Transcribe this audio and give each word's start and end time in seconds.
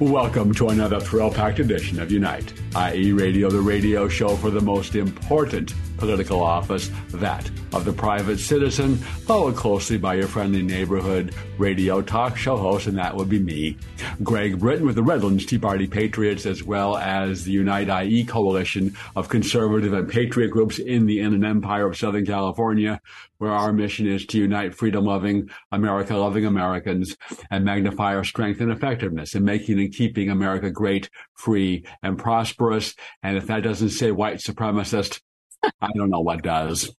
Welcome 0.00 0.54
to 0.54 0.70
another 0.70 0.98
thrill 0.98 1.30
packed 1.30 1.58
edition 1.58 2.00
of 2.00 2.10
Unite, 2.10 2.54
i.e., 2.74 3.12
Radio, 3.12 3.50
the 3.50 3.60
radio 3.60 4.08
show 4.08 4.34
for 4.34 4.48
the 4.48 4.62
most 4.62 4.94
important 4.94 5.74
political 6.00 6.42
office, 6.42 6.90
that 7.10 7.48
of 7.72 7.84
the 7.84 7.92
private 7.92 8.38
citizen, 8.38 8.96
followed 8.96 9.54
closely 9.54 9.98
by 9.98 10.14
your 10.14 10.26
friendly 10.26 10.62
neighborhood 10.62 11.34
radio 11.58 12.02
talk 12.02 12.36
show 12.36 12.56
host, 12.56 12.88
and 12.88 12.98
that 12.98 13.14
would 13.14 13.28
be 13.28 13.38
me, 13.38 13.76
Greg 14.22 14.58
Britton 14.58 14.86
with 14.86 14.96
the 14.96 15.02
Redlands 15.02 15.46
Tea 15.46 15.58
Party 15.58 15.86
Patriots, 15.86 16.46
as 16.46 16.64
well 16.64 16.96
as 16.96 17.44
the 17.44 17.52
Unite 17.52 17.88
IE 18.04 18.24
coalition 18.24 18.96
of 19.14 19.28
conservative 19.28 19.92
and 19.92 20.08
patriot 20.08 20.48
groups 20.48 20.78
in 20.78 21.06
the 21.06 21.20
Inland 21.20 21.44
Empire 21.44 21.86
of 21.86 21.96
Southern 21.96 22.26
California, 22.26 23.00
where 23.38 23.52
our 23.52 23.72
mission 23.72 24.06
is 24.06 24.26
to 24.26 24.38
unite 24.38 24.74
freedom 24.74 25.04
loving, 25.04 25.50
America 25.72 26.16
loving 26.16 26.44
Americans 26.46 27.16
and 27.50 27.64
magnify 27.64 28.14
our 28.14 28.24
strength 28.24 28.60
and 28.60 28.72
effectiveness 28.72 29.34
in 29.34 29.44
making 29.44 29.78
and 29.78 29.94
keeping 29.94 30.30
America 30.30 30.70
great, 30.70 31.08
free, 31.34 31.84
and 32.02 32.18
prosperous. 32.18 32.94
And 33.22 33.36
if 33.36 33.46
that 33.46 33.62
doesn't 33.62 33.90
say 33.90 34.10
white 34.10 34.38
supremacist, 34.38 35.20
I 35.62 35.88
don't 35.94 36.10
know 36.10 36.20
what 36.20 36.42
does. 36.42 36.94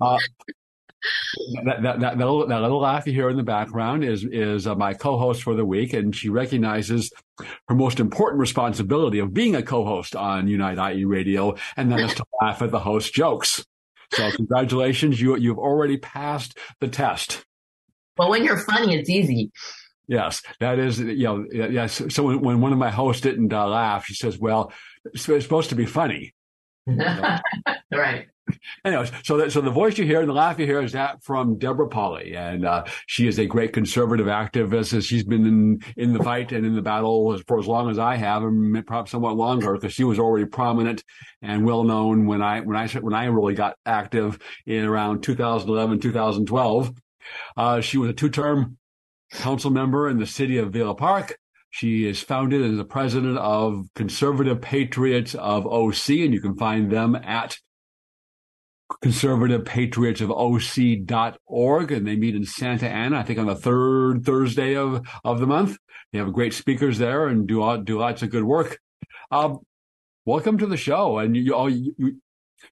Uh, 0.00 0.18
that, 1.64 1.82
that, 1.82 2.00
that, 2.00 2.18
little, 2.18 2.46
that 2.46 2.60
little 2.60 2.80
laugh 2.80 3.06
you 3.06 3.12
hear 3.12 3.30
in 3.30 3.36
the 3.36 3.42
background 3.42 4.04
is 4.04 4.24
is 4.24 4.66
uh, 4.66 4.74
my 4.74 4.92
co-host 4.92 5.42
for 5.42 5.54
the 5.54 5.64
week, 5.64 5.92
and 5.92 6.14
she 6.14 6.28
recognizes 6.28 7.10
her 7.68 7.74
most 7.74 8.00
important 8.00 8.40
responsibility 8.40 9.18
of 9.18 9.32
being 9.32 9.56
a 9.56 9.62
co-host 9.62 10.14
on 10.14 10.48
Unite 10.48 10.94
IE 10.94 11.04
Radio, 11.04 11.56
and 11.76 11.90
that 11.92 12.00
is 12.00 12.14
to 12.14 12.24
laugh 12.42 12.60
at 12.62 12.70
the 12.70 12.80
host 12.80 13.14
jokes. 13.14 13.64
So 14.12 14.30
congratulations, 14.32 15.20
you 15.20 15.36
you've 15.36 15.58
already 15.58 15.96
passed 15.96 16.58
the 16.80 16.88
test. 16.88 17.44
Well, 18.18 18.30
when 18.30 18.44
you're 18.44 18.58
funny, 18.58 18.96
it's 18.96 19.08
easy. 19.08 19.50
Yes, 20.06 20.42
that 20.58 20.78
is, 20.78 20.98
you 20.98 21.22
know, 21.22 21.46
yes. 21.52 22.02
So 22.08 22.24
when, 22.24 22.40
when 22.40 22.60
one 22.60 22.72
of 22.72 22.78
my 22.78 22.90
hosts 22.90 23.22
didn't 23.22 23.52
uh, 23.52 23.66
laugh, 23.68 24.04
she 24.06 24.14
says, 24.14 24.38
"Well, 24.38 24.72
it's, 25.04 25.28
it's 25.28 25.44
supposed 25.44 25.70
to 25.70 25.76
be 25.76 25.86
funny." 25.86 26.34
right. 27.92 28.26
Anyways, 28.84 29.12
so 29.22 29.36
that, 29.36 29.52
so 29.52 29.60
the 29.60 29.70
voice 29.70 29.98
you 29.98 30.04
hear 30.04 30.20
and 30.20 30.28
the 30.28 30.34
laugh 30.34 30.58
you 30.58 30.66
hear 30.66 30.82
is 30.82 30.92
that 30.92 31.22
from 31.22 31.58
Deborah 31.58 31.88
Pauly, 31.88 32.36
and 32.36 32.64
uh, 32.64 32.84
she 33.06 33.26
is 33.26 33.38
a 33.38 33.46
great 33.46 33.72
conservative 33.72 34.26
activist. 34.26 35.06
She's 35.06 35.24
been 35.24 35.46
in, 35.46 35.80
in 35.96 36.12
the 36.12 36.22
fight 36.22 36.52
and 36.52 36.66
in 36.66 36.74
the 36.74 36.82
battle 36.82 37.38
for 37.46 37.58
as 37.58 37.66
long 37.66 37.90
as 37.90 37.98
I 37.98 38.16
have, 38.16 38.42
and 38.42 38.86
perhaps 38.86 39.10
somewhat 39.10 39.36
longer, 39.36 39.74
because 39.74 39.92
she 39.92 40.04
was 40.04 40.18
already 40.18 40.46
prominent 40.46 41.04
and 41.42 41.64
well 41.64 41.84
known 41.84 42.26
when 42.26 42.42
I 42.42 42.60
when 42.60 42.76
I 42.76 42.88
when 42.88 43.14
I 43.14 43.26
really 43.26 43.54
got 43.54 43.76
active 43.86 44.38
in 44.66 44.84
around 44.84 45.22
2011 45.22 46.00
2012. 46.00 46.92
Uh, 47.56 47.80
she 47.80 47.98
was 47.98 48.10
a 48.10 48.14
two 48.14 48.30
term 48.30 48.78
council 49.32 49.70
member 49.70 50.08
in 50.08 50.18
the 50.18 50.26
city 50.26 50.58
of 50.58 50.72
Villa 50.72 50.94
Park. 50.94 51.36
She 51.70 52.06
is 52.06 52.20
founded 52.20 52.62
as 52.62 52.76
the 52.76 52.84
president 52.84 53.38
of 53.38 53.86
Conservative 53.94 54.60
Patriots 54.60 55.34
of 55.34 55.66
OC, 55.66 56.08
and 56.10 56.34
you 56.34 56.40
can 56.40 56.56
find 56.56 56.90
them 56.90 57.14
at 57.14 57.56
conservative 59.00 59.64
patriots 59.64 60.20
of. 60.20 60.30
And 60.30 62.06
they 62.06 62.16
meet 62.16 62.34
in 62.34 62.44
Santa 62.44 62.88
Ana, 62.88 63.18
I 63.18 63.22
think 63.22 63.38
on 63.38 63.46
the 63.46 63.54
third 63.54 64.24
Thursday 64.24 64.74
of, 64.74 65.06
of 65.24 65.38
the 65.38 65.46
month. 65.46 65.78
They 66.12 66.18
have 66.18 66.32
great 66.32 66.54
speakers 66.54 66.98
there 66.98 67.28
and 67.28 67.46
do, 67.46 67.82
do 67.84 68.00
lots 68.00 68.22
of 68.22 68.30
good 68.30 68.44
work. 68.44 68.78
Um, 69.30 69.60
welcome 70.24 70.58
to 70.58 70.66
the 70.66 70.76
show. 70.76 71.18
And 71.18 71.36
you, 71.36 71.68
you, 71.68 72.20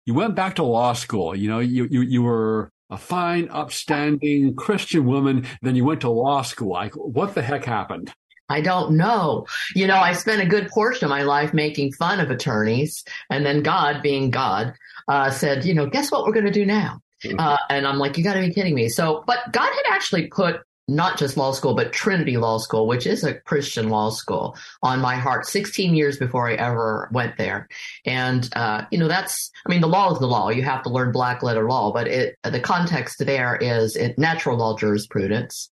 you 0.05 0.15
went 0.15 0.35
back 0.35 0.57
to 0.57 0.65
law 0.65 0.93
school. 0.93 1.37
You 1.37 1.49
know, 1.49 1.61
you, 1.61 1.87
you, 1.89 2.01
you 2.01 2.23
were 2.23 2.73
a 2.91 2.99
fine, 2.99 3.49
upstanding 3.51 4.57
Christian 4.57 5.07
woman. 5.07 5.47
Then 5.63 5.77
you 5.77 5.85
went 5.85 6.01
to 6.01 6.11
law 6.11 6.43
school. 6.43 6.73
Like, 6.73 6.95
what 6.95 7.35
the 7.35 7.43
heck 7.43 7.65
happened? 7.65 8.13
I 8.49 8.61
don't 8.61 8.97
know. 8.97 9.47
You 9.75 9.87
know, 9.87 9.97
I 9.97 10.13
spent 10.13 10.43
a 10.43 10.47
good 10.47 10.69
portion 10.69 11.05
of 11.05 11.11
my 11.11 11.23
life 11.23 11.53
making 11.53 11.93
fun 11.93 12.21
of 12.21 12.31
attorneys, 12.31 13.05
and 13.31 13.45
then 13.45 13.63
God, 13.63 14.03
being 14.03 14.31
God, 14.31 14.75
uh, 15.07 15.31
said, 15.31 15.65
you 15.65 15.75
know, 15.75 15.87
guess 15.87 16.11
what 16.11 16.25
we're 16.25 16.33
going 16.33 16.47
to 16.47 16.51
do 16.51 16.67
now? 16.67 17.01
Mm-hmm. 17.25 17.39
Uh, 17.39 17.57
and 17.69 17.87
I'm 17.87 17.99
like, 17.99 18.17
you 18.17 18.25
got 18.25 18.35
to 18.35 18.41
be 18.41 18.53
kidding 18.53 18.75
me. 18.75 18.89
So, 18.89 19.25
but 19.27 19.39
God 19.53 19.71
had 19.71 19.95
actually 19.95 20.29
put 20.29 20.61
not 20.89 21.19
just 21.19 21.37
law 21.37 21.53
school, 21.53 21.75
but 21.75 21.93
Trinity 21.93 22.39
Law 22.39 22.57
School, 22.57 22.87
which 22.87 23.07
is 23.07 23.23
a 23.23 23.35
Christian 23.35 23.91
law 23.91 24.09
school, 24.09 24.57
on 24.83 25.01
my 25.01 25.17
heart 25.17 25.45
16 25.47 25.95
years 25.95 26.17
before 26.17 26.49
I 26.49 26.55
ever 26.55 27.11
went 27.13 27.37
there. 27.37 27.69
And, 28.07 28.49
uh, 28.57 28.87
you 28.91 28.99
know, 28.99 29.09
that's, 29.09 29.51
I 29.67 29.71
mean, 29.71 29.83
the 29.83 29.87
law 29.87 30.13
is 30.13 30.19
the 30.19 30.27
law. 30.27 30.49
You 30.49 30.63
have 30.63 30.83
to 30.85 30.89
learn 30.89 31.13
black 31.13 31.43
letter 31.43 31.69
law, 31.69 31.93
but 31.93 32.09
it, 32.09 32.37
the 32.43 32.61
context 32.61 33.25
there 33.25 33.57
is 33.57 33.97
it, 33.97 34.19
natural 34.19 34.57
law 34.57 34.77
jurisprudence. 34.79 35.71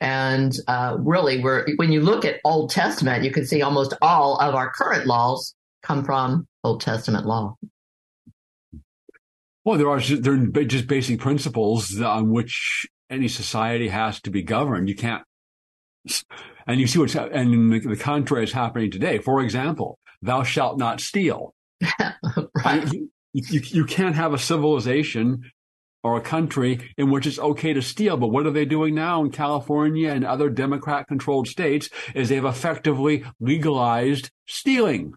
And 0.00 0.52
uh, 0.68 0.96
really, 1.00 1.42
we're, 1.42 1.66
when 1.76 1.90
you 1.90 2.00
look 2.00 2.24
at 2.24 2.40
Old 2.44 2.70
Testament, 2.70 3.24
you 3.24 3.32
can 3.32 3.46
see 3.46 3.62
almost 3.62 3.94
all 4.00 4.36
of 4.38 4.54
our 4.54 4.70
current 4.70 5.06
laws 5.06 5.54
come 5.82 6.04
from 6.04 6.46
Old 6.62 6.80
Testament 6.80 7.26
law. 7.26 7.56
Well, 9.64 9.76
there 9.76 9.90
are 9.90 10.00
there 10.00 10.34
are 10.34 10.64
just 10.64 10.86
basic 10.86 11.20
principles 11.20 12.00
on 12.00 12.30
which 12.30 12.86
any 13.10 13.28
society 13.28 13.88
has 13.88 14.20
to 14.22 14.30
be 14.30 14.42
governed. 14.42 14.88
You 14.88 14.96
can't, 14.96 15.22
and 16.66 16.80
you 16.80 16.86
see 16.86 16.98
what's 16.98 17.14
and 17.14 17.72
the, 17.72 17.80
the 17.80 17.96
contrary 17.96 18.44
is 18.44 18.52
happening 18.52 18.90
today. 18.90 19.18
For 19.18 19.42
example, 19.42 19.98
thou 20.22 20.42
shalt 20.42 20.78
not 20.78 21.00
steal. 21.00 21.52
right. 22.64 22.90
You, 22.92 23.10
you, 23.32 23.60
you 23.64 23.84
can't 23.84 24.14
have 24.14 24.32
a 24.32 24.38
civilization 24.38 25.42
or 26.02 26.16
a 26.16 26.20
country 26.20 26.92
in 26.96 27.10
which 27.10 27.26
it's 27.26 27.38
okay 27.38 27.72
to 27.72 27.82
steal. 27.82 28.16
But 28.16 28.28
what 28.28 28.46
are 28.46 28.50
they 28.50 28.64
doing 28.64 28.94
now 28.94 29.22
in 29.22 29.30
California 29.30 30.10
and 30.10 30.24
other 30.24 30.48
Democrat 30.48 31.06
controlled 31.08 31.48
states 31.48 31.88
is 32.14 32.28
they've 32.28 32.44
effectively 32.44 33.24
legalized 33.40 34.30
stealing. 34.46 35.14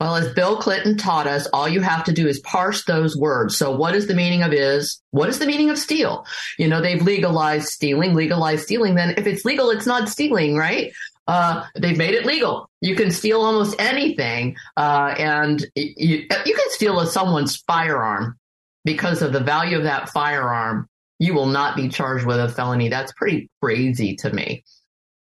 Well, 0.00 0.16
as 0.16 0.32
Bill 0.34 0.56
Clinton 0.56 0.96
taught 0.96 1.26
us, 1.26 1.46
all 1.52 1.68
you 1.68 1.80
have 1.80 2.04
to 2.04 2.12
do 2.12 2.26
is 2.26 2.40
parse 2.40 2.84
those 2.84 3.16
words. 3.16 3.56
So 3.56 3.74
what 3.74 3.94
is 3.94 4.06
the 4.06 4.14
meaning 4.14 4.42
of 4.42 4.52
is? 4.52 5.00
What 5.10 5.28
is 5.28 5.38
the 5.38 5.46
meaning 5.46 5.70
of 5.70 5.78
steal? 5.78 6.26
You 6.58 6.68
know, 6.68 6.80
they've 6.80 7.02
legalized 7.02 7.68
stealing, 7.68 8.14
legalized 8.14 8.64
stealing. 8.64 8.94
Then 8.94 9.14
if 9.16 9.26
it's 9.26 9.44
legal, 9.44 9.70
it's 9.70 9.86
not 9.86 10.08
stealing, 10.08 10.56
right? 10.56 10.92
Uh, 11.28 11.64
they've 11.76 11.96
made 11.96 12.14
it 12.14 12.26
legal. 12.26 12.68
You 12.80 12.96
can 12.96 13.12
steal 13.12 13.42
almost 13.42 13.76
anything. 13.78 14.56
Uh, 14.76 15.14
and 15.18 15.64
you, 15.76 16.26
you 16.44 16.54
can 16.54 16.70
steal 16.70 16.98
a, 16.98 17.06
someone's 17.06 17.56
firearm 17.56 18.36
because 18.84 19.22
of 19.22 19.32
the 19.32 19.40
value 19.40 19.76
of 19.76 19.84
that 19.84 20.08
firearm, 20.10 20.88
you 21.18 21.34
will 21.34 21.46
not 21.46 21.76
be 21.76 21.88
charged 21.88 22.26
with 22.26 22.38
a 22.38 22.48
felony. 22.48 22.88
That's 22.88 23.12
pretty 23.12 23.48
crazy 23.62 24.16
to 24.16 24.32
me. 24.32 24.64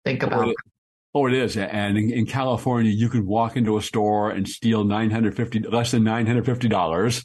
Think 0.04 0.24
oh, 0.24 0.26
about 0.26 0.48
it. 0.48 0.56
Oh, 1.14 1.26
it 1.26 1.34
is. 1.34 1.56
And 1.56 1.96
in, 1.96 2.10
in, 2.10 2.26
California, 2.26 2.90
you 2.90 3.08
could 3.08 3.24
walk 3.24 3.56
into 3.56 3.76
a 3.76 3.82
store 3.82 4.30
and 4.30 4.48
steal 4.48 4.82
950, 4.82 5.60
less 5.60 5.92
than 5.92 6.02
$950. 6.02 7.24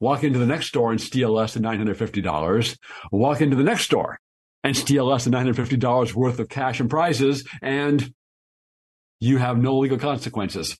Walk 0.00 0.24
into 0.24 0.38
the 0.40 0.46
next 0.46 0.66
store 0.66 0.90
and 0.90 1.00
steal 1.00 1.32
less 1.32 1.54
than 1.54 1.62
$950. 1.62 2.76
Walk 3.12 3.40
into 3.40 3.56
the 3.56 3.62
next 3.62 3.84
store 3.84 4.18
and 4.64 4.76
steal 4.76 5.06
less 5.06 5.24
than 5.24 5.32
$950 5.32 6.14
worth 6.14 6.40
of 6.40 6.48
cash 6.48 6.80
and 6.80 6.90
prizes. 6.90 7.46
And 7.62 8.12
you 9.20 9.38
have 9.38 9.56
no 9.56 9.78
legal 9.78 9.98
consequences. 9.98 10.76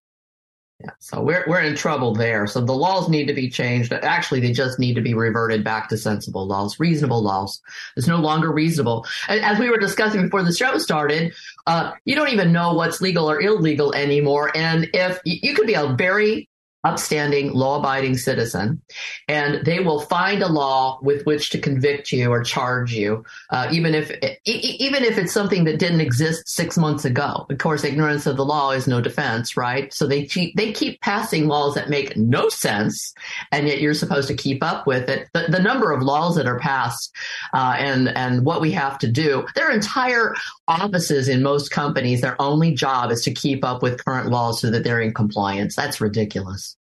Yeah, 0.81 0.91
so 0.99 1.23
we're 1.23 1.43
we're 1.49 1.63
in 1.63 1.75
trouble 1.75 2.15
there. 2.15 2.47
So 2.47 2.61
the 2.61 2.75
laws 2.75 3.09
need 3.09 3.27
to 3.29 3.33
be 3.33 3.49
changed. 3.49 3.95
Actually, 3.95 4.41
they 4.41 4.53
just 4.53 4.79
need 4.79 4.93
to 4.95 5.01
be 5.01 5.15
reverted 5.15 5.65
back 5.65 5.89
to 5.89 5.97
sensible 5.97 6.47
laws, 6.47 6.79
reasonable 6.79 7.23
laws. 7.23 7.63
It's 7.97 8.07
no 8.07 8.19
longer 8.19 8.53
reasonable. 8.53 9.07
As 9.29 9.59
we 9.59 9.71
were 9.71 9.79
discussing 9.79 10.23
before 10.23 10.43
the 10.43 10.53
show 10.53 10.77
started, 10.77 11.33
uh, 11.67 11.93
you 12.05 12.15
don't 12.15 12.29
even 12.29 12.53
know 12.53 12.75
what's 12.75 13.01
legal 13.01 13.31
or 13.31 13.41
illegal 13.41 13.95
anymore. 13.95 14.55
And 14.55 14.87
if 14.93 15.19
you 15.25 15.55
could 15.55 15.67
be 15.67 15.75
a 15.75 15.95
very 15.95 16.47
upstanding, 16.85 17.53
law 17.53 17.81
abiding 17.81 18.17
citizen, 18.17 18.81
and 19.29 19.65
they 19.65 19.81
will 19.81 20.01
find 20.01 20.43
a 20.43 20.49
law 20.49 20.99
with 21.03 21.25
which 21.27 21.51
to 21.51 21.59
convict 21.59 22.13
you 22.13 22.31
or 22.31 22.43
charge 22.43 22.93
you, 22.93 23.25
uh, 23.51 23.69
even 23.73 23.95
if 23.95 24.11
even 24.45 25.03
if 25.03 25.19
it's 25.19 25.33
something 25.33 25.65
that 25.65 25.79
didn't 25.79 26.01
exist 26.01 26.49
six 26.49 26.79
months 26.79 27.05
ago. 27.05 27.47
Of 27.51 27.59
course, 27.59 27.83
ignorance 27.83 28.27
of 28.27 28.37
the 28.37 28.45
law 28.45 28.71
is 28.71 28.87
no 28.87 29.01
defense, 29.01 29.57
right? 29.57 29.93
So 29.93 30.07
they 30.07 30.25
keep 30.27 30.55
they 30.57 30.73
keep 30.73 31.01
passing 31.01 31.49
laws 31.49 31.75
that 31.75 31.91
make 31.91 32.17
no 32.17 32.49
sense, 32.49 33.13
and 33.51 33.67
yet 33.67 33.81
you're 33.81 33.95
supposed 33.95 34.29
to 34.29 34.35
keep 34.35 34.63
up 34.63 34.87
with 34.87 35.09
it. 35.09 35.29
The, 35.35 35.47
the 35.49 35.63
number 35.63 35.93
of 35.93 36.03
laws 36.03 36.37
that 36.37 36.47
are 36.47 36.61
passed 36.61 37.15
uh, 37.53 37.75
and 37.79 38.09
and 38.09 38.45
what 38.45 38.61
we 38.61 38.71
have 38.73 38.99
to 39.01 39.11
do. 39.11 39.47
Their 39.55 39.73
entire 39.73 40.35
offices 40.69 41.29
in 41.29 41.43
most 41.43 41.71
companies, 41.71 42.21
their 42.21 42.41
only 42.41 42.73
job 42.75 43.11
is 43.11 43.23
to 43.23 43.33
keep 43.33 43.65
up 43.65 43.83
with 43.83 44.05
current 44.05 44.31
laws 44.31 44.61
so 44.61 44.71
that 44.71 44.85
they're 44.85 45.01
in 45.01 45.15
compliance. 45.15 45.75
That's 45.75 46.01
ridiculous. 46.01 46.76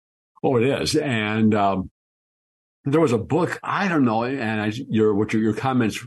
Oh, 0.45 0.57
it 0.57 0.63
is. 0.63 0.95
And 0.95 1.55
um, 1.55 1.89
there 2.83 3.01
was 3.01 3.13
a 3.13 3.17
book, 3.17 3.59
I 3.63 3.87
don't 3.87 4.05
know, 4.05 4.25
and 4.25 4.61
I, 4.61 4.71
your 4.87 5.15
what 5.15 5.33
your, 5.33 5.41
your 5.41 5.55
comments 5.55 6.05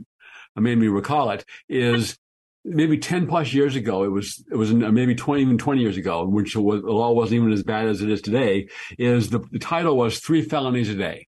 made 0.55 0.79
me 0.79 0.87
recall 0.87 1.31
it 1.31 1.45
is 1.69 2.17
maybe 2.65 2.99
10 2.99 3.27
plus 3.27 3.53
years 3.53 3.75
ago. 3.75 4.05
It 4.05 4.13
was 4.13 4.45
it 4.49 4.55
was 4.55 4.73
maybe 4.73 5.17
20 5.17 5.43
even 5.43 5.59
20 5.59 5.81
years 5.81 5.97
ago, 5.97 6.25
which 6.25 6.55
the 6.55 6.61
law 6.61 7.11
wasn't 7.11 7.41
even 7.41 7.53
as 7.53 7.65
bad 7.65 7.87
as 7.87 8.01
it 8.01 8.11
is 8.11 8.23
today. 8.23 8.69
Is 8.97 9.31
the, 9.31 9.41
the 9.51 9.59
title 9.59 9.97
was 9.97 10.21
three 10.21 10.43
felonies 10.43 10.89
a 10.89 10.95
day. 10.95 11.27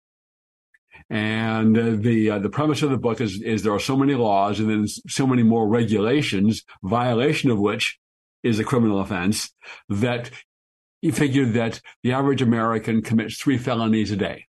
And 1.09 1.77
uh, 1.77 1.97
the 1.97 2.31
uh, 2.31 2.39
the 2.39 2.49
premise 2.49 2.83
of 2.83 2.91
the 2.91 2.97
book 2.97 3.21
is 3.21 3.43
is 3.43 3.65
there 3.65 3.75
are 3.75 3.81
so 3.81 3.97
many 3.97 4.15
laws 4.15 4.61
and 4.61 4.71
then 4.71 4.87
so 4.87 5.27
many 5.27 5.43
more 5.43 5.67
regulations, 5.67 6.63
violation 6.85 7.51
of 7.51 7.59
which 7.59 7.99
is 8.45 8.61
a 8.61 8.65
criminal 8.65 9.01
offense, 9.01 9.53
that 9.89 10.31
he 11.01 11.11
figured 11.11 11.55
that 11.55 11.81
the 12.03 12.13
average 12.13 12.43
American 12.43 13.03
commits 13.03 13.39
three 13.39 13.59
felonies 13.59 14.11
a 14.11 14.17
day. 14.17 14.47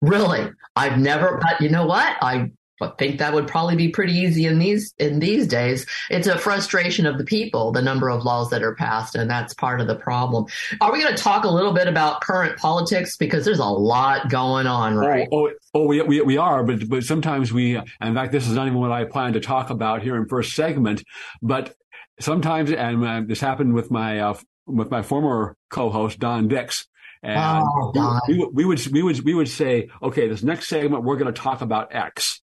Really? 0.00 0.50
I've 0.74 0.98
never, 0.98 1.40
but 1.42 1.60
you 1.60 1.68
know 1.68 1.86
what? 1.86 2.16
I 2.22 2.50
think 2.98 3.18
that 3.18 3.32
would 3.32 3.46
probably 3.46 3.76
be 3.76 3.88
pretty 3.88 4.12
easy 4.12 4.46
in 4.46 4.58
these 4.58 4.92
in 4.98 5.18
these 5.18 5.46
days. 5.46 5.86
It's 6.10 6.26
a 6.26 6.36
frustration 6.36 7.06
of 7.06 7.18
the 7.18 7.24
people, 7.24 7.72
the 7.72 7.82
number 7.82 8.10
of 8.10 8.24
laws 8.24 8.50
that 8.50 8.62
are 8.62 8.74
passed, 8.74 9.14
and 9.14 9.30
that's 9.30 9.54
part 9.54 9.80
of 9.80 9.86
the 9.86 9.96
problem. 9.96 10.46
Are 10.80 10.92
we 10.92 11.00
going 11.02 11.14
to 11.14 11.22
talk 11.22 11.44
a 11.44 11.48
little 11.48 11.72
bit 11.72 11.88
about 11.88 12.20
current 12.20 12.58
politics 12.58 13.16
because 13.16 13.44
there's 13.44 13.58
a 13.58 13.64
lot 13.64 14.28
going 14.28 14.66
on, 14.66 14.96
right? 14.96 15.28
Oh, 15.32 15.48
oh, 15.48 15.52
oh 15.74 15.86
we, 15.86 16.02
we 16.02 16.20
we 16.20 16.36
are, 16.36 16.64
but 16.64 16.88
but 16.88 17.04
sometimes 17.04 17.52
we. 17.52 17.76
In 17.76 18.14
fact, 18.14 18.32
this 18.32 18.46
is 18.46 18.54
not 18.54 18.66
even 18.66 18.78
what 18.78 18.92
I 18.92 19.04
plan 19.04 19.32
to 19.34 19.40
talk 19.40 19.70
about 19.70 20.02
here 20.02 20.16
in 20.16 20.26
first 20.26 20.54
segment, 20.54 21.02
but 21.42 21.74
sometimes, 22.20 22.70
and 22.72 23.04
uh, 23.04 23.22
this 23.26 23.40
happened 23.40 23.74
with 23.74 23.90
my 23.90 24.20
uh, 24.20 24.34
with 24.66 24.90
my 24.90 25.02
former 25.02 25.56
co-host 25.70 26.18
Don 26.18 26.48
Dix. 26.48 26.86
And 27.22 27.64
oh, 27.64 27.92
Don. 27.92 28.20
We, 28.28 28.46
we, 28.52 28.64
would 28.64 28.86
we 28.88 29.02
would 29.02 29.20
we 29.20 29.34
would 29.34 29.48
say, 29.48 29.88
okay, 30.02 30.28
this 30.28 30.42
next 30.42 30.68
segment 30.68 31.04
we're 31.04 31.16
going 31.16 31.32
to 31.32 31.40
talk 31.40 31.60
about 31.60 31.94
X. 31.94 32.42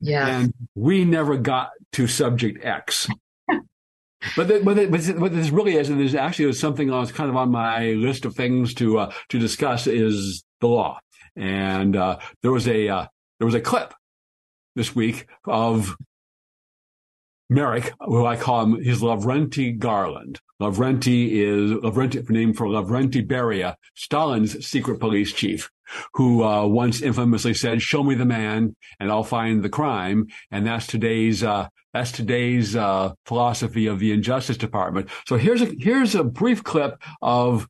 Yeah. 0.00 0.26
And 0.26 0.54
we 0.74 1.04
never 1.04 1.36
got 1.36 1.70
to 1.92 2.06
subject 2.06 2.64
X. 2.64 3.08
but, 4.36 4.48
the, 4.48 4.60
but, 4.62 4.76
the, 4.76 5.16
but 5.18 5.32
this 5.32 5.50
really 5.50 5.76
is, 5.76 5.88
and 5.88 5.98
there's 5.98 6.14
actually 6.14 6.52
something 6.52 6.92
I 6.92 6.98
was 6.98 7.12
kind 7.12 7.30
of 7.30 7.36
on 7.36 7.50
my 7.50 7.92
list 7.92 8.24
of 8.24 8.34
things 8.34 8.74
to 8.74 8.98
uh, 8.98 9.12
to 9.28 9.38
discuss 9.38 9.86
is 9.86 10.44
the 10.60 10.68
law. 10.68 10.98
And 11.36 11.96
uh, 11.96 12.18
there 12.42 12.52
was 12.52 12.66
a 12.66 12.88
uh, 12.88 13.06
there 13.38 13.46
was 13.46 13.54
a 13.54 13.60
clip 13.60 13.94
this 14.74 14.94
week 14.94 15.26
of 15.44 15.96
Merrick, 17.48 17.92
who 18.00 18.26
I 18.26 18.36
call 18.36 18.62
him, 18.62 18.82
he's 18.82 19.00
Lavrenti 19.00 19.76
Garland. 19.78 20.40
Lavrenti 20.60 21.32
is 21.32 21.72
Lavrenti, 21.72 22.28
named 22.30 22.56
for 22.56 22.66
Lavrenti 22.66 23.26
Beria, 23.26 23.76
Stalin's 23.94 24.66
secret 24.66 24.98
police 24.98 25.32
chief, 25.32 25.70
who 26.14 26.42
uh, 26.42 26.66
once 26.66 27.02
infamously 27.02 27.54
said, 27.54 27.82
"Show 27.82 28.02
me 28.02 28.14
the 28.14 28.24
man, 28.24 28.74
and 28.98 29.10
I'll 29.10 29.24
find 29.24 29.62
the 29.62 29.68
crime." 29.68 30.28
And 30.50 30.66
that's 30.66 30.86
today's 30.86 31.42
uh, 31.42 31.68
that's 31.92 32.12
today's 32.12 32.74
uh, 32.74 33.12
philosophy 33.26 33.86
of 33.86 33.98
the 33.98 34.12
Injustice 34.12 34.56
Department. 34.56 35.10
So 35.26 35.36
here's 35.36 35.62
a 35.62 35.74
here's 35.78 36.14
a 36.14 36.24
brief 36.24 36.64
clip 36.64 37.02
of 37.20 37.68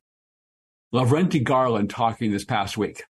Lavrenti 0.93 1.43
Garland 1.43 1.89
talking 1.89 2.31
this 2.31 2.45
past 2.45 2.77
week. 2.77 3.03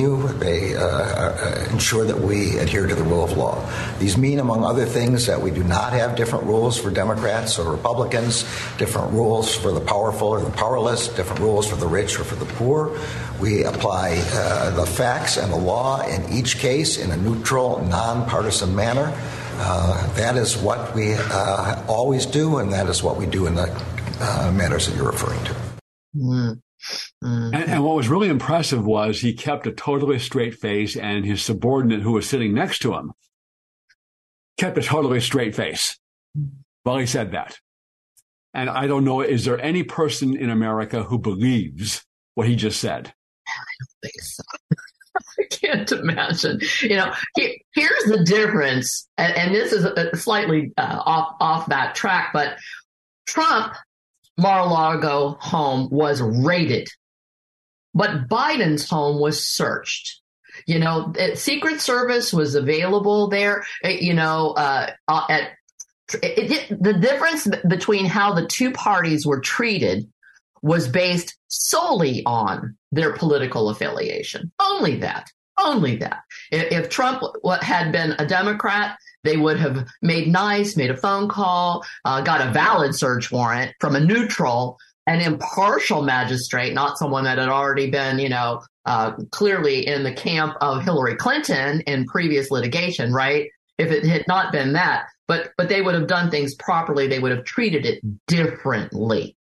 They 0.00 0.76
uh, 0.76 0.82
uh, 0.82 1.68
ensure 1.70 2.04
that 2.06 2.18
we 2.18 2.58
adhere 2.58 2.86
to 2.86 2.94
the 2.94 3.02
rule 3.02 3.24
of 3.24 3.36
law. 3.36 3.68
These 3.98 4.16
mean, 4.16 4.38
among 4.38 4.64
other 4.64 4.86
things, 4.86 5.26
that 5.26 5.40
we 5.40 5.50
do 5.50 5.62
not 5.62 5.92
have 5.92 6.16
different 6.16 6.44
rules 6.46 6.78
for 6.78 6.90
Democrats 6.90 7.58
or 7.58 7.70
Republicans, 7.70 8.44
different 8.78 9.12
rules 9.12 9.54
for 9.54 9.72
the 9.72 9.80
powerful 9.80 10.28
or 10.28 10.40
the 10.40 10.50
powerless, 10.50 11.08
different 11.08 11.40
rules 11.40 11.68
for 11.68 11.76
the 11.76 11.86
rich 11.86 12.18
or 12.18 12.24
for 12.24 12.36
the 12.36 12.46
poor. 12.54 12.98
We 13.40 13.64
apply 13.64 14.22
uh, 14.32 14.70
the 14.70 14.86
facts 14.86 15.36
and 15.36 15.52
the 15.52 15.58
law 15.58 16.00
in 16.06 16.32
each 16.32 16.58
case 16.58 16.96
in 16.96 17.10
a 17.10 17.16
neutral, 17.16 17.84
nonpartisan 17.84 18.74
manner. 18.74 19.12
Uh, 19.62 20.06
that 20.14 20.36
is 20.36 20.56
what 20.56 20.94
we 20.94 21.12
uh, 21.14 21.84
always 21.86 22.24
do, 22.24 22.58
and 22.58 22.72
that 22.72 22.88
is 22.88 23.02
what 23.02 23.18
we 23.18 23.26
do 23.26 23.46
in 23.46 23.54
the 23.54 23.70
uh, 24.20 24.50
matters 24.52 24.86
that 24.86 24.96
you're 24.96 25.10
referring 25.10 25.42
to. 25.44 25.54
Mm. 26.16 26.60
Mm-hmm. 27.22 27.54
And, 27.54 27.70
and, 27.70 27.84
what 27.84 27.96
was 27.96 28.08
really 28.08 28.28
impressive 28.28 28.84
was 28.84 29.20
he 29.20 29.34
kept 29.34 29.66
a 29.66 29.72
totally 29.72 30.18
straight 30.18 30.54
face, 30.54 30.96
and 30.96 31.24
his 31.24 31.42
subordinate, 31.42 32.00
who 32.00 32.12
was 32.12 32.28
sitting 32.28 32.54
next 32.54 32.78
to 32.80 32.94
him, 32.94 33.12
kept 34.58 34.78
a 34.78 34.82
totally 34.82 35.20
straight 35.20 35.54
face 35.54 35.98
while 36.82 36.98
he 36.98 37.06
said 37.06 37.32
that. 37.32 37.58
And 38.54 38.68
I 38.68 38.86
don't 38.86 39.04
know, 39.04 39.20
is 39.20 39.44
there 39.44 39.60
any 39.60 39.82
person 39.82 40.36
in 40.36 40.50
America 40.50 41.02
who 41.02 41.18
believes 41.18 42.04
what 42.34 42.48
he 42.48 42.56
just 42.56 42.80
said? 42.80 43.12
I 43.46 43.52
don't 43.78 44.00
think 44.02 44.22
so. 44.22 44.42
I 45.38 45.44
can't 45.50 45.92
imagine. 45.92 46.60
You 46.80 46.96
know, 46.96 47.12
here's 47.36 48.04
the 48.04 48.24
difference, 48.24 49.08
and, 49.18 49.34
and 49.34 49.54
this 49.54 49.72
is 49.72 49.84
a, 49.84 50.16
slightly 50.16 50.72
uh, 50.78 51.02
off 51.04 51.36
off 51.40 51.66
that 51.66 51.94
track, 51.94 52.30
but 52.32 52.56
Trump 53.26 53.74
Mar-a-Lago 54.40 55.36
home 55.40 55.88
was 55.90 56.20
raided 56.20 56.88
but 57.94 58.28
Biden's 58.28 58.88
home 58.88 59.20
was 59.20 59.44
searched. 59.44 60.20
You 60.66 60.78
know, 60.78 61.12
Secret 61.34 61.80
Service 61.80 62.32
was 62.32 62.54
available 62.54 63.28
there. 63.28 63.64
Eh, 63.82 63.98
you 64.00 64.14
know, 64.14 64.50
uh, 64.50 64.90
uh, 65.08 65.24
at 65.28 65.50
it, 66.22 66.70
it, 66.70 66.82
the 66.82 66.94
difference 66.94 67.48
between 67.68 68.04
how 68.04 68.34
the 68.34 68.46
two 68.46 68.72
parties 68.72 69.24
were 69.24 69.40
treated 69.40 70.10
was 70.60 70.88
based 70.88 71.36
solely 71.48 72.22
on 72.26 72.76
their 72.92 73.14
political 73.14 73.70
affiliation. 73.70 74.52
Only 74.60 74.96
that. 74.96 75.30
Only 75.56 75.96
that. 75.96 76.22
If, 76.50 76.72
if 76.72 76.88
Trump 76.90 77.22
had 77.62 77.92
been 77.92 78.16
a 78.18 78.26
Democrat, 78.26 78.98
they 79.24 79.36
would 79.36 79.58
have 79.58 79.86
made 80.02 80.28
nice, 80.28 80.76
made 80.76 80.90
a 80.90 80.96
phone 80.96 81.28
call, 81.28 81.84
uh, 82.04 82.20
got 82.20 82.46
a 82.46 82.52
valid 82.52 82.94
search 82.94 83.30
warrant 83.30 83.74
from 83.80 83.96
a 83.96 84.00
neutral 84.00 84.78
an 85.06 85.20
impartial 85.20 86.02
magistrate, 86.02 86.72
not 86.72 86.96
someone 86.96 87.24
that 87.24 87.38
had 87.38 87.48
already 87.48 87.90
been, 87.90 88.18
you 88.20 88.28
know, 88.28 88.62
uh, 88.86 89.12
clearly 89.30 89.86
in 89.86 90.04
the 90.04 90.12
camp 90.12 90.56
of 90.60 90.84
Hillary 90.84 91.16
Clinton 91.16 91.80
in 91.80 92.06
previous 92.06 92.50
litigation, 92.50 93.12
right? 93.12 93.48
If 93.78 93.90
it 93.90 94.04
had 94.04 94.24
not 94.28 94.52
been 94.52 94.74
that, 94.74 95.06
but 95.26 95.52
but 95.56 95.68
they 95.68 95.82
would 95.82 95.94
have 95.94 96.06
done 96.06 96.30
things 96.30 96.54
properly. 96.54 97.06
They 97.06 97.18
would 97.18 97.32
have 97.32 97.44
treated 97.44 97.86
it 97.86 98.00
differently 98.26 99.36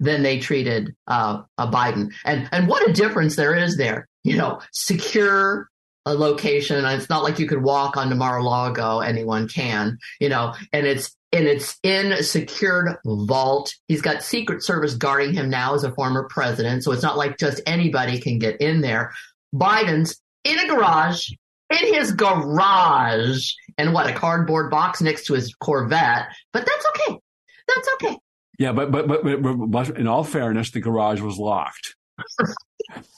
than 0.00 0.22
they 0.22 0.38
treated 0.40 0.94
uh, 1.06 1.42
a 1.58 1.68
Biden. 1.68 2.12
And 2.24 2.48
and 2.52 2.68
what 2.68 2.88
a 2.88 2.92
difference 2.92 3.36
there 3.36 3.54
is 3.54 3.76
there. 3.76 4.08
You 4.24 4.36
know, 4.36 4.60
secure 4.72 5.68
a 6.06 6.14
location. 6.14 6.84
It's 6.84 7.08
not 7.08 7.22
like 7.22 7.38
you 7.38 7.46
could 7.46 7.62
walk 7.62 7.96
onto 7.96 8.14
Mar-a-Lago. 8.14 9.00
Anyone 9.00 9.48
can, 9.48 9.98
you 10.20 10.28
know, 10.28 10.54
and 10.72 10.86
it's 10.86 11.16
and 11.32 11.46
it's 11.46 11.78
in 11.82 12.12
a 12.12 12.22
secured 12.22 12.96
vault. 13.04 13.74
He's 13.88 14.02
got 14.02 14.22
Secret 14.22 14.62
Service 14.62 14.94
guarding 14.94 15.32
him 15.32 15.50
now 15.50 15.74
as 15.74 15.82
a 15.82 15.92
former 15.92 16.28
president. 16.28 16.84
So 16.84 16.92
it's 16.92 17.02
not 17.02 17.16
like 17.16 17.38
just 17.38 17.60
anybody 17.66 18.20
can 18.20 18.38
get 18.38 18.60
in 18.60 18.80
there. 18.80 19.12
Biden's 19.54 20.20
in 20.44 20.58
a 20.58 20.68
garage, 20.68 21.30
in 21.70 21.94
his 21.94 22.12
garage, 22.12 23.50
and 23.78 23.92
what, 23.92 24.08
a 24.08 24.12
cardboard 24.12 24.70
box 24.70 25.00
next 25.00 25.26
to 25.26 25.34
his 25.34 25.54
Corvette. 25.54 26.28
But 26.52 26.66
that's 26.66 26.86
okay. 26.90 27.18
That's 27.66 27.88
okay. 27.94 28.18
Yeah, 28.58 28.72
but 28.72 28.92
but 28.92 29.08
but, 29.08 29.24
but, 29.24 29.54
but 29.56 29.98
in 29.98 30.06
all 30.06 30.22
fairness, 30.22 30.70
the 30.70 30.80
garage 30.80 31.20
was 31.20 31.38
locked. 31.38 31.96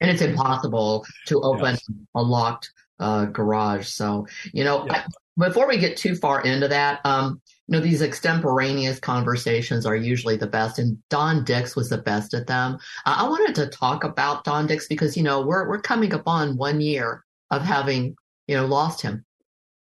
and 0.00 0.10
it's 0.10 0.22
impossible 0.22 1.04
to 1.26 1.40
open 1.42 1.74
yes. 1.74 1.90
a 2.14 2.22
locked 2.22 2.70
uh, 2.98 3.26
garage. 3.26 3.88
So, 3.88 4.26
you 4.52 4.64
know, 4.64 4.86
yeah 4.86 5.06
before 5.40 5.66
we 5.66 5.78
get 5.78 5.96
too 5.96 6.14
far 6.14 6.42
into 6.42 6.68
that, 6.68 7.00
um, 7.04 7.40
you 7.66 7.72
know, 7.72 7.80
these 7.80 8.02
extemporaneous 8.02 9.00
conversations 9.00 9.86
are 9.86 9.96
usually 9.96 10.36
the 10.36 10.46
best, 10.46 10.78
and 10.78 10.98
Don 11.08 11.44
Dix 11.44 11.74
was 11.74 11.88
the 11.88 11.98
best 11.98 12.34
at 12.34 12.46
them. 12.46 12.78
Uh, 13.06 13.16
I 13.18 13.28
wanted 13.28 13.54
to 13.56 13.68
talk 13.68 14.04
about 14.04 14.44
Don 14.44 14.66
Dix 14.66 14.86
because 14.86 15.16
you 15.16 15.22
know 15.22 15.40
we're 15.40 15.68
we're 15.68 15.80
coming 15.80 16.12
upon 16.12 16.56
one 16.56 16.80
year 16.80 17.24
of 17.50 17.62
having 17.62 18.16
you 18.48 18.56
know 18.56 18.66
lost 18.66 19.00
him, 19.00 19.24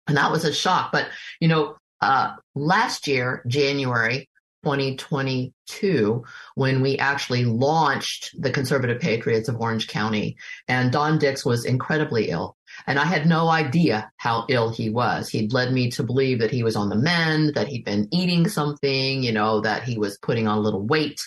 and 0.08 0.18
that 0.18 0.32
was 0.32 0.46
a 0.46 0.54
shock. 0.54 0.92
But 0.92 1.08
you 1.40 1.48
know, 1.48 1.78
uh, 2.02 2.36
last 2.54 3.08
year 3.08 3.44
January, 3.48 4.29
2022 4.64 6.24
when 6.56 6.82
we 6.82 6.98
actually 6.98 7.46
launched 7.46 8.36
the 8.40 8.52
Conservative 8.52 9.00
Patriots 9.00 9.48
of 9.50 9.60
Orange 9.60 9.88
County. 9.88 10.38
And 10.68 10.92
Don 10.92 11.18
Dix 11.18 11.46
was 11.46 11.66
incredibly 11.66 12.30
ill. 12.30 12.58
And 12.86 13.00
I 13.00 13.06
had 13.06 13.26
no 13.26 13.50
idea 13.50 14.12
how 14.18 14.46
ill 14.50 14.70
he 14.72 14.90
was. 14.90 15.30
He'd 15.30 15.54
led 15.54 15.72
me 15.72 15.90
to 15.92 16.04
believe 16.04 16.40
that 16.40 16.52
he 16.52 16.64
was 16.64 16.76
on 16.76 16.90
the 16.90 16.96
mend, 16.96 17.56
that 17.56 17.68
he'd 17.68 17.86
been 17.86 18.08
eating 18.12 18.48
something, 18.48 19.24
you 19.24 19.32
know, 19.32 19.62
that 19.62 19.84
he 19.84 19.98
was 19.98 20.18
putting 20.18 20.48
on 20.48 20.58
a 20.58 20.62
little 20.62 20.86
weight. 20.86 21.22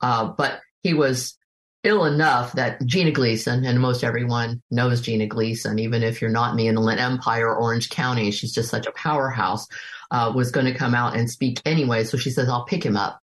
Uh, 0.00 0.26
but 0.36 0.60
he 0.82 0.94
was 0.94 1.36
ill 1.84 2.06
enough 2.06 2.52
that 2.52 2.84
Gina 2.84 3.12
Gleason, 3.12 3.64
and 3.64 3.78
most 3.78 4.02
everyone 4.02 4.62
knows 4.70 5.02
Gina 5.02 5.26
Gleason, 5.26 5.78
even 5.78 6.02
if 6.02 6.20
you're 6.20 6.30
not 6.30 6.50
in 6.50 6.56
the 6.56 6.66
Inland 6.66 6.98
Empire 6.98 7.48
or 7.48 7.56
Orange 7.56 7.90
County, 7.90 8.30
she's 8.30 8.52
just 8.52 8.70
such 8.70 8.86
a 8.86 8.92
powerhouse, 8.92 9.66
uh, 10.10 10.32
was 10.34 10.50
going 10.50 10.66
to 10.66 10.74
come 10.74 10.94
out 10.94 11.16
and 11.16 11.30
speak 11.30 11.60
anyway. 11.64 12.04
So 12.04 12.16
she 12.16 12.30
says, 12.30 12.48
I'll 12.48 12.64
pick 12.64 12.84
him 12.84 12.96
up. 12.96 13.20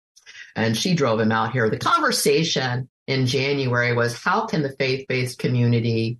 And 0.54 0.76
she 0.76 0.94
drove 0.94 1.20
him 1.20 1.32
out 1.32 1.52
here. 1.52 1.70
The 1.70 1.78
conversation 1.78 2.88
in 3.06 3.26
January 3.26 3.94
was 3.94 4.22
how 4.22 4.46
can 4.46 4.62
the 4.62 4.76
faith 4.78 5.06
based 5.08 5.38
community, 5.38 6.18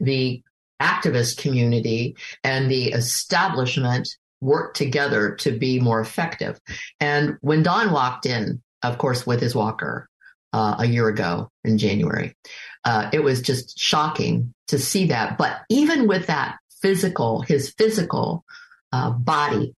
the 0.00 0.42
activist 0.80 1.38
community, 1.38 2.16
and 2.42 2.70
the 2.70 2.92
establishment 2.92 4.08
work 4.40 4.74
together 4.74 5.34
to 5.36 5.58
be 5.58 5.78
more 5.78 6.00
effective? 6.00 6.60
And 7.00 7.36
when 7.40 7.62
Don 7.62 7.92
walked 7.92 8.24
in, 8.24 8.62
of 8.82 8.98
course, 8.98 9.26
with 9.26 9.40
his 9.40 9.54
walker, 9.54 10.08
uh, 10.52 10.76
a 10.78 10.86
year 10.86 11.08
ago 11.08 11.50
in 11.64 11.78
January. 11.78 12.36
Uh, 12.84 13.10
it 13.12 13.22
was 13.22 13.42
just 13.42 13.78
shocking 13.78 14.52
to 14.68 14.78
see 14.78 15.06
that. 15.06 15.38
But 15.38 15.60
even 15.68 16.08
with 16.08 16.26
that 16.26 16.58
physical, 16.80 17.42
his 17.42 17.70
physical 17.70 18.44
uh, 18.92 19.10
body 19.10 19.74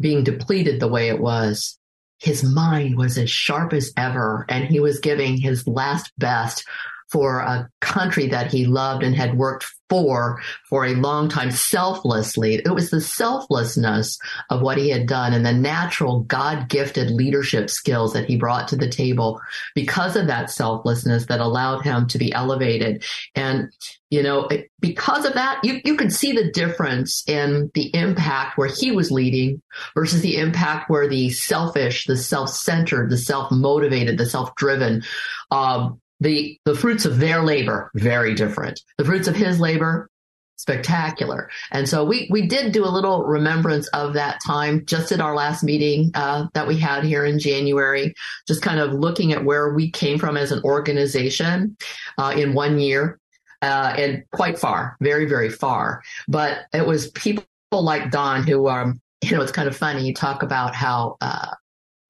being 0.00 0.24
depleted 0.24 0.80
the 0.80 0.88
way 0.88 1.08
it 1.08 1.20
was, 1.20 1.78
his 2.18 2.42
mind 2.42 2.96
was 2.96 3.16
as 3.16 3.30
sharp 3.30 3.72
as 3.72 3.92
ever, 3.96 4.44
and 4.48 4.64
he 4.64 4.80
was 4.80 4.98
giving 4.98 5.36
his 5.36 5.66
last 5.68 6.10
best 6.18 6.64
for 7.10 7.40
a 7.40 7.68
country 7.80 8.28
that 8.28 8.52
he 8.52 8.66
loved 8.66 9.02
and 9.02 9.14
had 9.14 9.38
worked 9.38 9.66
for 9.88 10.40
for 10.68 10.84
a 10.84 10.94
long 10.94 11.28
time 11.28 11.50
selflessly. 11.50 12.56
It 12.56 12.74
was 12.74 12.90
the 12.90 13.00
selflessness 13.00 14.18
of 14.50 14.60
what 14.60 14.76
he 14.76 14.90
had 14.90 15.06
done 15.06 15.32
and 15.32 15.44
the 15.44 15.52
natural 15.52 16.20
God 16.20 16.68
gifted 16.68 17.10
leadership 17.10 17.70
skills 17.70 18.12
that 18.12 18.26
he 18.26 18.36
brought 18.36 18.68
to 18.68 18.76
the 18.76 18.88
table 18.88 19.40
because 19.74 20.16
of 20.16 20.26
that 20.26 20.50
selflessness 20.50 21.26
that 21.26 21.40
allowed 21.40 21.80
him 21.82 22.06
to 22.08 22.18
be 22.18 22.32
elevated. 22.32 23.04
And, 23.34 23.72
you 24.10 24.22
know, 24.22 24.48
because 24.80 25.24
of 25.24 25.34
that, 25.34 25.60
you, 25.64 25.80
you 25.84 25.96
could 25.96 26.12
see 26.12 26.32
the 26.32 26.50
difference 26.50 27.26
in 27.26 27.70
the 27.72 27.94
impact 27.94 28.58
where 28.58 28.68
he 28.68 28.92
was 28.92 29.10
leading 29.10 29.62
versus 29.94 30.20
the 30.20 30.36
impact 30.36 30.90
where 30.90 31.08
the 31.08 31.30
selfish, 31.30 32.06
the 32.06 32.16
self 32.16 32.50
centered, 32.50 33.10
the 33.10 33.16
self 33.16 33.50
motivated, 33.50 34.18
the 34.18 34.26
self 34.26 34.54
driven, 34.56 35.02
um, 35.50 36.00
the 36.20 36.58
the 36.64 36.74
fruits 36.74 37.04
of 37.04 37.18
their 37.18 37.42
labor 37.42 37.90
very 37.94 38.34
different. 38.34 38.80
The 38.96 39.04
fruits 39.04 39.28
of 39.28 39.36
his 39.36 39.60
labor 39.60 40.10
spectacular. 40.58 41.48
And 41.70 41.88
so 41.88 42.04
we 42.04 42.28
we 42.30 42.46
did 42.46 42.72
do 42.72 42.84
a 42.84 42.90
little 42.90 43.24
remembrance 43.24 43.86
of 43.88 44.14
that 44.14 44.40
time 44.44 44.84
just 44.86 45.12
at 45.12 45.20
our 45.20 45.34
last 45.34 45.62
meeting 45.62 46.10
uh, 46.14 46.48
that 46.52 46.66
we 46.66 46.76
had 46.76 47.04
here 47.04 47.24
in 47.24 47.38
january 47.38 48.12
just 48.46 48.60
kind 48.60 48.80
of 48.80 48.92
looking 48.92 49.32
at 49.32 49.44
where 49.44 49.72
we 49.72 49.90
came 49.90 50.18
from 50.18 50.36
as 50.36 50.50
an 50.50 50.60
organization 50.64 51.76
uh, 52.18 52.34
in 52.36 52.54
one 52.54 52.78
year 52.78 53.20
uh, 53.62 53.94
and 53.96 54.24
quite 54.32 54.58
far 54.58 54.96
very 55.00 55.26
very 55.26 55.48
far. 55.48 56.02
But 56.26 56.66
it 56.72 56.86
was 56.86 57.10
people 57.12 57.44
like 57.70 58.10
don 58.10 58.42
who 58.42 58.68
um 58.68 59.00
you 59.22 59.36
know 59.36 59.42
it's 59.42 59.52
kind 59.52 59.68
of 59.68 59.76
funny 59.76 60.04
you 60.06 60.14
talk 60.14 60.42
about 60.42 60.74
how 60.74 61.16
uh, 61.20 61.54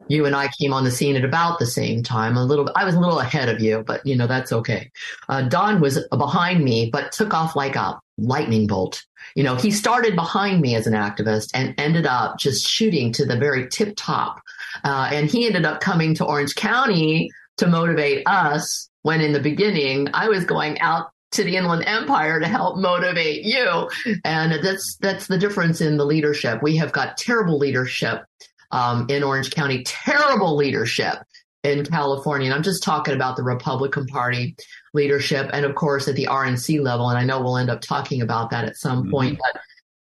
you 0.09 0.27
and 0.27 0.35
I 0.35 0.49
came 0.59 0.73
on 0.73 0.85
the 0.85 0.91
scene 0.91 1.17
at 1.17 1.25
about 1.25 1.59
the 1.59 1.67
same 1.67 2.03
time. 2.03 2.37
A 2.37 2.45
little, 2.45 2.71
I 2.75 2.85
was 2.85 2.95
a 2.95 3.01
little 3.01 3.21
ahead 3.21 3.49
of 3.49 3.61
you, 3.61 3.85
but 3.87 4.05
you 4.05 4.17
know 4.17 4.27
that's 4.27 4.53
okay. 4.53 4.91
Uh, 5.29 5.43
Don 5.43 5.81
was 5.81 6.05
behind 6.11 6.65
me, 6.65 6.91
but 6.91 7.13
took 7.13 7.35
off 7.35 7.55
like 7.55 7.77
a 7.77 7.99
lightning 8.17 8.67
bolt. 8.67 9.05
You 9.35 9.45
know, 9.45 9.57
he 9.57 9.71
started 9.71 10.17
behind 10.17 10.61
me 10.61 10.75
as 10.75 10.87
an 10.87 10.95
activist 10.95 11.51
and 11.55 11.75
ended 11.79 12.07
up 12.07 12.39
just 12.39 12.67
shooting 12.67 13.13
to 13.13 13.25
the 13.25 13.37
very 13.37 13.69
tip 13.69 13.95
top. 13.97 14.41
Uh, 14.85 15.11
and 15.13 15.31
he 15.31 15.47
ended 15.47 15.65
up 15.65 15.81
coming 15.81 16.15
to 16.15 16.25
Orange 16.25 16.55
County 16.55 17.31
to 17.59 17.67
motivate 17.67 18.23
us. 18.27 18.89
When 19.03 19.21
in 19.21 19.33
the 19.33 19.41
beginning, 19.41 20.09
I 20.13 20.29
was 20.29 20.45
going 20.45 20.81
out 20.81 21.11
to 21.33 21.45
the 21.45 21.57
Inland 21.57 21.85
Empire 21.87 22.41
to 22.41 22.49
help 22.49 22.79
motivate 22.79 23.43
you. 23.43 23.89
And 24.25 24.65
that's 24.65 24.97
that's 25.01 25.27
the 25.27 25.39
difference 25.39 25.81
in 25.81 25.97
the 25.97 26.07
leadership. 26.07 26.63
We 26.63 26.77
have 26.77 26.93
got 26.93 27.17
terrible 27.17 27.59
leadership 27.59 28.25
um, 28.71 29.07
in 29.09 29.23
Orange 29.23 29.51
County, 29.51 29.83
terrible 29.85 30.57
leadership 30.57 31.19
in 31.65 31.85
California. 31.85 32.47
And 32.47 32.55
I'm 32.55 32.63
just 32.63 32.83
talking 32.83 33.15
about 33.15 33.37
the 33.37 33.43
Republican 33.43 34.07
Party 34.07 34.57
leadership 34.95 35.51
and, 35.53 35.65
of 35.65 35.75
course, 35.75 36.09
at 36.09 36.15
the 36.15 36.27
RNC 36.27 36.81
level. 36.81 37.09
And 37.09 37.19
I 37.19 37.25
know 37.25 37.41
we'll 37.41 37.57
end 37.57 37.71
up 37.71 37.81
talking 37.81 38.23
about 38.23 38.51
that 38.51 38.65
at 38.65 38.77
some 38.77 39.03
mm-hmm. 39.03 39.11
point, 39.11 39.39
but 39.39 39.61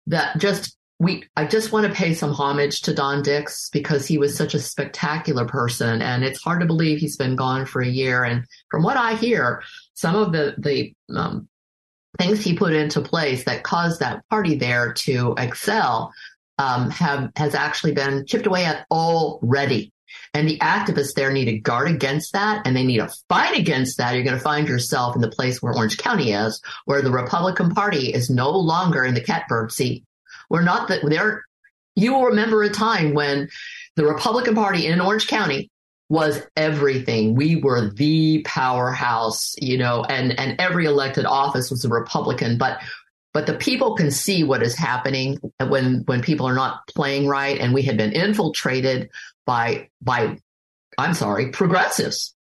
that 0.09 0.39
just 0.39 0.77
we 0.99 1.25
I 1.37 1.45
just 1.45 1.73
want 1.73 1.87
to 1.87 1.93
pay 1.93 2.15
some 2.15 2.33
homage 2.33 2.83
to 2.83 2.95
Don 2.95 3.23
Dix 3.23 3.69
because 3.71 4.07
he 4.07 4.17
was 4.19 4.37
such 4.37 4.55
a 4.55 4.61
spectacular 4.61 5.45
person 5.45 6.01
and 6.01 6.25
it's 6.25 6.43
hard 6.43 6.61
to 6.61 6.67
believe 6.67 6.99
he's 6.99 7.19
been 7.19 7.37
gone 7.37 7.67
for 7.67 7.83
a 7.83 7.89
year 7.89 8.25
and 8.25 8.45
from 8.71 8.83
what 8.83 8.97
I 8.97 9.15
hear 9.15 9.63
some 9.95 10.17
of 10.17 10.33
the 10.33 10.55
the 10.57 10.95
um, 11.15 11.49
things 12.19 12.43
he 12.43 12.57
put 12.57 12.73
into 12.73 13.03
place 13.03 13.45
that 13.45 13.63
caused 13.63 14.01
that 14.01 14.27
party 14.31 14.55
there 14.57 14.95
to 14.95 15.35
excel 15.37 16.15
um, 16.59 16.91
have 16.91 17.31
has 17.37 17.55
actually 17.55 17.93
been 17.93 18.27
chipped 18.27 18.47
away 18.47 18.65
at 18.65 18.87
already. 18.91 19.93
And 20.33 20.49
the 20.49 20.59
activists 20.59 21.15
there 21.15 21.33
need 21.33 21.47
to 21.47 21.59
guard 21.59 21.91
against 21.91 22.33
that 22.33 22.67
and 22.67 22.77
they 22.77 22.85
need 22.85 22.99
to 22.99 23.13
fight 23.29 23.59
against 23.59 23.99
that. 23.99 24.15
You're 24.15 24.25
going 24.25 24.37
to 24.37 24.43
find 24.43 24.69
yourself 24.69 25.15
in 25.15 25.23
the 25.23 25.31
place 25.31 25.63
where 25.63 25.75
Orange 25.75 25.99
County 25.99 26.33
is, 26.33 26.61
where 26.85 27.03
the 27.03 27.11
Republican 27.11 27.71
Party 27.75 28.13
is 28.13 28.31
no 28.31 28.51
longer 28.51 29.05
in 29.05 29.15
the 29.15 29.21
catbird 29.21 29.73
seat. 29.73 30.05
We're 30.49 30.63
not 30.63 30.89
that 30.89 31.01
there. 31.05 31.45
You 31.95 32.13
will 32.13 32.25
remember 32.27 32.63
a 32.63 32.69
time 32.69 33.15
when 33.15 33.49
the 33.97 34.05
Republican 34.05 34.55
Party 34.55 34.87
in 34.87 35.01
Orange 35.01 35.27
County 35.27 35.71
was 36.09 36.41
everything. 36.57 37.35
We 37.35 37.57
were 37.57 37.91
the 37.91 38.43
powerhouse, 38.45 39.55
you 39.59 39.79
know, 39.79 40.05
and, 40.05 40.39
and 40.39 40.61
every 40.61 40.85
elected 40.85 41.25
office 41.25 41.71
was 41.71 41.85
a 41.85 41.89
Republican, 41.89 42.59
but 42.59 42.81
but 43.37 43.45
the 43.45 43.53
people 43.53 43.95
can 43.95 44.11
see 44.11 44.45
what 44.45 44.63
is 44.63 44.75
happening 44.75 45.39
when 45.69 46.05
when 46.07 46.23
people 46.23 46.49
are 46.49 46.55
not 46.55 46.81
playing 46.89 47.29
right 47.29 47.61
and 47.61 47.75
we 47.75 47.83
had 47.83 47.99
been 47.99 48.13
infiltrated 48.13 49.11
by 49.45 49.91
by 50.01 50.39
i'm 50.97 51.13
sorry 51.13 51.51
progressives. 51.51 52.35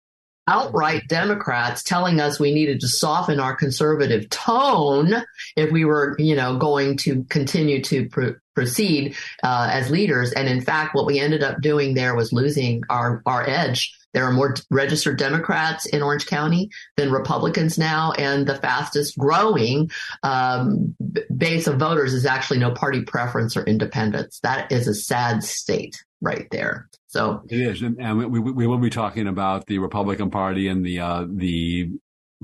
Outright 0.48 1.08
democrats 1.08 1.82
telling 1.82 2.20
us 2.20 2.40
we 2.40 2.54
needed 2.54 2.80
to 2.82 2.88
soften 2.88 3.40
our 3.40 3.56
conservative 3.56 4.30
tone 4.30 5.16
if 5.56 5.72
we 5.72 5.84
were 5.84 6.16
you 6.20 6.36
know 6.36 6.58
going 6.60 6.96
to 6.98 7.24
continue 7.24 7.82
to 7.82 8.08
pr- 8.10 8.38
proceed 8.56 9.16
uh, 9.44 9.70
as 9.72 9.90
leaders 9.90 10.32
and 10.34 10.48
in 10.48 10.62
fact 10.62 10.96
what 10.96 11.06
we 11.06 11.20
ended 11.20 11.44
up 11.44 11.62
doing 11.62 11.94
there 11.94 12.16
was 12.16 12.32
losing 12.32 12.84
our 12.90 13.22
our 13.26 13.48
edge 13.48 13.98
there 14.14 14.26
are 14.26 14.32
more 14.32 14.56
registered 14.70 15.18
Democrats 15.18 15.86
in 15.88 16.04
Orange 16.04 16.28
County 16.28 16.70
than 16.98 17.12
Republicans 17.12 17.78
now, 17.78 18.12
and 18.12 18.46
the 18.46 18.56
fastest 18.56 19.18
growing 19.18 19.90
um, 20.22 20.96
base 21.36 21.68
of 21.68 21.80
voters 21.80 22.14
is 22.14 22.26
actually 22.26 22.60
no 22.60 22.72
party 22.72 23.02
preference 23.02 23.58
or 23.58 23.64
independence. 23.64 24.40
That 24.44 24.72
is 24.72 24.88
a 24.88 24.94
sad 24.94 25.44
state 25.44 26.04
right 26.22 26.48
there. 26.52 26.90
So 27.08 27.42
it 27.50 27.60
is, 27.60 27.82
and 27.82 28.18
we, 28.18 28.40
we 28.40 28.68
will 28.68 28.78
be 28.78 28.90
talking 28.90 29.28
about 29.28 29.66
the 29.66 29.80
Republican 29.80 30.30
Party 30.30 30.68
and 30.68 30.86
the 30.86 31.00
uh, 31.00 31.26
the 31.28 31.92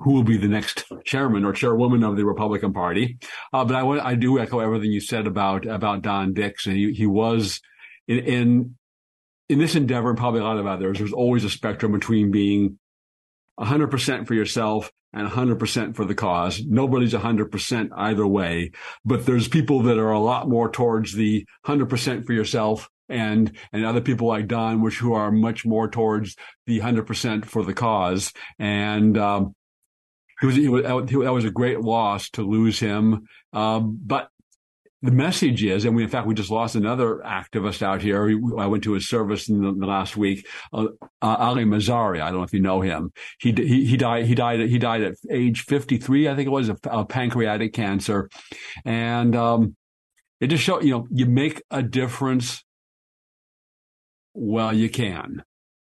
who 0.01 0.13
will 0.13 0.23
be 0.23 0.37
the 0.37 0.47
next 0.47 0.85
chairman 1.05 1.45
or 1.45 1.53
chairwoman 1.53 2.03
of 2.03 2.15
the 2.15 2.25
Republican 2.25 2.73
Party. 2.73 3.17
Uh, 3.53 3.65
but 3.65 3.75
I, 3.75 4.09
I 4.09 4.15
do 4.15 4.39
echo 4.39 4.59
everything 4.59 4.91
you 4.91 5.01
said 5.01 5.27
about 5.27 5.65
about 5.65 6.01
Don 6.01 6.33
Dix, 6.33 6.65
and 6.65 6.75
he, 6.75 6.93
he 6.93 7.05
was 7.05 7.61
in, 8.07 8.19
in 8.19 8.75
in 9.49 9.57
this 9.57 9.75
endeavor 9.75 10.09
and 10.09 10.17
probably 10.17 10.41
a 10.41 10.43
lot 10.43 10.59
of 10.59 10.67
others, 10.67 10.99
there's 10.99 11.13
always 11.13 11.43
a 11.43 11.49
spectrum 11.49 11.91
between 11.91 12.31
being 12.31 12.77
100% 13.59 14.27
for 14.27 14.35
yourself 14.35 14.91
and 15.11 15.27
100% 15.27 15.95
for 15.95 16.05
the 16.05 16.15
cause. 16.15 16.61
Nobody's 16.63 17.13
100% 17.13 17.89
either 17.95 18.27
way, 18.27 18.71
but 19.03 19.25
there's 19.25 19.47
people 19.47 19.81
that 19.83 19.97
are 19.97 20.11
a 20.11 20.19
lot 20.19 20.47
more 20.47 20.69
towards 20.69 21.13
the 21.13 21.45
100% 21.65 22.25
for 22.25 22.33
yourself 22.33 22.89
and 23.09 23.57
and 23.73 23.85
other 23.85 24.01
people 24.01 24.27
like 24.27 24.47
Don, 24.47 24.81
which 24.81 24.99
who 24.99 25.13
are 25.13 25.31
much 25.31 25.65
more 25.65 25.89
towards 25.89 26.35
the 26.67 26.79
100% 26.79 27.43
for 27.43 27.63
the 27.63 27.73
cause. 27.73 28.31
And 28.59 29.17
um, 29.17 29.55
he 30.39 30.45
was, 30.45 30.55
he 30.55 30.69
was, 30.69 30.83
that 30.83 31.33
was 31.33 31.45
a 31.45 31.51
great 31.51 31.81
loss 31.81 32.29
to 32.31 32.43
lose 32.43 32.79
him. 32.79 33.27
Um, 33.53 33.99
but 34.03 34.29
the 35.01 35.11
message 35.11 35.63
is, 35.63 35.85
and 35.85 35.95
we, 35.95 36.03
in 36.03 36.09
fact, 36.09 36.27
we 36.27 36.33
just 36.33 36.51
lost 36.51 36.75
another 36.75 37.21
activist 37.25 37.81
out 37.81 38.01
here. 38.01 38.29
I 38.57 38.67
went 38.67 38.83
to 38.83 38.93
his 38.93 39.07
service 39.07 39.47
in 39.47 39.61
the, 39.61 39.73
the 39.73 39.85
last 39.85 40.17
week, 40.17 40.45
uh, 40.73 40.87
uh, 41.21 41.35
Ali 41.39 41.63
Mazari. 41.63 42.21
I 42.21 42.29
don't 42.29 42.39
know 42.39 42.43
if 42.43 42.53
you 42.53 42.61
know 42.61 42.81
him. 42.81 43.11
He, 43.39 43.53
he, 43.53 43.85
he 43.85 43.97
died, 43.97 44.25
he 44.25 44.35
died, 44.35 44.59
he 44.59 44.77
died 44.77 45.01
at 45.03 45.15
age 45.31 45.61
53, 45.63 46.27
I 46.27 46.35
think 46.35 46.47
it 46.47 46.51
was, 46.51 46.67
of, 46.69 46.79
of 46.85 47.07
pancreatic 47.07 47.73
cancer. 47.73 48.29
And, 48.83 49.35
um, 49.35 49.75
it 50.41 50.47
just 50.47 50.63
shows, 50.63 50.83
you 50.83 50.91
know, 50.91 51.07
you 51.11 51.25
make 51.25 51.61
a 51.69 51.83
difference 51.83 52.63
well 54.33 54.73
you 54.73 54.89
can 54.89 55.43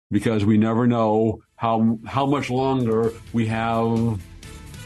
because 0.09 0.43
we 0.43 0.57
never 0.57 0.85
know 0.85 1.39
how 1.55 1.97
how 2.05 2.25
much 2.25 2.49
longer 2.49 3.13
we 3.31 3.47
have 3.47 4.19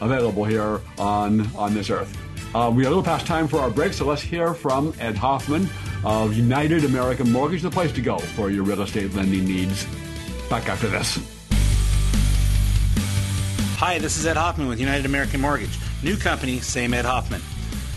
available 0.00 0.44
here 0.44 0.80
on 0.98 1.46
on 1.56 1.74
this 1.74 1.90
earth. 1.90 2.16
Uh, 2.54 2.70
we 2.70 2.84
are 2.84 2.86
a 2.86 2.88
little 2.88 3.02
past 3.02 3.26
time 3.26 3.46
for 3.48 3.58
our 3.58 3.70
break, 3.70 3.92
so 3.92 4.06
let's 4.06 4.22
hear 4.22 4.54
from 4.54 4.94
Ed 4.98 5.16
Hoffman 5.16 5.68
of 6.04 6.34
United 6.34 6.84
American 6.84 7.30
Mortgage, 7.30 7.62
the 7.62 7.70
place 7.70 7.92
to 7.92 8.00
go 8.00 8.18
for 8.18 8.50
your 8.50 8.64
real 8.64 8.82
estate 8.82 9.12
lending 9.14 9.44
needs. 9.44 9.86
Back 10.48 10.68
after 10.68 10.86
this. 10.88 11.18
Hi, 13.78 13.98
this 13.98 14.16
is 14.16 14.24
Ed 14.24 14.36
Hoffman 14.36 14.68
with 14.68 14.80
United 14.80 15.04
American 15.04 15.40
Mortgage. 15.40 15.78
New 16.02 16.16
company, 16.16 16.60
same 16.60 16.94
Ed 16.94 17.04
Hoffman. 17.04 17.42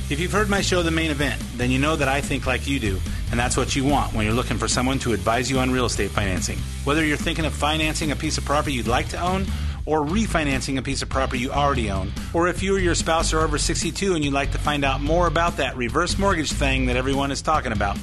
If 0.09 0.19
you've 0.19 0.31
heard 0.31 0.49
my 0.49 0.59
show, 0.61 0.81
The 0.81 0.91
Main 0.91 1.11
Event, 1.11 1.41
then 1.55 1.69
you 1.69 1.77
know 1.79 1.95
that 1.95 2.07
I 2.07 2.19
think 2.19 2.47
like 2.47 2.67
you 2.67 2.79
do, 2.79 2.99
and 3.31 3.39
that's 3.39 3.55
what 3.55 3.75
you 3.75 3.85
want 3.85 4.13
when 4.13 4.25
you're 4.25 4.33
looking 4.33 4.57
for 4.57 4.67
someone 4.67 4.99
to 4.99 5.13
advise 5.13 5.49
you 5.49 5.59
on 5.59 5.69
real 5.71 5.85
estate 5.85 6.09
financing. 6.09 6.57
Whether 6.83 7.05
you're 7.05 7.15
thinking 7.15 7.45
of 7.45 7.53
financing 7.53 8.11
a 8.11 8.15
piece 8.15 8.37
of 8.37 8.43
property 8.43 8.73
you'd 8.73 8.87
like 8.87 9.07
to 9.09 9.21
own, 9.21 9.45
or 9.89 10.05
refinancing 10.05 10.77
a 10.77 10.83
piece 10.83 11.01
of 11.01 11.09
property 11.09 11.39
you 11.39 11.49
already 11.49 11.89
own, 11.89 12.13
or 12.31 12.47
if 12.47 12.61
you 12.61 12.75
or 12.75 12.79
your 12.79 12.93
spouse 12.93 13.33
are 13.33 13.39
over 13.39 13.57
62 13.57 14.13
and 14.13 14.23
you'd 14.23 14.31
like 14.31 14.51
to 14.51 14.59
find 14.59 14.85
out 14.85 15.01
more 15.01 15.25
about 15.25 15.57
that 15.57 15.75
reverse 15.75 16.19
mortgage 16.19 16.51
thing 16.51 16.85
that 16.85 16.95
everyone 16.95 17.31
is 17.31 17.41
talking 17.41 17.71
about, 17.71 17.97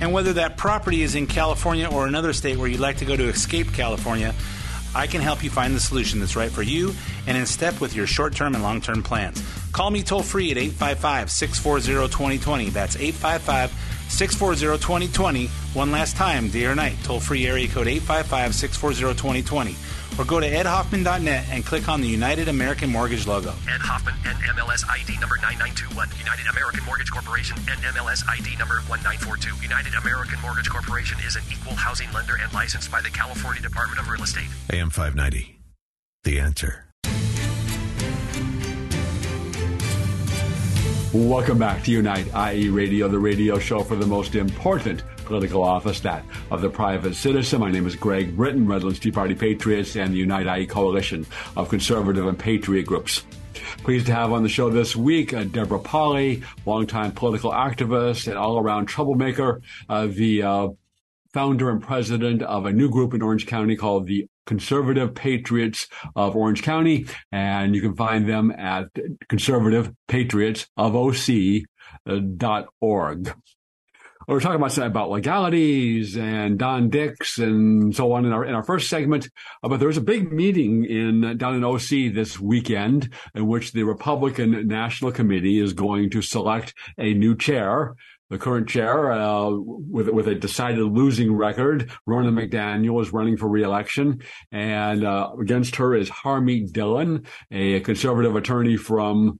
and 0.00 0.14
whether 0.14 0.32
that 0.32 0.56
property 0.56 1.02
is 1.02 1.14
in 1.14 1.26
California 1.26 1.90
or 1.90 2.06
another 2.06 2.32
state 2.32 2.56
where 2.56 2.68
you'd 2.68 2.80
like 2.80 2.96
to 2.96 3.04
go 3.04 3.14
to 3.14 3.28
escape 3.28 3.70
California, 3.74 4.34
I 4.94 5.06
can 5.06 5.20
help 5.20 5.44
you 5.44 5.50
find 5.50 5.74
the 5.74 5.80
solution 5.80 6.20
that's 6.20 6.36
right 6.36 6.50
for 6.50 6.62
you 6.62 6.94
and 7.26 7.36
in 7.36 7.44
step 7.44 7.82
with 7.82 7.94
your 7.94 8.06
short 8.06 8.34
term 8.34 8.54
and 8.54 8.62
long 8.62 8.80
term 8.80 9.02
plans. 9.02 9.42
Call 9.72 9.90
me 9.90 10.02
toll 10.02 10.22
free 10.22 10.50
at 10.52 10.56
855 10.56 11.30
640 11.30 12.10
2020. 12.10 12.70
That's 12.70 12.96
855 12.96 13.70
640 14.08 14.82
2020. 14.82 15.48
One 15.74 15.92
last 15.92 16.16
time, 16.16 16.48
day 16.48 16.64
or 16.64 16.74
night, 16.74 16.96
toll 17.02 17.20
free 17.20 17.46
area 17.46 17.68
code 17.68 17.88
855 17.88 18.54
640 18.54 19.18
2020 19.18 19.76
or 20.18 20.24
go 20.24 20.40
to 20.40 20.48
edhoffman.net 20.48 21.46
and 21.50 21.64
click 21.64 21.88
on 21.88 22.00
the 22.00 22.08
United 22.08 22.48
American 22.48 22.90
Mortgage 22.90 23.26
logo. 23.26 23.50
Ed 23.68 23.80
Hoffman, 23.80 24.14
NMLS 24.24 24.84
ID 24.88 25.18
number 25.20 25.36
9921. 25.36 26.08
United 26.18 26.46
American 26.50 26.84
Mortgage 26.84 27.10
Corporation, 27.10 27.56
NMLS 27.66 28.24
ID 28.28 28.56
number 28.56 28.80
1942. 28.88 29.62
United 29.62 29.94
American 29.94 30.40
Mortgage 30.40 30.70
Corporation 30.70 31.18
is 31.26 31.36
an 31.36 31.42
equal 31.50 31.74
housing 31.74 32.10
lender 32.12 32.36
and 32.40 32.52
licensed 32.52 32.90
by 32.90 33.00
the 33.00 33.10
California 33.10 33.62
Department 33.62 34.00
of 34.00 34.08
Real 34.08 34.22
Estate. 34.22 34.48
AM 34.72 34.90
590. 34.90 35.58
The 36.24 36.40
answer. 36.40 36.86
Welcome 41.12 41.58
back 41.58 41.82
to 41.84 41.92
Unite 41.92 42.26
IE 42.52 42.68
Radio, 42.68 43.08
the 43.08 43.18
radio 43.18 43.58
show 43.58 43.82
for 43.82 43.96
the 43.96 44.06
most 44.06 44.34
important 44.34 45.02
political 45.26 45.62
office, 45.62 46.00
that 46.00 46.24
of 46.50 46.62
the 46.62 46.70
private 46.70 47.14
citizen. 47.14 47.60
My 47.60 47.70
name 47.70 47.86
is 47.86 47.96
Greg 47.96 48.36
Britton, 48.36 48.66
Redlands 48.66 48.98
Tea 48.98 49.10
Party 49.10 49.34
Patriots, 49.34 49.96
and 49.96 50.14
the 50.14 50.18
Unite 50.18 50.60
IE 50.60 50.66
coalition 50.66 51.26
of 51.56 51.68
conservative 51.68 52.26
and 52.26 52.38
patriot 52.38 52.84
groups. 52.84 53.24
Pleased 53.78 54.06
to 54.06 54.14
have 54.14 54.32
on 54.32 54.42
the 54.42 54.48
show 54.48 54.70
this 54.70 54.96
week 54.96 55.34
uh, 55.34 55.44
Deborah 55.44 55.78
Pauly, 55.78 56.44
longtime 56.64 57.12
political 57.12 57.50
activist 57.50 58.28
and 58.28 58.38
all 58.38 58.58
around 58.58 58.86
troublemaker, 58.86 59.60
uh, 59.88 60.06
the 60.06 60.42
uh, 60.42 60.68
founder 61.32 61.70
and 61.70 61.82
president 61.82 62.42
of 62.42 62.66
a 62.66 62.72
new 62.72 62.88
group 62.88 63.12
in 63.12 63.22
Orange 63.22 63.46
County 63.46 63.76
called 63.76 64.06
the 64.06 64.26
Conservative 64.46 65.14
Patriots 65.14 65.88
of 66.14 66.34
Orange 66.36 66.62
County, 66.62 67.06
and 67.32 67.74
you 67.74 67.82
can 67.82 67.94
find 67.94 68.28
them 68.28 68.50
at 68.52 68.88
Conservative 69.28 69.92
Patriots 70.08 70.66
of 70.76 70.94
OC.org. 70.96 71.66
We're 74.26 74.40
talking 74.40 74.56
about 74.56 74.76
about 74.78 75.10
legalities 75.10 76.16
and 76.16 76.58
Don 76.58 76.90
Dix 76.90 77.38
and 77.38 77.94
so 77.94 78.12
on 78.12 78.24
in 78.24 78.32
our 78.32 78.44
in 78.44 78.54
our 78.54 78.64
first 78.64 78.88
segment. 78.88 79.28
Uh, 79.62 79.68
but 79.68 79.78
there 79.78 79.86
was 79.86 79.96
a 79.96 80.02
big 80.02 80.32
meeting 80.32 80.84
in 80.84 81.38
down 81.38 81.54
in 81.54 81.62
OC 81.62 82.12
this 82.12 82.40
weekend 82.40 83.12
in 83.36 83.46
which 83.46 83.72
the 83.72 83.84
Republican 83.84 84.66
National 84.66 85.12
Committee 85.12 85.60
is 85.60 85.74
going 85.74 86.10
to 86.10 86.22
select 86.22 86.74
a 86.98 87.14
new 87.14 87.36
chair 87.36 87.94
the 88.28 88.38
current 88.38 88.68
chair, 88.68 89.12
uh, 89.12 89.50
with 89.50 90.08
with 90.08 90.26
a 90.26 90.34
decided 90.34 90.82
losing 90.82 91.32
record. 91.32 91.90
Ronna 92.08 92.32
McDaniel 92.32 93.00
is 93.00 93.12
running 93.12 93.36
for 93.36 93.48
reelection, 93.48 94.22
and 94.50 95.04
uh, 95.04 95.30
against 95.40 95.76
her 95.76 95.94
is 95.94 96.10
Harmeet 96.10 96.72
Dillon, 96.72 97.26
a 97.52 97.80
conservative 97.80 98.34
attorney 98.34 98.76
from 98.76 99.38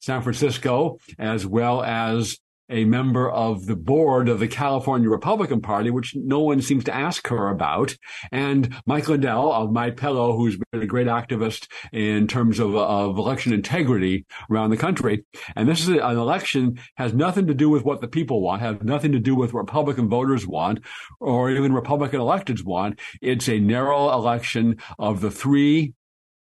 San 0.00 0.22
Francisco, 0.22 0.98
as 1.18 1.44
well 1.44 1.82
as 1.82 2.38
a 2.68 2.84
member 2.84 3.30
of 3.30 3.66
the 3.66 3.76
board 3.76 4.28
of 4.28 4.40
the 4.40 4.48
California 4.48 5.08
Republican 5.08 5.60
Party, 5.60 5.90
which 5.90 6.14
no 6.16 6.40
one 6.40 6.60
seems 6.60 6.84
to 6.84 6.94
ask 6.94 7.28
her 7.28 7.48
about, 7.48 7.96
and 8.32 8.74
Mike 8.86 9.08
Lindell 9.08 9.52
of 9.52 9.72
My 9.72 9.90
Pillow, 9.90 10.36
who's 10.36 10.58
been 10.72 10.82
a 10.82 10.86
great 10.86 11.06
activist 11.06 11.68
in 11.92 12.26
terms 12.26 12.58
of, 12.58 12.74
of 12.74 13.18
election 13.18 13.52
integrity 13.52 14.26
around 14.50 14.70
the 14.70 14.76
country. 14.76 15.24
And 15.54 15.68
this 15.68 15.80
is 15.80 15.88
an 15.88 16.00
election 16.00 16.78
has 16.96 17.14
nothing 17.14 17.46
to 17.46 17.54
do 17.54 17.70
with 17.70 17.84
what 17.84 18.00
the 18.00 18.08
people 18.08 18.40
want, 18.40 18.62
has 18.62 18.76
nothing 18.82 19.12
to 19.12 19.20
do 19.20 19.34
with 19.34 19.52
what 19.52 19.60
Republican 19.60 20.08
voters 20.08 20.46
want, 20.46 20.80
or 21.20 21.50
even 21.50 21.72
Republican 21.72 22.20
electeds 22.20 22.64
want. 22.64 22.98
It's 23.22 23.48
a 23.48 23.60
narrow 23.60 24.12
election 24.12 24.76
of 24.98 25.20
the 25.20 25.30
three 25.30 25.94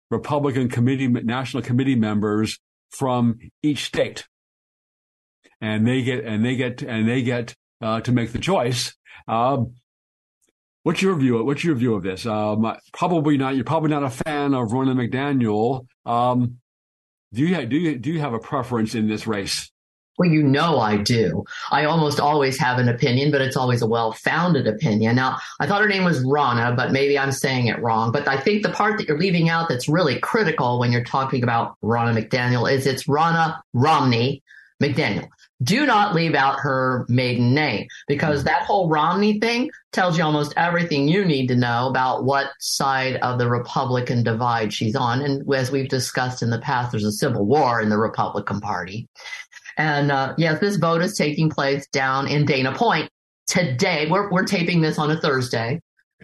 Republican 0.09 0.69
committee, 0.69 1.07
national 1.07 1.63
committee 1.63 1.95
members 1.95 2.59
from 2.91 3.39
each 3.63 3.85
state 3.85 4.27
and 5.63 5.87
they 5.87 6.03
get 6.03 6.25
and 6.25 6.43
they 6.45 6.55
get 6.57 6.81
and 6.81 7.07
they 7.07 7.23
get 7.23 7.55
uh, 7.81 8.01
to 8.01 8.11
make 8.11 8.33
the 8.33 8.39
choice. 8.39 8.93
Um, 9.29 9.75
what's 10.83 11.01
your 11.01 11.15
view? 11.15 11.41
What's 11.43 11.63
your 11.63 11.75
view 11.75 11.95
of 11.95 12.03
this? 12.03 12.25
Um, 12.25 12.75
probably 12.91 13.37
not. 13.37 13.55
You're 13.55 13.63
probably 13.63 13.89
not 13.89 14.03
a 14.03 14.09
fan 14.09 14.53
of 14.53 14.69
Ronna 14.69 14.93
McDaniel. 14.93 15.87
Um, 16.05 16.57
do 17.31 17.45
you 17.45 17.65
do 17.65 17.77
you 17.77 17.97
do 17.97 18.11
you 18.11 18.19
have 18.19 18.33
a 18.33 18.39
preference 18.39 18.93
in 18.93 19.07
this 19.07 19.25
race? 19.25 19.71
Well, 20.17 20.29
you 20.29 20.43
know 20.43 20.79
I 20.79 20.97
do. 20.97 21.43
I 21.71 21.85
almost 21.85 22.19
always 22.19 22.59
have 22.59 22.77
an 22.77 22.87
opinion, 22.87 23.31
but 23.31 23.41
it's 23.41 23.57
always 23.57 23.81
a 23.81 23.87
well-founded 23.87 24.67
opinion. 24.67 25.15
Now, 25.15 25.39
I 25.59 25.65
thought 25.65 25.81
her 25.81 25.87
name 25.87 26.03
was 26.03 26.23
Ronna, 26.23 26.77
but 26.77 26.91
maybe 26.91 27.17
I'm 27.17 27.31
saying 27.31 27.65
it 27.65 27.81
wrong. 27.81 28.11
But 28.11 28.27
I 28.27 28.37
think 28.37 28.61
the 28.61 28.69
part 28.69 28.99
that 28.99 29.07
you're 29.07 29.17
leaving 29.17 29.49
out 29.49 29.69
that's 29.69 29.89
really 29.89 30.19
critical 30.19 30.79
when 30.79 30.91
you're 30.91 31.03
talking 31.03 31.41
about 31.41 31.77
Ronna 31.83 32.15
McDaniel 32.15 32.71
is 32.71 32.85
it's 32.85 33.05
Ronna 33.05 33.59
Romney 33.73 34.43
McDaniel 34.79 35.29
do 35.63 35.85
not 35.85 36.15
leave 36.15 36.35
out 36.35 36.59
her 36.59 37.05
maiden 37.09 37.53
name 37.53 37.87
because 38.07 38.39
mm-hmm. 38.39 38.47
that 38.47 38.63
whole 38.63 38.89
Romney 38.89 39.39
thing 39.39 39.71
tells 39.91 40.17
you 40.17 40.23
almost 40.23 40.53
everything 40.57 41.07
you 41.07 41.23
need 41.23 41.47
to 41.47 41.55
know 41.55 41.87
about 41.87 42.25
what 42.25 42.47
side 42.59 43.15
of 43.17 43.39
the 43.39 43.49
Republican 43.49 44.23
divide 44.23 44.73
she's 44.73 44.95
on. 44.95 45.21
And 45.21 45.51
as 45.53 45.71
we've 45.71 45.89
discussed 45.89 46.41
in 46.41 46.49
the 46.49 46.59
past, 46.59 46.91
there's 46.91 47.05
a 47.05 47.11
civil 47.11 47.45
war 47.45 47.81
in 47.81 47.89
the 47.89 47.97
Republican 47.97 48.59
Party. 48.59 49.07
And 49.77 50.11
uh, 50.11 50.33
yes, 50.37 50.59
this 50.59 50.77
vote 50.77 51.01
is 51.01 51.17
taking 51.17 51.49
place 51.49 51.87
down 51.87 52.27
in 52.27 52.45
Dana 52.45 52.75
Point 52.75 53.09
today. 53.47 54.07
We're, 54.09 54.29
we're 54.31 54.45
taping 54.45 54.81
this 54.81 54.99
on 54.99 55.11
a 55.11 55.19
Thursday 55.19 55.81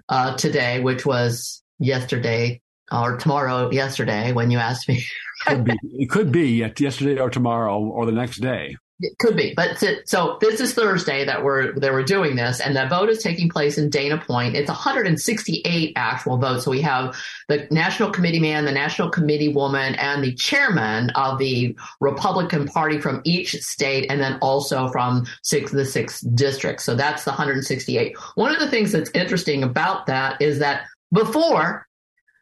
uh, 0.08 0.36
today, 0.38 0.80
which 0.80 1.06
was 1.06 1.64
yesterday 1.80 2.62
or 2.92 3.18
tomorrow, 3.18 3.70
yesterday, 3.72 4.32
when 4.32 4.52
you 4.52 4.58
asked 4.58 4.88
me. 4.90 5.04
could 5.46 5.64
be, 5.64 5.78
it 5.84 6.10
could 6.10 6.32
be 6.32 6.66
yesterday 6.78 7.20
or 7.20 7.30
tomorrow 7.30 7.80
or 7.80 8.06
the 8.06 8.12
next 8.12 8.38
day. 8.38 8.76
It 9.02 9.18
could 9.18 9.38
be, 9.38 9.54
but 9.56 9.82
so 10.04 10.38
this 10.42 10.60
is 10.60 10.74
Thursday 10.74 11.24
that 11.24 11.42
we're 11.42 11.72
that 11.80 11.94
we're 11.94 12.04
doing 12.04 12.36
this, 12.36 12.60
and 12.60 12.76
the 12.76 12.86
vote 12.88 13.08
is 13.08 13.24
taking 13.24 13.48
place 13.48 13.78
in 13.78 13.90
Dana 13.90 14.18
Point. 14.18 14.58
It's 14.58 14.68
168 14.68 15.94
actual 15.96 16.38
votes. 16.38 16.66
So 16.66 16.72
we 16.72 16.82
have 16.82 17.16
the 17.48 17.66
national 17.72 18.12
committee 18.12 18.42
man, 18.42 18.66
the 18.66 18.74
national 18.74 19.10
committee 19.10 19.48
woman, 19.48 19.96
and 19.96 20.22
the 20.22 20.34
chairman 20.34 21.12
of 21.12 21.40
the 21.40 21.78
Republican 22.02 22.68
Party 22.68 23.00
from 23.00 23.22
each 23.24 23.54
state, 23.62 24.08
and 24.10 24.20
then 24.20 24.38
also 24.42 24.90
from 24.90 25.26
six 25.44 25.72
the 25.72 25.86
six 25.86 26.20
districts. 26.20 26.84
So 26.84 26.94
that's 26.94 27.24
the 27.24 27.32
168. 27.32 28.18
One 28.36 28.54
of 28.54 28.60
the 28.60 28.70
things 28.70 28.92
that's 28.92 29.12
interesting 29.12 29.64
about 29.64 30.08
that 30.08 30.42
is 30.42 30.60
that 30.60 30.84
before 31.14 31.88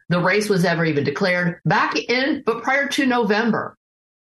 the 0.09 0.19
race 0.19 0.49
was 0.49 0.65
ever 0.65 0.85
even 0.85 1.03
declared, 1.03 1.59
back 1.65 1.95
in 1.95 2.41
but 2.47 2.63
prior 2.63 2.87
to 2.87 3.05
November, 3.05 3.76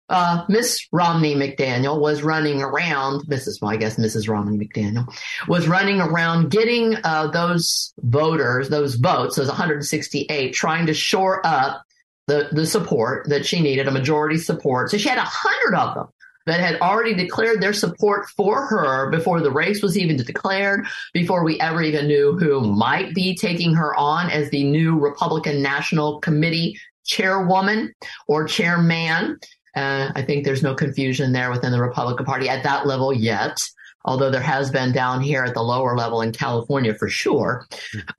uh, 0.08 0.44
Miss 0.48 0.86
Romney 0.92 1.34
McDaniel 1.34 2.00
was 2.00 2.22
running 2.22 2.62
around, 2.62 3.26
Mrs. 3.26 3.60
Well, 3.60 3.70
I 3.70 3.76
guess 3.76 3.96
Mrs. 3.96 4.28
Romney 4.28 4.66
McDaniel 4.66 5.06
was 5.48 5.66
running 5.66 6.00
around 6.00 6.50
getting 6.50 6.96
uh, 7.04 7.28
those 7.28 7.94
voters, 8.00 8.68
those 8.68 8.96
votes, 8.96 9.36
those 9.36 9.48
168, 9.48 10.52
trying 10.52 10.86
to 10.86 10.94
shore 10.94 11.44
up 11.46 11.82
the, 12.26 12.48
the 12.52 12.66
support 12.66 13.28
that 13.28 13.46
she 13.46 13.60
needed, 13.60 13.88
a 13.88 13.92
majority 13.92 14.38
support. 14.38 14.90
So 14.90 14.98
she 14.98 15.08
had 15.08 15.18
a 15.18 15.24
hundred 15.24 15.76
of 15.76 15.94
them 15.94 16.08
that 16.46 16.60
had 16.60 16.80
already 16.80 17.14
declared 17.14 17.60
their 17.60 17.72
support 17.72 18.28
for 18.30 18.66
her 18.66 19.10
before 19.10 19.40
the 19.40 19.50
race 19.50 19.82
was 19.82 19.96
even 19.96 20.16
declared, 20.16 20.86
before 21.12 21.44
we 21.44 21.58
ever 21.60 21.82
even 21.82 22.06
knew 22.06 22.36
who 22.38 22.60
might 22.60 23.14
be 23.14 23.34
taking 23.34 23.74
her 23.74 23.94
on 23.96 24.30
as 24.30 24.50
the 24.50 24.64
new 24.64 24.98
Republican 24.98 25.62
National 25.62 26.20
Committee 26.20 26.78
chairwoman 27.04 27.94
or 28.26 28.46
chairman. 28.46 29.38
Uh, 29.74 30.12
I 30.14 30.22
think 30.22 30.44
there's 30.44 30.62
no 30.62 30.74
confusion 30.74 31.32
there 31.32 31.50
within 31.50 31.72
the 31.72 31.80
Republican 31.80 32.26
Party 32.26 32.48
at 32.48 32.62
that 32.62 32.86
level 32.86 33.12
yet, 33.12 33.62
although 34.04 34.30
there 34.30 34.40
has 34.40 34.70
been 34.70 34.92
down 34.92 35.20
here 35.20 35.44
at 35.44 35.54
the 35.54 35.62
lower 35.62 35.96
level 35.96 36.22
in 36.22 36.32
California 36.32 36.94
for 36.94 37.08
sure. 37.08 37.66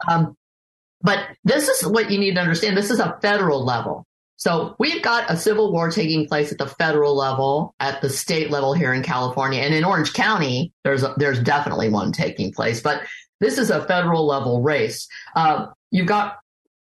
Um, 0.07 0.35
But 1.01 1.19
this 1.43 1.67
is 1.67 1.85
what 1.85 2.09
you 2.09 2.17
need 2.17 2.35
to 2.35 2.41
understand. 2.41 2.75
This 2.75 2.89
is 2.89 2.99
a 2.99 3.17
federal 3.21 3.63
level. 3.63 4.05
So 4.37 4.75
we've 4.79 5.03
got 5.03 5.29
a 5.29 5.37
civil 5.37 5.71
war 5.71 5.91
taking 5.91 6.27
place 6.27 6.51
at 6.51 6.57
the 6.57 6.67
federal 6.67 7.15
level, 7.15 7.75
at 7.79 8.01
the 8.01 8.09
state 8.09 8.49
level 8.49 8.73
here 8.73 8.91
in 8.93 9.03
California, 9.03 9.61
and 9.61 9.73
in 9.73 9.85
Orange 9.85 10.13
County, 10.13 10.73
there's 10.83 11.03
a, 11.03 11.13
there's 11.17 11.39
definitely 11.39 11.89
one 11.89 12.11
taking 12.11 12.51
place. 12.51 12.81
But 12.81 13.03
this 13.39 13.57
is 13.57 13.69
a 13.69 13.85
federal 13.85 14.25
level 14.25 14.61
race. 14.61 15.07
Uh, 15.35 15.67
you've 15.91 16.07
got 16.07 16.37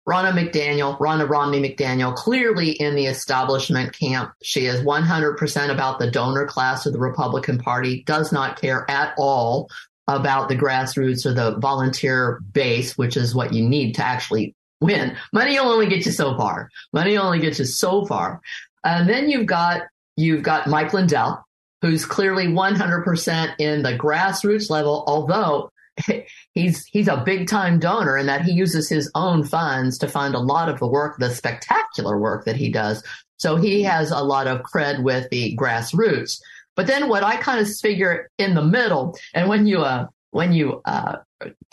Ronna 0.08 0.34
McDaniel, 0.34 0.98
Ronna 1.00 1.28
Romney 1.28 1.60
McDaniel, 1.60 2.14
clearly 2.16 2.72
in 2.72 2.96
the 2.96 3.08
establishment 3.08 3.98
camp. 3.98 4.32
She 4.44 4.68
is 4.68 4.82
100% 4.82 5.70
about 5.72 6.00
the 6.00 6.12
donor 6.12 6.46
class 6.46 6.86
of 6.86 6.94
the 6.94 7.00
Republican 7.00 7.58
Party, 7.58 8.04
does 8.04 8.32
not 8.32 8.62
care 8.62 8.90
at 8.90 9.16
all 9.18 9.70
about 10.08 10.50
the 10.50 10.56
grassroots 10.56 11.26
or 11.26 11.34
the 11.34 11.58
volunteer 11.58 12.40
base, 12.54 12.96
which 12.98 13.18
is 13.18 13.34
what 13.34 13.54
you 13.54 13.68
need 13.68 13.96
to 13.96 14.06
actually 14.06 14.56
win. 14.80 15.18
Money 15.34 15.60
will 15.60 15.70
only 15.70 15.88
get 15.88 16.06
you 16.06 16.12
so 16.12 16.38
far. 16.38 16.70
Money 16.94 17.18
only 17.18 17.40
gets 17.40 17.60
you 17.60 17.66
so 17.66 18.06
far. 18.06 18.42
And 18.84 19.10
then 19.10 19.30
you've 19.30 19.48
got 19.48 19.84
you've 20.16 20.44
got 20.44 20.68
Mike 20.68 20.94
Lindell, 20.94 21.44
who's 21.82 22.06
clearly 22.06 22.48
100% 22.48 23.56
in 23.60 23.82
the 23.82 23.98
grassroots 23.98 24.70
level, 24.70 25.04
although 25.08 25.72
he's 26.54 26.86
he's 26.86 27.08
a 27.08 27.24
big 27.26 27.48
time 27.48 27.80
donor 27.80 28.18
in 28.18 28.26
that 28.28 28.42
he 28.42 28.52
uses 28.52 28.90
his 28.90 29.10
own 29.16 29.44
funds 29.44 29.98
to 30.00 30.08
fund 30.08 30.36
a 30.36 30.40
lot 30.40 30.70
of 30.70 30.80
the 30.80 30.88
work, 30.88 31.18
the 31.20 31.30
spectacular 31.30 32.20
work 32.20 32.46
that 32.46 32.56
he 32.56 32.70
does. 32.70 33.04
So 33.38 33.58
he 33.58 33.84
has 33.84 34.12
a 34.12 34.22
lot 34.22 34.48
of 34.48 34.62
cred 34.62 35.04
with 35.04 35.30
the 35.30 35.56
grassroots. 35.58 36.40
But 36.76 36.88
then 36.88 37.08
what 37.08 37.24
I 37.24 37.38
kind 37.38 37.60
of 37.60 37.74
figure 37.78 38.30
in 38.38 38.54
the 38.54 38.64
middle, 38.64 39.18
and 39.34 39.48
when 39.48 39.66
you 39.68 39.82
uh, 39.82 40.08
when 40.32 40.52
you 40.52 40.82
uh, 40.86 41.18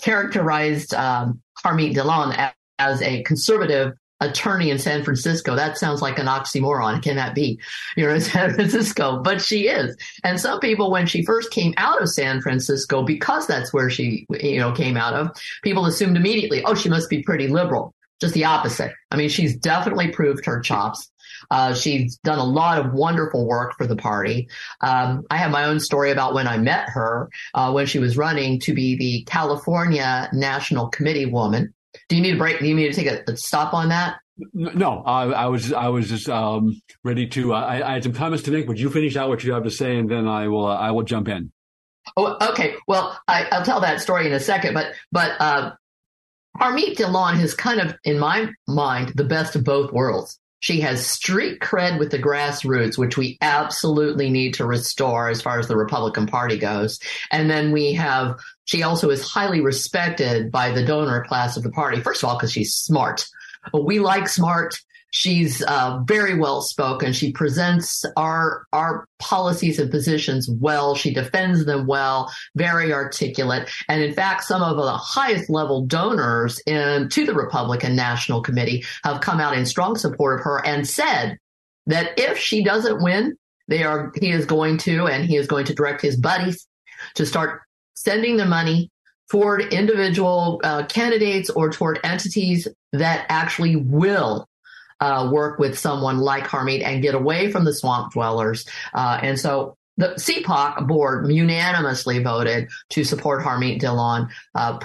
characterized 0.00 0.94
um, 0.94 1.40
Harmeet 1.64 1.94
Dillon 1.94 2.32
as, 2.32 2.52
as 2.78 3.02
a 3.02 3.22
conservative 3.24 3.92
attorney 4.22 4.70
in 4.70 4.78
San 4.78 5.04
Francisco. 5.04 5.54
That 5.54 5.76
sounds 5.76 6.00
like 6.00 6.18
an 6.18 6.26
oxymoron. 6.26 7.02
Can 7.02 7.16
that 7.16 7.34
be? 7.34 7.60
You're 7.96 8.14
in 8.14 8.20
San 8.22 8.54
Francisco, 8.54 9.20
but 9.20 9.42
she 9.42 9.68
is. 9.68 9.96
And 10.24 10.40
some 10.40 10.60
people, 10.60 10.90
when 10.90 11.06
she 11.06 11.24
first 11.24 11.50
came 11.50 11.74
out 11.76 12.00
of 12.00 12.08
San 12.08 12.40
Francisco, 12.40 13.02
because 13.02 13.46
that's 13.46 13.72
where 13.72 13.90
she, 13.90 14.26
you 14.30 14.58
know, 14.58 14.72
came 14.72 14.96
out 14.96 15.14
of, 15.14 15.30
people 15.62 15.86
assumed 15.86 16.16
immediately, 16.16 16.62
oh, 16.64 16.74
she 16.74 16.88
must 16.88 17.10
be 17.10 17.22
pretty 17.22 17.48
liberal. 17.48 17.94
Just 18.20 18.34
the 18.34 18.44
opposite. 18.44 18.92
I 19.10 19.16
mean, 19.16 19.28
she's 19.28 19.56
definitely 19.56 20.08
proved 20.12 20.46
her 20.46 20.60
chops. 20.60 21.10
Uh, 21.50 21.74
she's 21.74 22.18
done 22.18 22.38
a 22.38 22.44
lot 22.44 22.78
of 22.78 22.92
wonderful 22.92 23.46
work 23.46 23.76
for 23.76 23.86
the 23.86 23.96
party. 23.96 24.48
Um, 24.80 25.24
I 25.28 25.38
have 25.38 25.50
my 25.50 25.64
own 25.64 25.80
story 25.80 26.12
about 26.12 26.32
when 26.32 26.46
I 26.46 26.56
met 26.56 26.88
her 26.90 27.30
uh, 27.54 27.72
when 27.72 27.86
she 27.86 27.98
was 27.98 28.16
running 28.16 28.60
to 28.60 28.74
be 28.74 28.96
the 28.96 29.24
California 29.24 30.28
National 30.32 30.88
Committee 30.88 31.26
woman. 31.26 31.74
Do 32.08 32.16
you 32.16 32.22
need 32.22 32.34
a 32.34 32.38
break? 32.38 32.58
Do 32.60 32.66
you 32.66 32.74
need 32.74 32.92
to 32.92 32.94
take 32.94 33.06
a, 33.06 33.30
a 33.30 33.36
stop 33.36 33.74
on 33.74 33.88
that? 33.90 34.18
No, 34.54 35.02
I, 35.04 35.24
I, 35.24 35.46
was 35.46 35.72
I 35.72 35.88
was 35.88 36.08
just 36.08 36.28
um, 36.28 36.80
ready 37.04 37.26
to. 37.28 37.54
Uh, 37.54 37.60
I, 37.60 37.90
I, 37.90 37.92
had 37.94 38.04
some 38.04 38.14
comments 38.14 38.44
to 38.44 38.50
make. 38.50 38.66
Would 38.66 38.80
you 38.80 38.90
finish 38.90 39.14
out 39.16 39.28
what 39.28 39.44
you 39.44 39.52
have 39.52 39.64
to 39.64 39.70
say, 39.70 39.96
and 39.96 40.10
then 40.10 40.26
I 40.26 40.48
will 40.48 40.66
uh, 40.66 40.76
I 40.76 40.90
will 40.90 41.02
jump 41.02 41.28
in. 41.28 41.52
Oh, 42.16 42.36
okay. 42.50 42.74
Well, 42.88 43.18
I, 43.28 43.46
will 43.52 43.64
tell 43.64 43.80
that 43.80 44.00
story 44.00 44.26
in 44.26 44.32
a 44.32 44.40
second, 44.40 44.74
but 44.74 44.94
but 45.12 45.32
uh, 45.38 45.72
Harmeet 46.58 46.96
Dillon 46.96 47.36
has 47.36 47.54
kind 47.54 47.80
of, 47.80 47.94
in 48.04 48.18
my 48.18 48.50
mind, 48.66 49.12
the 49.14 49.24
best 49.24 49.56
of 49.56 49.64
both 49.64 49.92
worlds. 49.92 50.38
She 50.62 50.80
has 50.80 51.04
street 51.04 51.58
cred 51.58 51.98
with 51.98 52.12
the 52.12 52.20
grassroots, 52.20 52.96
which 52.96 53.18
we 53.18 53.36
absolutely 53.40 54.30
need 54.30 54.54
to 54.54 54.64
restore 54.64 55.28
as 55.28 55.42
far 55.42 55.58
as 55.58 55.66
the 55.66 55.76
Republican 55.76 56.26
Party 56.26 56.56
goes. 56.56 57.00
And 57.32 57.50
then 57.50 57.72
we 57.72 57.94
have, 57.94 58.38
she 58.64 58.84
also 58.84 59.10
is 59.10 59.28
highly 59.28 59.60
respected 59.60 60.52
by 60.52 60.70
the 60.70 60.84
donor 60.84 61.24
class 61.24 61.56
of 61.56 61.64
the 61.64 61.70
party. 61.70 62.00
First 62.00 62.22
of 62.22 62.28
all, 62.28 62.36
because 62.36 62.52
she's 62.52 62.74
smart. 62.74 63.26
We 63.72 64.00
like 64.00 64.28
smart 64.28 64.76
She's 65.14 65.62
uh, 65.62 66.00
very 66.06 66.38
well 66.38 66.62
spoken. 66.62 67.12
She 67.12 67.32
presents 67.32 68.02
our 68.16 68.66
our 68.72 69.06
policies 69.18 69.78
and 69.78 69.90
positions 69.90 70.48
well. 70.48 70.94
She 70.94 71.12
defends 71.12 71.66
them 71.66 71.86
well. 71.86 72.32
Very 72.56 72.94
articulate, 72.94 73.70
and 73.90 74.02
in 74.02 74.14
fact, 74.14 74.44
some 74.44 74.62
of 74.62 74.76
the 74.78 74.96
highest 74.96 75.50
level 75.50 75.84
donors 75.84 76.60
in 76.60 77.10
to 77.10 77.26
the 77.26 77.34
Republican 77.34 77.94
National 77.94 78.40
Committee 78.40 78.86
have 79.04 79.20
come 79.20 79.38
out 79.38 79.54
in 79.54 79.66
strong 79.66 79.96
support 79.96 80.40
of 80.40 80.44
her 80.44 80.64
and 80.64 80.88
said 80.88 81.36
that 81.86 82.18
if 82.18 82.38
she 82.38 82.64
doesn't 82.64 83.02
win, 83.02 83.36
they 83.68 83.84
are 83.84 84.12
he 84.18 84.30
is 84.30 84.46
going 84.46 84.78
to 84.78 85.06
and 85.08 85.26
he 85.26 85.36
is 85.36 85.46
going 85.46 85.66
to 85.66 85.74
direct 85.74 86.00
his 86.00 86.16
buddies 86.16 86.66
to 87.16 87.26
start 87.26 87.60
sending 87.92 88.38
the 88.38 88.46
money 88.46 88.90
toward 89.32 89.72
individual 89.72 90.60
uh, 90.62 90.84
candidates 90.84 91.48
or 91.48 91.70
toward 91.70 91.98
entities 92.04 92.68
that 92.92 93.24
actually 93.30 93.76
will 93.76 94.46
uh, 95.00 95.30
work 95.32 95.58
with 95.58 95.78
someone 95.78 96.18
like 96.18 96.44
Harmeet 96.44 96.82
and 96.84 97.00
get 97.00 97.14
away 97.14 97.50
from 97.50 97.64
the 97.64 97.72
swamp 97.72 98.12
dwellers. 98.12 98.66
Uh, 98.92 99.18
and 99.22 99.40
so 99.40 99.74
the 99.96 100.08
CPAC 100.08 100.86
board 100.86 101.32
unanimously 101.32 102.22
voted 102.22 102.68
to 102.90 103.04
support 103.04 103.42
Harmeet 103.42 103.80
Dillon. 103.80 104.28
Uh, 104.54 104.78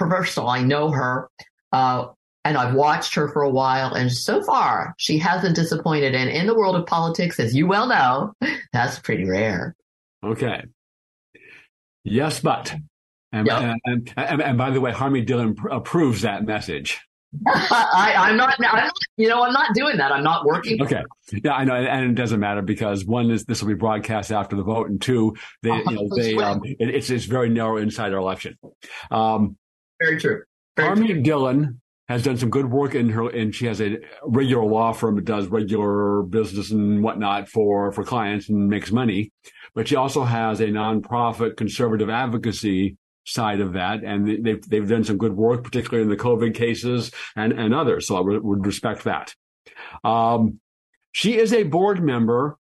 I 0.46 0.62
know 0.62 0.90
her. 0.92 1.28
Uh, 1.70 2.06
and 2.42 2.56
I've 2.56 2.72
watched 2.72 3.14
her 3.16 3.28
for 3.28 3.42
a 3.42 3.50
while, 3.50 3.92
and 3.92 4.10
so 4.10 4.42
far 4.42 4.94
she 4.96 5.18
hasn't 5.18 5.56
disappointed. 5.56 6.14
And 6.14 6.30
in 6.30 6.46
the 6.46 6.54
world 6.54 6.74
of 6.76 6.86
politics, 6.86 7.38
as 7.38 7.54
you 7.54 7.66
well 7.66 7.86
know, 7.86 8.32
that's 8.72 8.98
pretty 8.98 9.26
rare. 9.26 9.76
Okay. 10.24 10.64
Yes, 12.04 12.40
but 12.40 12.74
and, 13.32 13.46
yep. 13.46 13.76
and, 13.84 14.12
and, 14.16 14.42
and, 14.42 14.58
by 14.58 14.70
the 14.70 14.80
way, 14.80 14.92
Harmeet 14.92 15.26
Dillon 15.26 15.54
approves 15.70 16.22
that 16.22 16.44
message. 16.44 17.00
I, 17.46 18.30
am 18.30 18.38
not, 18.38 18.54
I'm 18.58 18.76
not, 18.76 18.92
you 19.18 19.28
know, 19.28 19.42
I'm 19.42 19.52
not 19.52 19.74
doing 19.74 19.98
that. 19.98 20.12
I'm 20.12 20.24
not 20.24 20.46
working. 20.46 20.80
Okay. 20.80 21.02
Yeah, 21.44 21.52
I 21.52 21.64
know. 21.64 21.74
And 21.74 22.10
it 22.10 22.14
doesn't 22.14 22.40
matter 22.40 22.62
because 22.62 23.04
one 23.04 23.30
is 23.30 23.44
this 23.44 23.60
will 23.60 23.68
be 23.68 23.74
broadcast 23.74 24.32
after 24.32 24.56
the 24.56 24.62
vote. 24.62 24.88
And 24.88 25.00
two, 25.00 25.36
they, 25.62 25.70
you 25.70 25.84
know, 25.90 26.08
they, 26.16 26.36
um, 26.36 26.62
it, 26.64 26.88
it's, 26.88 27.10
it's 27.10 27.26
very 27.26 27.50
narrow 27.50 27.76
inside 27.76 28.12
our 28.14 28.18
election. 28.18 28.56
Um, 29.10 29.58
very 30.00 30.18
true. 30.18 30.42
Very 30.76 31.06
true. 31.06 31.22
Dillon 31.22 31.80
has 32.08 32.22
done 32.22 32.38
some 32.38 32.48
good 32.48 32.70
work 32.70 32.94
in 32.94 33.10
her, 33.10 33.28
and 33.28 33.54
she 33.54 33.66
has 33.66 33.82
a 33.82 33.98
regular 34.24 34.64
law 34.64 34.92
firm 34.92 35.16
that 35.16 35.26
does 35.26 35.48
regular 35.48 36.22
business 36.22 36.70
and 36.70 37.02
whatnot 37.02 37.50
for, 37.50 37.92
for 37.92 38.02
clients 38.02 38.48
and 38.48 38.68
makes 38.68 38.90
money. 38.90 39.30
But 39.74 39.88
she 39.88 39.96
also 39.96 40.24
has 40.24 40.60
a 40.60 40.68
nonprofit 40.68 41.58
conservative 41.58 42.08
advocacy 42.08 42.96
side 43.28 43.60
of 43.60 43.74
that, 43.74 44.02
and 44.02 44.44
they've 44.44 44.62
they've 44.68 44.88
done 44.88 45.04
some 45.04 45.18
good 45.18 45.36
work, 45.36 45.62
particularly 45.62 46.02
in 46.02 46.08
the 46.08 46.22
COVID 46.22 46.54
cases 46.54 47.10
and 47.36 47.52
and 47.52 47.74
others. 47.74 48.06
So 48.06 48.16
I 48.16 48.20
would, 48.20 48.42
would 48.42 48.66
respect 48.66 49.04
that. 49.04 49.34
Um, 50.04 50.60
she 51.12 51.36
is 51.36 51.52
a 51.52 51.64
board 51.64 52.02
member 52.02 52.56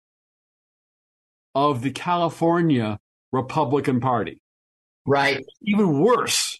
of 1.55 1.81
the 1.81 1.91
California 1.91 2.99
Republican 3.31 3.99
Party. 3.99 4.39
Right. 5.05 5.43
Even 5.61 5.99
worse 5.99 6.59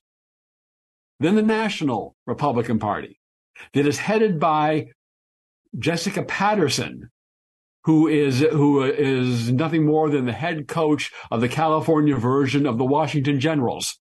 than 1.19 1.35
the 1.35 1.41
National 1.41 2.15
Republican 2.27 2.79
Party, 2.79 3.19
that 3.73 3.85
is 3.85 3.97
headed 3.97 4.39
by 4.39 4.87
Jessica 5.77 6.23
Patterson, 6.23 7.09
who 7.85 8.07
is 8.07 8.39
who 8.39 8.83
is 8.83 9.51
nothing 9.51 9.85
more 9.85 10.09
than 10.09 10.25
the 10.25 10.33
head 10.33 10.67
coach 10.67 11.11
of 11.31 11.41
the 11.41 11.49
California 11.49 12.15
version 12.15 12.65
of 12.65 12.77
the 12.77 12.85
Washington 12.85 13.39
Generals. 13.39 13.99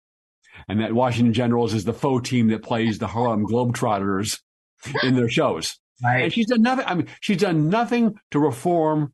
And 0.68 0.80
that 0.80 0.94
Washington 0.94 1.34
Generals 1.34 1.74
is 1.74 1.84
the 1.84 1.92
faux 1.92 2.28
team 2.28 2.48
that 2.48 2.62
plays 2.62 2.98
the 2.98 3.06
Harlem 3.06 3.46
Globetrotters 3.46 4.40
in 5.02 5.14
their 5.14 5.28
shows. 5.28 5.78
Right. 6.02 6.24
And 6.24 6.32
she's 6.32 6.46
done 6.46 6.62
nothing. 6.62 6.84
I 6.86 6.94
mean, 6.94 7.08
she's 7.20 7.38
done 7.38 7.68
nothing 7.68 8.14
to 8.30 8.38
reform 8.38 9.12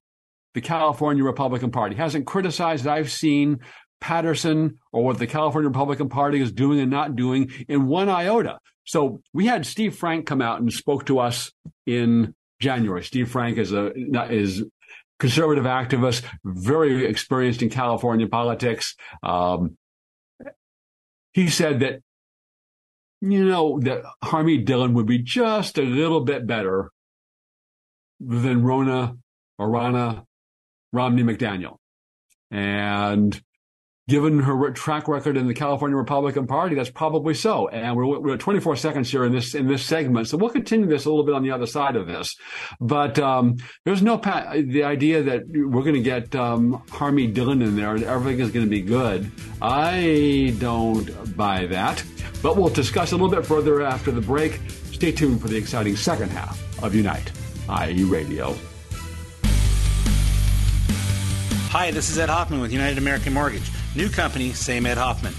the 0.54 0.60
California 0.60 1.24
Republican 1.24 1.70
Party. 1.70 1.96
Hasn't 1.96 2.26
criticized 2.26 2.84
that 2.84 2.94
I've 2.94 3.10
seen 3.10 3.60
Patterson 4.00 4.78
or 4.92 5.04
what 5.04 5.18
the 5.18 5.26
California 5.26 5.68
Republican 5.68 6.08
Party 6.08 6.40
is 6.40 6.52
doing 6.52 6.80
and 6.80 6.90
not 6.90 7.16
doing 7.16 7.50
in 7.68 7.86
one 7.86 8.08
iota. 8.08 8.58
So 8.84 9.22
we 9.32 9.46
had 9.46 9.64
Steve 9.64 9.96
Frank 9.96 10.26
come 10.26 10.42
out 10.42 10.60
and 10.60 10.72
spoke 10.72 11.06
to 11.06 11.20
us 11.20 11.52
in 11.86 12.34
January. 12.62 13.02
Steve 13.02 13.30
Frank 13.30 13.58
is 13.58 13.72
a 13.72 13.92
is 14.30 14.64
conservative 15.18 15.64
activist, 15.64 16.24
very 16.44 17.04
experienced 17.04 17.62
in 17.62 17.68
California 17.68 18.26
politics. 18.26 18.96
Um, 19.22 19.76
he 21.32 21.48
said 21.48 21.80
that 21.80 22.00
you 23.20 23.44
know 23.44 23.80
that 23.80 24.02
Harmeet 24.24 24.64
Dillon 24.64 24.94
would 24.94 25.06
be 25.06 25.18
just 25.18 25.78
a 25.78 25.82
little 25.82 26.20
bit 26.20 26.46
better 26.46 26.90
than 28.20 28.62
Ronna 28.62 29.16
or 29.58 29.68
Romney 29.68 31.22
McDaniel, 31.22 31.76
and 32.50 33.40
given 34.08 34.40
her 34.40 34.70
track 34.72 35.06
record 35.06 35.36
in 35.36 35.46
the 35.46 35.54
California 35.54 35.96
Republican 35.96 36.46
Party, 36.46 36.74
that's 36.74 36.90
probably 36.90 37.34
so. 37.34 37.68
And 37.68 37.96
we're, 37.96 38.18
we're 38.18 38.34
at 38.34 38.40
24 38.40 38.76
seconds 38.76 39.10
here 39.10 39.24
in 39.24 39.32
this 39.32 39.54
in 39.54 39.68
this 39.68 39.84
segment, 39.84 40.28
so 40.28 40.36
we'll 40.36 40.50
continue 40.50 40.86
this 40.86 41.04
a 41.04 41.10
little 41.10 41.24
bit 41.24 41.34
on 41.34 41.42
the 41.42 41.50
other 41.50 41.66
side 41.66 41.96
of 41.96 42.06
this. 42.06 42.36
But 42.80 43.18
um, 43.18 43.56
there's 43.84 44.02
no 44.02 44.18
pa- 44.18 44.54
the 44.54 44.84
idea 44.84 45.22
that 45.22 45.42
we're 45.46 45.82
going 45.82 45.94
to 45.94 46.02
get 46.02 46.34
um, 46.34 46.82
Harmeet 46.88 47.34
Dillon 47.34 47.62
in 47.62 47.76
there 47.76 47.94
and 47.94 48.04
everything 48.04 48.40
is 48.40 48.50
going 48.50 48.66
to 48.66 48.70
be 48.70 48.82
good. 48.82 49.30
I 49.60 50.54
don't 50.58 51.36
buy 51.36 51.66
that. 51.66 52.02
But 52.42 52.56
we'll 52.56 52.70
discuss 52.70 53.12
a 53.12 53.14
little 53.14 53.30
bit 53.30 53.46
further 53.46 53.82
after 53.82 54.10
the 54.10 54.20
break. 54.20 54.60
Stay 54.90 55.12
tuned 55.12 55.40
for 55.40 55.46
the 55.46 55.56
exciting 55.56 55.94
second 55.94 56.30
half 56.30 56.60
of 56.82 56.94
Unite, 56.94 57.30
IE 57.68 58.02
Radio. 58.04 58.56
Hi, 61.70 61.90
this 61.92 62.10
is 62.10 62.18
Ed 62.18 62.28
Hoffman 62.28 62.60
with 62.60 62.72
United 62.72 62.98
American 62.98 63.32
Mortgage. 63.32 63.70
New 63.94 64.08
company, 64.08 64.52
same 64.52 64.86
Ed 64.86 64.96
Hoffman. 64.96 65.34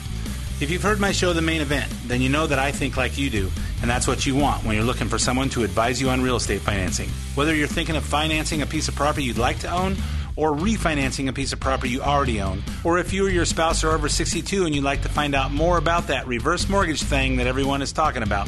If 0.62 0.70
you've 0.70 0.84
heard 0.84 1.00
my 1.00 1.12
show, 1.12 1.34
The 1.34 1.42
Main 1.42 1.62
Event, 1.62 1.92
then 2.06 2.22
you 2.22 2.30
know 2.30 2.46
that 2.46 2.60
I 2.60 2.72
think 2.72 2.96
like 2.96 3.18
you 3.18 3.30
do, 3.30 3.52
and 3.82 3.90
that's 3.90 4.08
what 4.08 4.26
you 4.26 4.36
want 4.36 4.64
when 4.64 4.76
you're 4.76 4.86
looking 4.86 5.10
for 5.10 5.18
someone 5.18 5.50
to 5.50 5.64
advise 5.64 6.00
you 6.00 6.10
on 6.10 6.22
real 6.22 6.36
estate 6.36 6.62
financing. 6.62 7.10
Whether 7.36 7.56
you're 7.56 7.68
thinking 7.68 7.96
of 7.96 8.04
financing 8.04 8.62
a 8.62 8.68
piece 8.68 8.88
of 8.88 8.96
property 8.96 9.24
you'd 9.24 9.40
like 9.40 9.60
to 9.60 9.72
own, 9.72 9.98
or 10.36 10.52
refinancing 10.52 11.28
a 11.28 11.34
piece 11.34 11.52
of 11.52 11.60
property 11.60 11.90
you 11.90 12.02
already 12.02 12.42
own, 12.42 12.64
or 12.84 13.00
if 13.00 13.12
you 13.12 13.26
or 13.26 13.30
your 13.30 13.46
spouse 13.46 13.84
are 13.84 13.92
over 13.92 14.08
62 14.08 14.66
and 14.66 14.74
you'd 14.76 14.84
like 14.84 15.02
to 15.02 15.10
find 15.10 15.34
out 15.34 15.52
more 15.52 15.78
about 15.78 16.08
that 16.08 16.28
reverse 16.28 16.70
mortgage 16.70 17.02
thing 17.02 17.38
that 17.38 17.48
everyone 17.48 17.82
is 17.82 17.92
talking 17.92 18.24
about, 18.24 18.48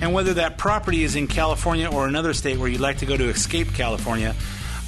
and 0.00 0.14
whether 0.14 0.34
that 0.34 0.58
property 0.58 1.02
is 1.02 1.16
in 1.16 1.26
California 1.26 1.90
or 1.90 2.06
another 2.06 2.32
state 2.34 2.56
where 2.56 2.68
you'd 2.68 2.80
like 2.80 2.98
to 2.98 3.06
go 3.06 3.16
to 3.16 3.28
escape 3.28 3.74
California, 3.74 4.34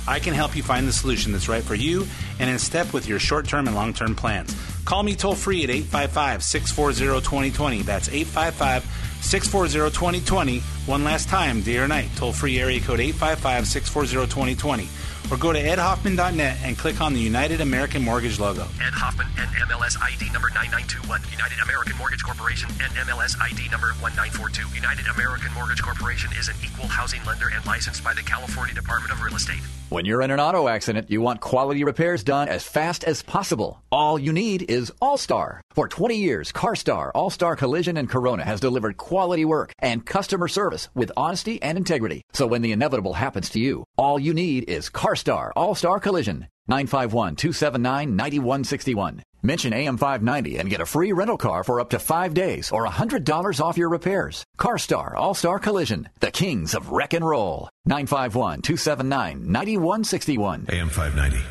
I 0.07 0.19
can 0.19 0.35
help 0.35 0.57
you 0.57 0.63
find 0.63 0.87
the 0.87 0.93
solution 0.93 1.33
that's 1.33 1.49
right 1.49 1.63
for 1.63 1.75
you 1.75 2.07
and 2.39 2.51
in 2.51 2.59
step 2.59 2.93
with 2.93 3.07
your 3.07 3.19
short 3.19 3.47
term 3.47 3.67
and 3.67 3.77
long 3.77 3.93
term 3.95 4.15
plans. 4.15 4.55
Call 4.85 5.03
me 5.03 5.15
toll 5.15 5.35
free 5.35 5.63
at 5.65 5.71
855 5.71 6.43
640 6.43 7.21
2020. 7.25 7.83
That's 7.83 8.09
855 8.09 8.85
640 9.23 9.95
2020. 9.95 10.59
One 10.87 11.05
last 11.05 11.29
time, 11.29 11.63
day 11.63 11.79
or 11.79 11.87
night. 11.87 12.09
Toll 12.17 12.33
free 12.33 12.59
area 12.59 12.81
code 12.81 13.01
855 13.01 13.67
640 13.67 14.27
2020 14.29 14.89
or 15.31 15.37
go 15.37 15.53
to 15.53 15.63
edhoffman.net 15.63 16.59
and 16.63 16.77
click 16.77 17.01
on 17.01 17.15
the 17.15 17.21
United 17.21 17.61
American 17.61 18.03
Mortgage 18.03 18.39
logo. 18.39 18.63
Ed 18.81 18.93
Hoffman, 18.93 19.27
NMLS 19.37 20.01
ID 20.01 20.31
number 20.33 20.51
9921. 20.51 21.21
United 21.31 21.59
American 21.63 21.97
Mortgage 21.97 22.23
Corporation, 22.23 22.69
NMLS 22.71 23.41
ID 23.41 23.69
number 23.71 23.95
1942. 24.01 24.75
United 24.75 25.07
American 25.07 25.53
Mortgage 25.55 25.83
Corporation 25.83 26.31
is 26.39 26.49
an 26.49 26.55
equal 26.65 26.89
housing 26.89 27.25
lender 27.25 27.49
and 27.49 27.65
licensed 27.67 28.03
by 28.03 28.15
the 28.15 28.23
California 28.23 28.75
Department 28.75 29.13
of 29.13 29.23
Real 29.23 29.37
Estate. 29.37 29.63
When 29.89 30.07
you're 30.07 30.23
in 30.23 30.31
an 30.31 30.41
auto 30.41 30.69
accident, 30.69 31.11
you 31.11 31.21
want 31.21 31.41
quality 31.41 31.85
repairs 31.85 32.25
done 32.25 32.49
as 32.49 32.65
fast 32.65 33.05
as 33.05 33.23
possible. 33.23 33.83
All 33.93 34.19
you 34.19 34.33
need 34.33 34.71
is 34.71 34.91
All 35.03 35.19
Star. 35.19 35.61
For 35.75 35.87
20 35.87 36.17
years, 36.17 36.51
CarStar, 36.51 37.11
All 37.15 37.29
Star 37.31 37.57
Collision, 37.57 37.99
and 37.99 38.09
Corona 38.09 38.45
has 38.45 38.61
delivered 38.61 38.97
quality 38.97 39.45
work 39.45 39.73
and 39.79 40.05
customer 40.05 40.49
service 40.49 40.89
with 40.95 41.13
honesty 41.15 41.61
and 41.63 41.77
integrity. 41.77 42.23
So 42.33 42.47
when 42.47 42.63
the 42.63 42.73
inevitable 42.73 43.13
happens 43.13 43.51
to 43.51 43.61
you, 43.61 43.85
all 43.99 44.19
you 44.19 44.33
need 44.33 44.65
is 44.69 44.89
CarStar, 44.89 45.12
All 45.13 45.75
Star 45.75 46.01
Collision. 46.01 46.47
951 46.69 47.37
279 47.37 48.17
9161. 48.17 49.23
Mention 49.43 49.73
AM590 49.73 50.59
and 50.59 50.71
get 50.71 50.81
a 50.81 50.87
free 50.87 51.13
rental 51.13 51.37
car 51.37 51.65
for 51.65 51.81
up 51.81 51.91
to 51.91 51.99
five 51.99 52.33
days 52.33 52.71
or 52.71 52.87
$100 52.87 53.61
off 53.61 53.77
your 53.77 53.91
repairs. 53.91 54.43
CarStar 54.59 55.15
All 55.15 55.35
Star 55.35 55.59
Collision, 55.59 56.09
the 56.21 56.31
kings 56.31 56.75
of 56.75 56.93
wreck 56.93 57.13
and 57.13 57.27
roll. 57.27 57.69
951 57.85 58.63
279 58.63 59.53
9161. 59.53 60.67
AM590, 60.67 61.43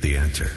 the 0.00 0.16
answer. 0.16 0.50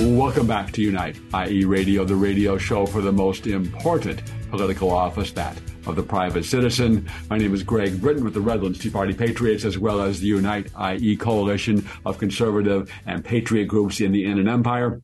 Welcome 0.00 0.46
back 0.46 0.72
to 0.72 0.82
Unite, 0.82 1.16
IE 1.34 1.64
Radio, 1.64 2.04
the 2.04 2.14
radio 2.16 2.56
show 2.56 2.86
for 2.86 3.02
the 3.02 3.12
most 3.12 3.46
important 3.46 4.22
political 4.50 4.90
office, 4.90 5.32
that 5.32 5.56
of 5.88 5.96
the 5.96 6.02
private 6.02 6.44
citizen. 6.44 7.08
My 7.30 7.38
name 7.38 7.54
is 7.54 7.62
Greg 7.62 8.00
Britton 8.00 8.24
with 8.24 8.34
the 8.34 8.40
Redlands 8.40 8.78
Tea 8.78 8.90
Party 8.90 9.14
Patriots, 9.14 9.64
as 9.64 9.78
well 9.78 10.00
as 10.02 10.20
the 10.20 10.26
Unite 10.26 10.68
IE 10.78 11.16
coalition 11.16 11.86
of 12.04 12.18
conservative 12.18 12.92
and 13.06 13.24
patriot 13.24 13.66
groups 13.66 14.00
in 14.00 14.12
the 14.12 14.24
Inland 14.24 14.48
Empire. 14.48 15.00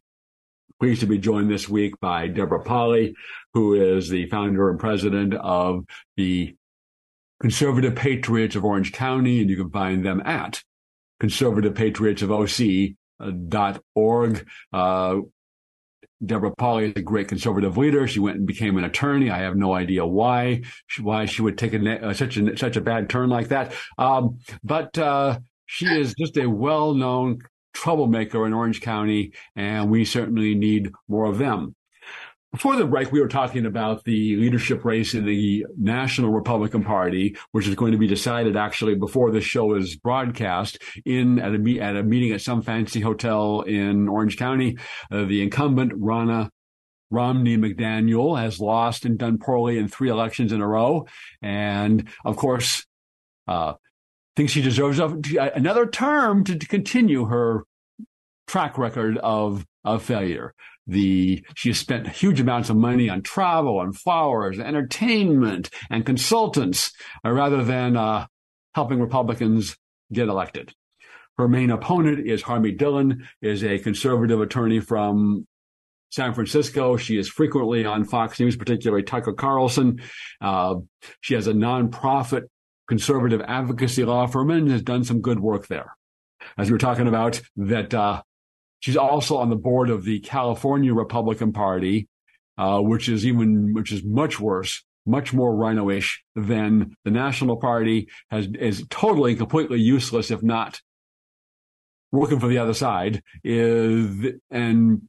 Pleased 0.81 1.01
to 1.01 1.07
be 1.07 1.18
joined 1.18 1.51
this 1.51 1.68
week 1.68 1.99
by 2.01 2.29
Deborah 2.29 2.62
Pauly, 2.62 3.14
who 3.55 3.75
is 3.75 4.09
the 4.09 4.27
founder 4.29 4.70
and 4.70 4.79
president 4.79 5.35
of 5.35 5.85
the 6.16 6.55
Conservative 7.40 7.94
Patriots 7.94 8.57
of 8.57 8.64
Orange 8.64 8.92
County, 8.92 9.40
and 9.40 9.51
you 9.51 9.57
can 9.57 9.70
find 9.70 10.05
them 10.05 10.23
at 10.25 10.62
Conservative 11.20 11.75
Patriots 11.75 12.23
of 12.23 12.31
OC 12.31 12.97
dot 13.49 13.83
org. 13.94 14.47
Uh, 14.73 15.20
Deborah 16.26 16.54
Pauly 16.56 16.90
is 16.90 16.92
a 16.96 17.02
great 17.02 17.28
conservative 17.28 17.76
leader. 17.76 18.06
She 18.06 18.20
went 18.20 18.38
and 18.38 18.46
became 18.46 18.76
an 18.76 18.84
attorney. 18.84 19.30
I 19.30 19.38
have 19.38 19.56
no 19.56 19.74
idea 19.74 20.06
why 20.06 20.62
she, 20.87 21.02
why 21.02 21.26
she 21.26 21.42
would 21.42 21.58
take 21.58 21.74
a, 21.74 22.08
uh, 22.08 22.12
such 22.14 22.37
a 22.37 22.56
such 22.56 22.76
a 22.76 22.80
bad 22.80 23.08
turn 23.08 23.28
like 23.28 23.48
that. 23.48 23.72
Um, 23.98 24.38
but 24.62 24.96
uh, 24.98 25.38
she 25.66 25.87
is 25.87 26.14
just 26.18 26.37
a 26.37 26.46
well 26.46 26.94
known 26.94 27.38
troublemaker 27.74 28.46
in 28.46 28.52
Orange 28.52 28.80
County, 28.80 29.32
and 29.56 29.90
we 29.90 30.04
certainly 30.04 30.54
need 30.54 30.92
more 31.08 31.26
of 31.26 31.38
them. 31.38 31.74
Before 32.54 32.76
the 32.76 32.86
break, 32.86 33.10
we 33.10 33.20
were 33.20 33.26
talking 33.26 33.66
about 33.66 34.04
the 34.04 34.36
leadership 34.36 34.84
race 34.84 35.12
in 35.12 35.26
the 35.26 35.66
National 35.76 36.30
Republican 36.30 36.84
Party, 36.84 37.36
which 37.50 37.66
is 37.66 37.74
going 37.74 37.90
to 37.90 37.98
be 37.98 38.06
decided 38.06 38.56
actually 38.56 38.94
before 38.94 39.32
this 39.32 39.42
show 39.42 39.74
is 39.74 39.96
broadcast 39.96 40.78
in 41.04 41.40
at 41.40 41.52
a, 41.52 41.80
at 41.80 41.96
a 41.96 42.04
meeting 42.04 42.30
at 42.30 42.42
some 42.42 42.62
fancy 42.62 43.00
hotel 43.00 43.62
in 43.62 44.08
Orange 44.08 44.36
County. 44.36 44.78
Uh, 45.10 45.24
the 45.24 45.42
incumbent, 45.42 46.00
Ronna 46.00 46.48
Romney 47.10 47.58
McDaniel, 47.58 48.40
has 48.40 48.60
lost 48.60 49.04
and 49.04 49.18
done 49.18 49.38
poorly 49.38 49.76
in 49.76 49.88
three 49.88 50.08
elections 50.08 50.52
in 50.52 50.60
a 50.60 50.68
row. 50.68 51.08
And 51.42 52.08
of 52.24 52.36
course, 52.36 52.86
uh, 53.48 53.72
thinks 54.36 54.52
she 54.52 54.62
deserves 54.62 55.00
another 55.00 55.86
term 55.86 56.44
to, 56.44 56.56
to 56.56 56.66
continue 56.68 57.24
her 57.24 57.64
track 58.46 58.78
record 58.78 59.18
of, 59.18 59.64
of 59.85 60.02
failure 60.02 60.54
the 60.87 61.44
she 61.54 61.70
has 61.70 61.78
spent 61.78 62.09
huge 62.09 62.40
amounts 62.40 62.70
of 62.70 62.76
money 62.76 63.09
on 63.09 63.22
travel 63.22 63.80
and 63.80 63.96
flowers, 63.96 64.59
and 64.59 64.66
entertainment, 64.66 65.70
and 65.90 66.04
consultants, 66.04 66.92
uh, 67.24 67.30
rather 67.30 67.64
than 67.64 67.96
uh, 67.96 68.26
helping 68.74 69.00
Republicans 69.00 69.76
get 70.12 70.28
elected. 70.28 70.74
Her 71.38 71.48
main 71.48 71.70
opponent 71.70 72.26
is 72.26 72.42
Harmeet 72.42 72.78
Dillon, 72.78 73.26
is 73.42 73.64
a 73.64 73.78
conservative 73.78 74.40
attorney 74.40 74.80
from 74.80 75.46
San 76.11 76.33
Francisco. 76.33 76.96
She 76.96 77.18
is 77.18 77.28
frequently 77.28 77.85
on 77.85 78.04
Fox 78.04 78.38
News, 78.38 78.57
particularly 78.57 79.02
Tucker 79.02 79.33
Carlson. 79.33 80.00
Uh, 80.40 80.76
she 81.20 81.35
has 81.35 81.48
a 81.48 81.52
nonprofit 81.52 82.42
conservative 82.87 83.40
advocacy 83.40 84.04
law 84.04 84.26
firm 84.26 84.50
and 84.50 84.70
has 84.70 84.83
done 84.83 85.02
some 85.02 85.22
good 85.22 85.40
work 85.40 85.66
there. 85.66 85.96
As 86.59 86.68
we 86.68 86.72
were 86.72 86.78
talking 86.78 87.09
about, 87.09 87.40
that 87.57 87.94
uh, 87.94 88.22
She's 88.85 88.99
also 88.99 89.38
on 89.38 89.49
the 89.49 89.57
board 89.57 89.88
of 89.88 90.05
the 90.05 90.20
California 90.20 90.92
Republican 90.92 91.55
Party, 91.55 92.07
uh, 92.59 92.81
which 92.81 93.09
is 93.09 93.25
even 93.25 93.73
which 93.73 93.90
is 93.90 94.05
much 94.05 94.38
worse, 94.38 94.85
much 95.07 95.33
more 95.33 95.57
rhino-ish 95.57 96.23
than 96.37 96.94
the 97.03 97.11
National 97.11 97.57
Party. 97.57 98.09
Has 98.31 98.47
is 98.61 98.85
totally 98.90 99.31
and 99.31 99.38
completely 99.38 99.81
useless, 99.81 100.31
if 100.31 100.42
not 100.42 100.83
working 102.12 102.38
for 102.38 102.47
the 102.47 102.59
other 102.59 102.75
side. 102.75 103.23
Is 103.42 104.35
and 104.51 105.09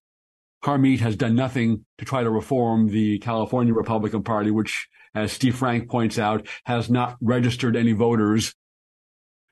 Harmeet 0.63 1.01
has 1.01 1.17
done 1.17 1.35
nothing 1.35 1.85
to 1.97 2.05
try 2.05 2.23
to 2.23 2.29
reform 2.29 2.87
the 2.87 3.19
California 3.19 3.73
Republican 3.73 4.23
Party, 4.23 4.51
which, 4.51 4.87
as 5.13 5.33
Steve 5.33 5.57
Frank 5.57 5.89
points 5.89 6.17
out, 6.17 6.47
has 6.63 6.89
not 6.89 7.17
registered 7.19 7.75
any 7.75 7.91
voters 7.91 8.55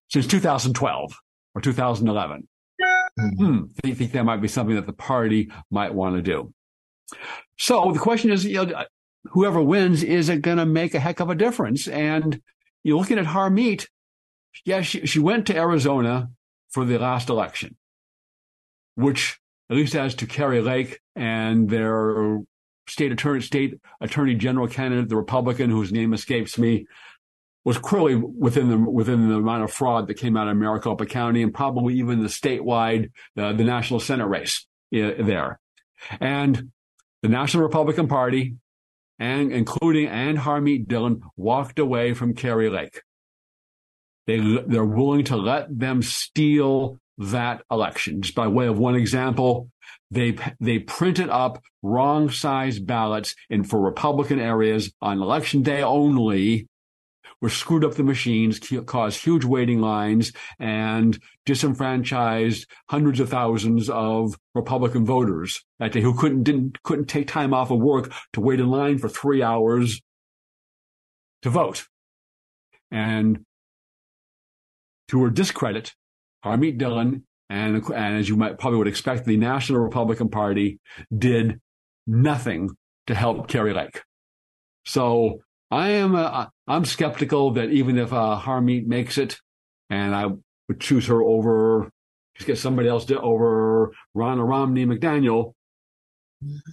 since 0.08 0.28
2012 0.28 1.14
or 1.56 1.62
2011. 1.62 2.48
Mm-hmm. 3.19 3.58
Hmm, 3.60 3.91
think 3.93 4.12
that 4.12 4.23
might 4.23 4.41
be 4.41 4.47
something 4.47 4.76
that 4.76 4.88
the 4.88 4.93
party 4.93 5.52
might 5.69 5.93
want 5.93 6.15
to 6.15 6.21
do. 6.21 6.54
So 7.60 7.91
the 7.91 7.99
question 7.99 8.32
is, 8.32 8.45
you 8.45 8.65
know, 8.65 8.86
whoever 9.26 9.62
wins, 9.62 10.04
is 10.04 10.30
it 10.30 10.41
going 10.41 10.58
to 10.58 10.65
make 10.65 10.93
a 10.93 10.99
heck 10.99 11.19
of 11.19 11.30
a 11.30 11.36
difference? 11.36 11.88
And 11.88 12.41
you're 12.84 12.97
looking 12.97 13.19
at 13.19 13.26
Harmeet. 13.26 13.88
Yeah, 14.65 14.82
she, 14.82 15.06
she 15.06 15.19
went 15.19 15.47
to 15.47 15.56
Arizona 15.56 16.30
for 16.69 16.86
the 16.86 16.97
last 16.97 17.30
election, 17.30 17.76
which 18.95 19.39
at 19.69 19.78
least 19.78 19.95
as 19.95 20.15
to 20.15 20.26
Kari 20.26 20.62
Lake 20.62 20.99
and 21.15 21.69
their 21.69 22.39
state 22.88 23.12
attorney, 23.12 23.41
state 23.41 23.80
attorney 24.02 24.36
general 24.36 24.67
candidate, 24.67 25.10
the 25.10 25.15
Republican 25.15 25.69
whose 25.69 25.91
name 25.91 26.13
escapes 26.13 26.58
me, 26.58 26.88
was 27.65 27.78
clearly 27.78 28.15
within 28.15 28.69
the 28.69 28.78
within 28.78 29.30
the 29.30 29.36
amount 29.36 29.63
of 29.63 29.71
fraud 29.71 30.08
that 30.08 30.15
came 30.15 30.36
out 30.36 30.47
of 30.47 30.58
Maricopa 30.58 31.06
County 31.06 31.41
and 31.41 31.54
probably 31.54 31.95
even 31.95 32.21
the 32.21 32.28
statewide 32.28 33.12
uh, 33.38 33.54
the 33.54 33.63
national 33.63 33.99
senate 33.99 34.28
race 34.28 34.65
uh, 34.93 35.12
there, 35.19 35.60
and 36.19 36.71
the 37.21 37.30
National 37.30 37.63
Republican 37.63 38.08
Party, 38.08 38.56
and 39.19 39.52
including 39.52 40.08
and 40.08 40.38
Harmeet 40.38 40.88
Dillon 40.88 41.21
walked 41.38 41.80
away 41.80 42.13
from 42.13 42.34
Kari 42.34 42.69
Lake. 42.69 43.02
They 44.28 44.39
they're 44.67 44.86
willing 44.86 45.26
to 45.26 45.38
let 45.38 45.67
them 45.78 46.02
steal 46.02 46.99
that 47.17 47.63
election. 47.71 48.21
Just 48.21 48.36
by 48.36 48.47
way 48.47 48.67
of 48.67 48.78
one 48.78 48.95
example, 48.95 49.69
they 50.12 50.36
they 50.60 50.80
printed 50.80 51.30
up 51.30 51.62
wrong 51.82 52.30
size 52.30 52.80
ballots 52.80 53.36
in 53.49 53.63
for 53.63 53.80
Republican 53.80 54.39
areas 54.39 54.91
on 55.02 55.21
election 55.21 55.62
day 55.62 55.82
only 55.82 56.67
which 57.43 57.58
screwed 57.58 57.84
up 57.84 57.95
the 57.95 58.03
machines, 58.03 58.58
caused 58.86 59.21
huge 59.21 59.43
waiting 59.43 59.82
lines, 59.82 60.32
and 60.60 61.19
disenfranchised 61.45 62.65
hundreds 62.89 63.19
of 63.19 63.27
thousands 63.27 63.89
of 63.89 64.39
Republican 64.56 65.06
voters 65.06 65.62
that 65.77 65.91
day 65.91 65.99
who 65.99 66.17
couldn't 66.17 66.43
didn't 66.43 66.82
couldn't 66.84 67.08
take 67.08 67.27
time 67.27 67.53
off 67.53 67.69
of 67.69 67.79
work 67.79 68.13
to 68.32 68.39
wait 68.39 68.62
in 68.62 68.69
line 68.69 68.97
for 68.97 69.10
three 69.10 69.43
hours 69.43 69.99
to 71.41 71.49
vote. 71.49 71.86
And 72.91 73.43
to 75.10 75.21
her 75.23 75.29
discredit, 75.29 75.95
Harmeet 76.45 76.77
Dillon 76.77 77.25
and, 77.49 77.84
and 77.89 78.17
as 78.19 78.29
you 78.29 78.38
might 78.38 78.58
probably 78.58 78.79
would 78.79 78.88
expect, 78.88 79.25
the 79.25 79.36
National 79.36 79.82
Republican 79.82 80.29
Party 80.29 80.79
did 81.13 81.60
nothing 82.08 82.69
to 83.08 83.13
help 83.13 83.49
Kari 83.49 83.73
Lake. 83.73 84.01
So 84.86 85.41
I 85.74 85.90
am 85.90 86.16
uh, 86.16 86.46
I'm 86.68 86.86
skeptical 86.86 87.52
that 87.52 87.72
even 87.72 87.98
if 87.98 88.14
uh, 88.14 88.40
Harmeet 88.40 88.86
makes 88.86 89.18
it, 89.18 89.40
and 89.90 90.14
I 90.14 90.28
would 90.68 90.80
choose 90.80 91.08
her 91.08 91.22
over 91.22 91.92
just 92.36 92.48
get 92.48 92.58
somebody 92.58 92.88
else 92.90 93.06
to, 93.06 93.20
over 93.20 93.92
Ronna 94.16 94.48
Romney 94.48 94.86
McDaniel, 94.86 95.54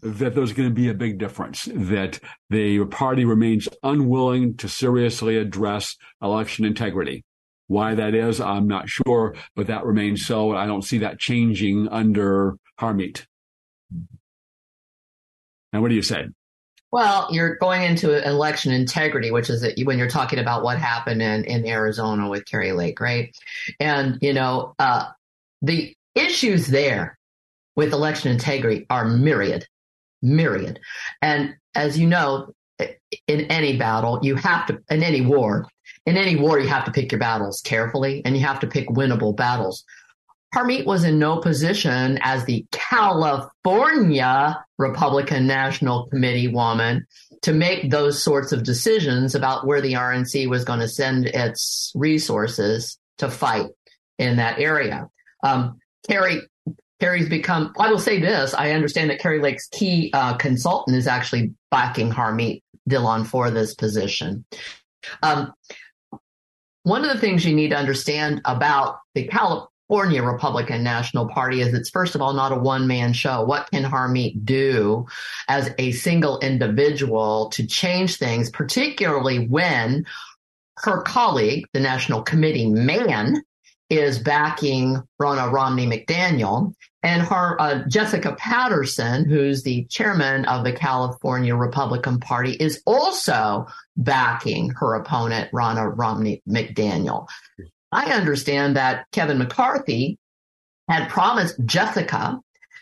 that 0.02 0.34
there's 0.34 0.52
going 0.52 0.68
to 0.68 0.74
be 0.74 0.88
a 0.88 0.94
big 0.94 1.18
difference. 1.18 1.68
That 1.72 2.20
the 2.48 2.84
party 2.86 3.24
remains 3.24 3.68
unwilling 3.82 4.56
to 4.58 4.68
seriously 4.68 5.36
address 5.36 5.96
election 6.22 6.64
integrity. 6.64 7.24
Why 7.68 7.94
that 7.94 8.14
is, 8.14 8.40
I'm 8.40 8.66
not 8.66 8.88
sure, 8.88 9.34
but 9.54 9.68
that 9.68 9.84
remains 9.84 10.26
so. 10.26 10.54
I 10.56 10.66
don't 10.66 10.82
see 10.82 10.98
that 10.98 11.20
changing 11.20 11.88
under 11.88 12.56
Harmeet. 12.80 13.26
And 15.72 15.80
what 15.80 15.88
do 15.88 15.94
you 15.94 16.02
say? 16.02 16.26
Well, 16.92 17.28
you're 17.30 17.54
going 17.56 17.82
into 17.82 18.26
election 18.28 18.72
integrity, 18.72 19.30
which 19.30 19.48
is 19.48 19.64
when 19.84 19.98
you're 19.98 20.08
talking 20.08 20.40
about 20.40 20.64
what 20.64 20.78
happened 20.78 21.22
in, 21.22 21.44
in 21.44 21.66
Arizona 21.66 22.28
with 22.28 22.46
Kari 22.46 22.72
Lake, 22.72 23.00
right? 23.00 23.34
And, 23.78 24.18
you 24.20 24.32
know, 24.32 24.74
uh, 24.78 25.10
the 25.62 25.94
issues 26.14 26.66
there 26.66 27.16
with 27.76 27.92
election 27.92 28.32
integrity 28.32 28.86
are 28.90 29.04
myriad, 29.04 29.66
myriad. 30.20 30.80
And 31.22 31.54
as 31.74 31.96
you 31.96 32.08
know, 32.08 32.52
in 33.28 33.40
any 33.42 33.76
battle, 33.76 34.18
you 34.22 34.34
have 34.36 34.66
to, 34.66 34.82
in 34.90 35.02
any 35.02 35.20
war, 35.20 35.68
in 36.06 36.16
any 36.16 36.34
war, 36.34 36.58
you 36.58 36.68
have 36.68 36.84
to 36.86 36.92
pick 36.92 37.12
your 37.12 37.18
battles 37.20 37.60
carefully 37.60 38.22
and 38.24 38.36
you 38.36 38.44
have 38.44 38.60
to 38.60 38.66
pick 38.66 38.88
winnable 38.88 39.36
battles. 39.36 39.84
Harmeet 40.54 40.84
was 40.84 41.04
in 41.04 41.18
no 41.18 41.38
position 41.38 42.18
as 42.22 42.44
the 42.44 42.66
California 42.72 44.64
Republican 44.78 45.46
National 45.46 46.06
Committee 46.06 46.48
woman 46.48 47.06
to 47.42 47.52
make 47.52 47.90
those 47.90 48.22
sorts 48.22 48.52
of 48.52 48.64
decisions 48.64 49.34
about 49.34 49.66
where 49.66 49.80
the 49.80 49.92
RNC 49.92 50.48
was 50.48 50.64
going 50.64 50.80
to 50.80 50.88
send 50.88 51.26
its 51.26 51.92
resources 51.94 52.98
to 53.18 53.30
fight 53.30 53.68
in 54.18 54.36
that 54.36 54.58
area. 54.58 55.08
Um, 55.42 55.78
Kari, 56.08 56.40
Kari's 56.98 57.28
become, 57.28 57.72
I 57.78 57.88
will 57.90 57.98
say 57.98 58.20
this, 58.20 58.52
I 58.52 58.72
understand 58.72 59.10
that 59.10 59.20
Kari 59.20 59.40
Lake's 59.40 59.68
key 59.68 60.10
uh, 60.12 60.36
consultant 60.36 60.96
is 60.96 61.06
actually 61.06 61.54
backing 61.70 62.10
Harmeet 62.10 62.62
Dillon 62.88 63.24
for 63.24 63.50
this 63.50 63.74
position. 63.74 64.44
Um, 65.22 65.52
one 66.82 67.04
of 67.04 67.12
the 67.12 67.18
things 67.18 67.44
you 67.44 67.54
need 67.54 67.70
to 67.70 67.76
understand 67.76 68.40
about 68.44 68.98
the 69.14 69.28
California 69.28 69.68
California 69.90 70.22
Republican 70.22 70.84
National 70.84 71.26
Party 71.26 71.60
is 71.60 71.74
it's 71.74 71.90
first 71.90 72.14
of 72.14 72.22
all 72.22 72.32
not 72.32 72.52
a 72.52 72.54
one 72.54 72.86
man 72.86 73.12
show. 73.12 73.42
What 73.42 73.68
can 73.72 73.82
Harmeet 73.82 74.44
do 74.44 75.04
as 75.48 75.74
a 75.78 75.90
single 75.90 76.38
individual 76.38 77.50
to 77.54 77.66
change 77.66 78.16
things, 78.16 78.50
particularly 78.50 79.48
when 79.48 80.06
her 80.76 81.02
colleague, 81.02 81.66
the 81.72 81.80
National 81.80 82.22
Committee 82.22 82.70
man, 82.70 83.42
is 83.88 84.20
backing 84.20 85.02
Ronna 85.20 85.50
Romney 85.50 85.88
McDaniel, 85.88 86.72
and 87.02 87.22
her 87.22 87.60
uh, 87.60 87.82
Jessica 87.88 88.36
Patterson, 88.38 89.28
who's 89.28 89.64
the 89.64 89.86
chairman 89.86 90.44
of 90.44 90.62
the 90.62 90.72
California 90.72 91.56
Republican 91.56 92.20
Party, 92.20 92.52
is 92.52 92.80
also 92.86 93.66
backing 93.96 94.70
her 94.70 94.94
opponent 94.94 95.50
Ronna 95.50 95.92
Romney 95.92 96.42
McDaniel. 96.48 97.26
I 97.92 98.12
understand 98.12 98.76
that 98.76 99.06
Kevin 99.12 99.38
McCarthy 99.38 100.18
had 100.88 101.08
promised 101.08 101.56
Jessica 101.64 102.40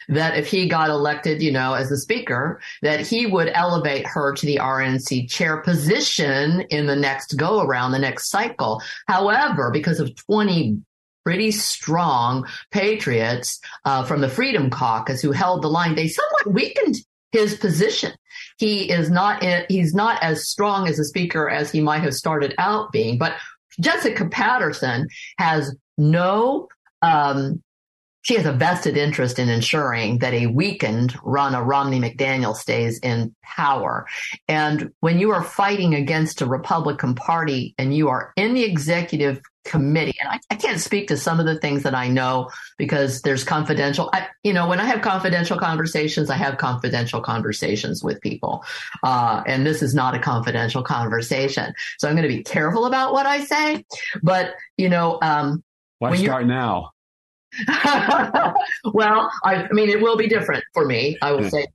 that 0.08 0.38
if 0.38 0.46
he 0.46 0.68
got 0.68 0.88
elected, 0.88 1.42
you 1.42 1.52
know, 1.52 1.74
as 1.74 1.90
the 1.90 1.98
speaker, 1.98 2.60
that 2.82 3.06
he 3.06 3.26
would 3.26 3.50
elevate 3.52 4.06
her 4.06 4.32
to 4.32 4.46
the 4.46 4.56
RNC 4.56 5.30
chair 5.30 5.58
position 5.58 6.62
in 6.70 6.86
the 6.86 6.96
next 6.96 7.36
go 7.36 7.60
around, 7.60 7.92
the 7.92 7.98
next 7.98 8.30
cycle. 8.30 8.82
However, 9.06 9.70
because 9.70 10.00
of 10.00 10.14
20 10.16 10.82
pretty 11.24 11.50
strong 11.50 12.46
patriots 12.70 13.60
uh, 13.84 14.02
from 14.02 14.22
the 14.22 14.30
Freedom 14.30 14.70
Caucus 14.70 15.20
who 15.20 15.32
held 15.32 15.62
the 15.62 15.68
line, 15.68 15.94
they 15.94 16.08
somewhat 16.08 16.54
weakened 16.54 16.96
his 17.32 17.54
position. 17.56 18.12
He 18.56 18.90
is 18.90 19.10
not, 19.10 19.44
he's 19.68 19.94
not 19.94 20.22
as 20.22 20.48
strong 20.48 20.88
as 20.88 20.98
a 20.98 21.04
speaker 21.04 21.50
as 21.50 21.70
he 21.70 21.82
might 21.82 22.02
have 22.02 22.14
started 22.14 22.54
out 22.56 22.92
being, 22.92 23.18
but 23.18 23.34
Jessica 23.80 24.28
Patterson 24.28 25.08
has 25.38 25.74
no, 25.96 26.68
um, 27.02 27.62
she 28.22 28.34
has 28.34 28.46
a 28.46 28.52
vested 28.52 28.96
interest 28.96 29.38
in 29.38 29.48
ensuring 29.48 30.18
that 30.18 30.34
a 30.34 30.48
weakened 30.48 31.16
run 31.22 31.52
Ronna 31.52 31.66
Romney 31.66 32.00
McDaniel 32.00 32.54
stays 32.54 32.98
in 32.98 33.34
power. 33.42 34.06
And 34.48 34.90
when 35.00 35.18
you 35.18 35.30
are 35.30 35.42
fighting 35.42 35.94
against 35.94 36.40
a 36.40 36.46
Republican 36.46 37.14
Party 37.14 37.74
and 37.78 37.96
you 37.96 38.08
are 38.08 38.32
in 38.36 38.54
the 38.54 38.64
executive 38.64 39.40
committee, 39.68 40.16
and 40.20 40.28
I, 40.28 40.40
I 40.50 40.56
can't 40.56 40.80
speak 40.80 41.08
to 41.08 41.16
some 41.16 41.38
of 41.38 41.46
the 41.46 41.58
things 41.58 41.82
that 41.84 41.94
I 41.94 42.08
know 42.08 42.50
because 42.78 43.22
there's 43.22 43.44
confidential. 43.44 44.10
I, 44.12 44.26
you 44.42 44.52
know, 44.52 44.66
when 44.68 44.80
I 44.80 44.84
have 44.86 45.02
confidential 45.02 45.58
conversations, 45.58 46.30
I 46.30 46.36
have 46.36 46.58
confidential 46.58 47.20
conversations 47.20 48.02
with 48.02 48.20
people, 48.20 48.64
uh, 49.02 49.42
and 49.46 49.66
this 49.66 49.82
is 49.82 49.94
not 49.94 50.14
a 50.14 50.18
confidential 50.18 50.82
conversation. 50.82 51.72
So 51.98 52.08
I'm 52.08 52.16
going 52.16 52.28
to 52.28 52.34
be 52.34 52.42
careful 52.42 52.86
about 52.86 53.12
what 53.12 53.26
I 53.26 53.44
say. 53.44 53.84
But 54.22 54.54
you 54.76 54.88
know, 54.88 55.18
um, 55.22 55.62
why 55.98 56.16
start 56.16 56.46
now? 56.46 56.90
well, 58.92 59.30
I, 59.44 59.64
I, 59.64 59.72
mean, 59.72 59.88
it 59.88 60.00
will 60.00 60.16
be 60.16 60.28
different 60.28 60.64
for 60.74 60.84
me. 60.84 61.18
I 61.22 61.32
will 61.32 61.48
say 61.48 61.66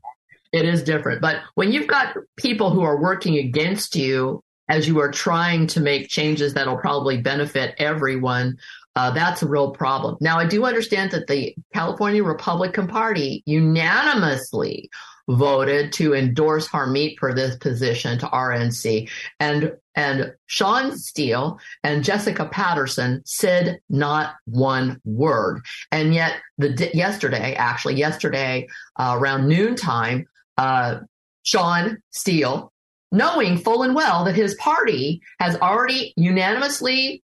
it 0.52 0.66
is 0.66 0.84
different. 0.84 1.22
But 1.22 1.38
when 1.56 1.72
you've 1.72 1.88
got 1.88 2.16
people 2.38 2.70
who 2.70 2.84
are 2.84 3.02
working 3.02 3.38
against 3.38 3.96
you 3.96 4.44
as 4.69 4.88
you 4.88 4.99
are 4.99 5.12
trying 5.12 5.67
to 5.67 5.80
make 5.80 6.08
changes 6.10 6.54
that'll 6.54 6.78
probably 6.78 7.17
benefit 7.21 7.76
everyone, 7.78 8.58
uh, 8.95 9.12
that's 9.12 9.41
a 9.41 9.47
real 9.47 9.71
problem. 9.71 10.17
Now, 10.21 10.38
I 10.38 10.45
do 10.45 10.65
understand 10.65 11.12
that 11.12 11.28
the 11.28 11.56
California 11.73 12.23
Republican 12.23 12.88
Party 12.88 13.43
unanimously 13.45 14.89
voted 15.30 15.93
to 15.93 16.13
endorse 16.13 16.67
Harmeet 16.67 17.17
for 17.17 17.34
this 17.34 17.56
position 17.56 18.19
to 18.19 18.26
RNC. 18.28 19.10
And 19.39 19.73
and 19.95 20.34
Shawn 20.47 20.97
Steele 20.97 21.60
and 21.84 22.04
Jessica 22.04 22.45
Patterson 22.45 23.21
said 23.26 23.80
not 23.89 24.36
one 24.45 24.99
word. 25.06 25.62
And 25.91 26.13
yet 26.13 26.38
the 26.58 26.89
yesterday, 26.93 27.54
actually 27.54 27.95
yesterday 27.95 28.67
uh, 28.99 29.15
around 29.17 29.47
noontime, 29.47 30.26
uh, 30.58 30.99
Shawn 31.43 32.02
Steele, 32.10 32.73
knowing 33.13 33.58
full 33.58 33.84
and 33.84 33.95
well 33.95 34.26
that 34.26 34.36
his 34.36 34.56
party 34.56 35.21
has 35.39 35.56
already 35.58 36.13
unanimously 36.17 37.23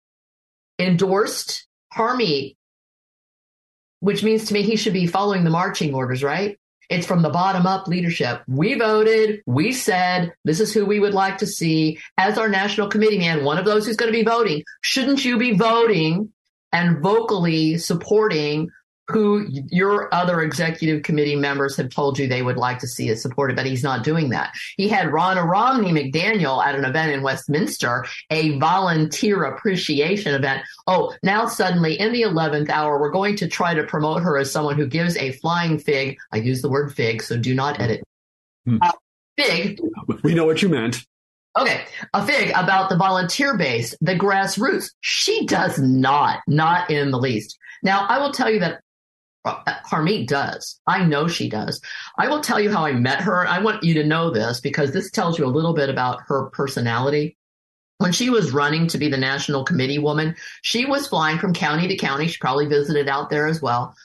endorsed 0.78 1.65
Harmeet, 1.95 2.56
which 4.02 4.23
means 4.23 4.45
to 4.45 4.54
me 4.54 4.62
he 4.62 4.76
should 4.76 4.93
be 4.93 5.08
following 5.08 5.43
the 5.43 5.50
marching 5.50 5.93
orders, 5.93 6.21
right? 6.21 6.60
It's 6.89 7.08
from 7.08 7.21
the 7.21 7.30
bottom 7.30 7.65
up 7.65 7.88
leadership. 7.88 8.41
We 8.47 8.76
voted. 8.76 9.41
We 9.45 9.71
said 9.71 10.34
this 10.45 10.60
is 10.60 10.73
who 10.73 10.86
we 10.86 11.00
would 11.00 11.13
like 11.13 11.38
to 11.39 11.47
see 11.47 12.00
as 12.17 12.38
our 12.38 12.47
national 12.47 12.89
committee 12.89 13.19
man, 13.19 13.43
one 13.43 13.58
of 13.58 13.65
those 13.65 13.86
who's 13.86 13.97
going 13.97 14.12
to 14.12 14.17
be 14.17 14.23
voting. 14.23 14.63
Shouldn't 14.82 15.26
you 15.26 15.38
be 15.38 15.58
voting 15.58 16.32
and 16.71 17.02
vocally 17.02 17.78
supporting 17.78 18.69
who 19.10 19.46
your 19.50 20.13
other 20.13 20.41
executive 20.41 21.04
committee 21.04 21.36
members 21.36 21.78
have 21.78 21.89
told 21.89 22.20
you 22.20 22.28
they 22.28 22.41
would 22.41 22.58
like 22.58 22.80
to 22.80 22.88
see 22.88 23.10
as 23.10 23.22
supported, 23.22 23.56
but 23.56 23.65
he's 23.65 23.84
not 23.84 24.04
doing 24.04 24.30
that. 24.30 24.54
He 24.76 24.89
had 24.89 25.08
Ronna 25.08 25.48
Romney 25.48 25.91
McDaniel 25.91 26.63
at 26.63 26.76
an 26.76 26.84
event 26.84 27.13
in 27.13 27.22
Westminster, 27.22 28.06
a 28.30 28.58
volunteer 28.60 29.43
appreciation 29.43 30.36
event. 30.36 30.63
Oh, 30.88 31.15
now 31.24 31.48
suddenly 31.48 31.98
in 31.98 32.12
the 32.12 32.24
11th 32.24 32.70
hour, 32.70 33.00
we're 33.00 33.12
going 33.12 33.38
to 33.38 33.48
try 33.48 33.74
to 33.74 33.84
promote 33.84 34.22
her 34.24 34.38
as 34.38 34.52
someone 34.52 34.76
who 34.76 34.88
gives 34.88 35.15
a 35.17 35.32
flying 35.34 35.80
fig. 35.80 36.17
I 36.34 36.38
use 36.38 36.62
the 36.62 36.70
word 36.70 36.93
fig, 36.93 37.22
so 37.22 37.38
do 37.38 37.56
not 37.56 37.80
edit. 37.80 38.04
Hmm. 38.65 38.80
Uh, 38.82 38.91
fig. 39.38 39.80
We 40.24 40.34
know 40.34 40.46
what 40.46 40.62
you 40.62 40.67
meant. 40.67 41.06
Okay, 41.58 41.86
a 42.13 42.25
fig 42.25 42.52
about 42.52 42.90
the 42.90 42.98
volunteer 42.98 43.58
base, 43.58 43.96
the 44.00 44.13
grassroots. 44.13 44.92
She 45.00 45.46
does 45.48 45.79
not, 45.79 46.42
not 46.48 46.92
in 46.92 47.10
the 47.10 47.17
least. 47.17 47.58
Now, 47.82 48.06
I 48.08 48.19
will 48.19 48.32
tell 48.32 48.50
you 48.50 48.60
that 48.60 48.82
Harmeet 49.89 50.27
does. 50.27 50.79
I 50.87 51.04
know 51.04 51.27
she 51.27 51.50
does. 51.50 51.81
I 52.17 52.27
will 52.27 52.41
tell 52.41 52.60
you 52.60 52.71
how 52.71 52.85
I 52.85 52.93
met 52.93 53.21
her. 53.21 53.48
I 53.48 53.60
want 53.60 53.83
you 53.83 53.93
to 53.95 54.04
know 54.04 54.29
this 54.31 54.60
because 54.60 54.91
this 54.91 55.12
tells 55.12 55.37
you 55.37 55.45
a 55.45 55.48
little 55.48 55.73
bit 55.73 55.89
about 55.89 56.21
her 56.27 56.50
personality. 56.52 57.37
when 58.00 58.12
she 58.12 58.29
was 58.29 58.52
running 58.52 58.87
to 58.87 58.98
be 59.00 59.10
the 59.10 59.17
national 59.17 59.63
committee 59.63 59.98
woman, 59.98 60.35
she 60.62 60.85
was 60.85 61.08
flying 61.08 61.39
from 61.39 61.54
county 61.54 61.87
to 61.87 61.98
county. 61.98 62.27
She 62.27 62.37
probably 62.39 62.67
visited 62.67 63.10
out 63.10 63.29
there 63.29 63.48
as 63.48 63.62
well 63.62 63.95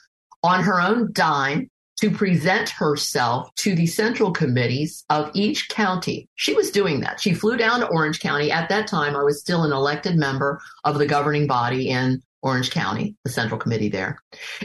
on 0.43 0.63
her 0.63 0.81
own 0.81 1.11
dime 1.13 1.69
to 1.99 2.09
present 2.11 2.69
herself 2.69 3.53
to 3.55 3.75
the 3.75 3.85
central 3.85 4.31
committees 4.31 5.05
of 5.09 5.29
each 5.33 5.69
county. 5.69 6.27
She 6.35 6.53
was 6.53 6.71
doing 6.71 7.01
that. 7.01 7.21
She 7.21 7.33
flew 7.33 7.55
down 7.55 7.79
to 7.81 7.87
Orange 7.87 8.19
County. 8.19 8.51
At 8.51 8.67
that 8.69 8.87
time, 8.87 9.15
I 9.15 9.23
was 9.23 9.39
still 9.39 9.63
an 9.63 9.71
elected 9.71 10.17
member 10.17 10.59
of 10.83 10.97
the 10.97 11.05
governing 11.05 11.47
body 11.47 11.89
in 11.89 12.21
Orange 12.43 12.69
County, 12.71 13.15
the 13.23 13.31
central 13.31 13.59
committee 13.59 13.89
there. 13.89 14.19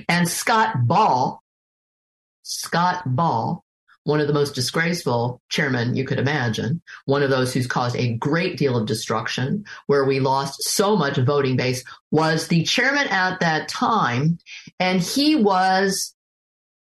And 0.08 0.28
Scott 0.28 0.86
Baugh, 0.86 1.38
Scott 2.42 3.02
Baugh, 3.06 3.62
one 4.04 4.20
of 4.20 4.26
the 4.26 4.32
most 4.32 4.54
disgraceful 4.54 5.40
chairmen 5.48 5.94
you 5.94 6.04
could 6.04 6.18
imagine, 6.18 6.80
one 7.04 7.22
of 7.22 7.30
those 7.30 7.52
who's 7.52 7.66
caused 7.66 7.96
a 7.96 8.14
great 8.14 8.56
deal 8.56 8.76
of 8.76 8.86
destruction, 8.86 9.64
where 9.86 10.04
we 10.04 10.18
lost 10.18 10.62
so 10.62 10.96
much 10.96 11.18
voting 11.18 11.56
base, 11.56 11.84
was 12.10 12.48
the 12.48 12.64
chairman 12.64 13.06
at 13.08 13.40
that 13.40 13.68
time. 13.68 14.38
And 14.80 15.00
he 15.00 15.36
was 15.36 16.14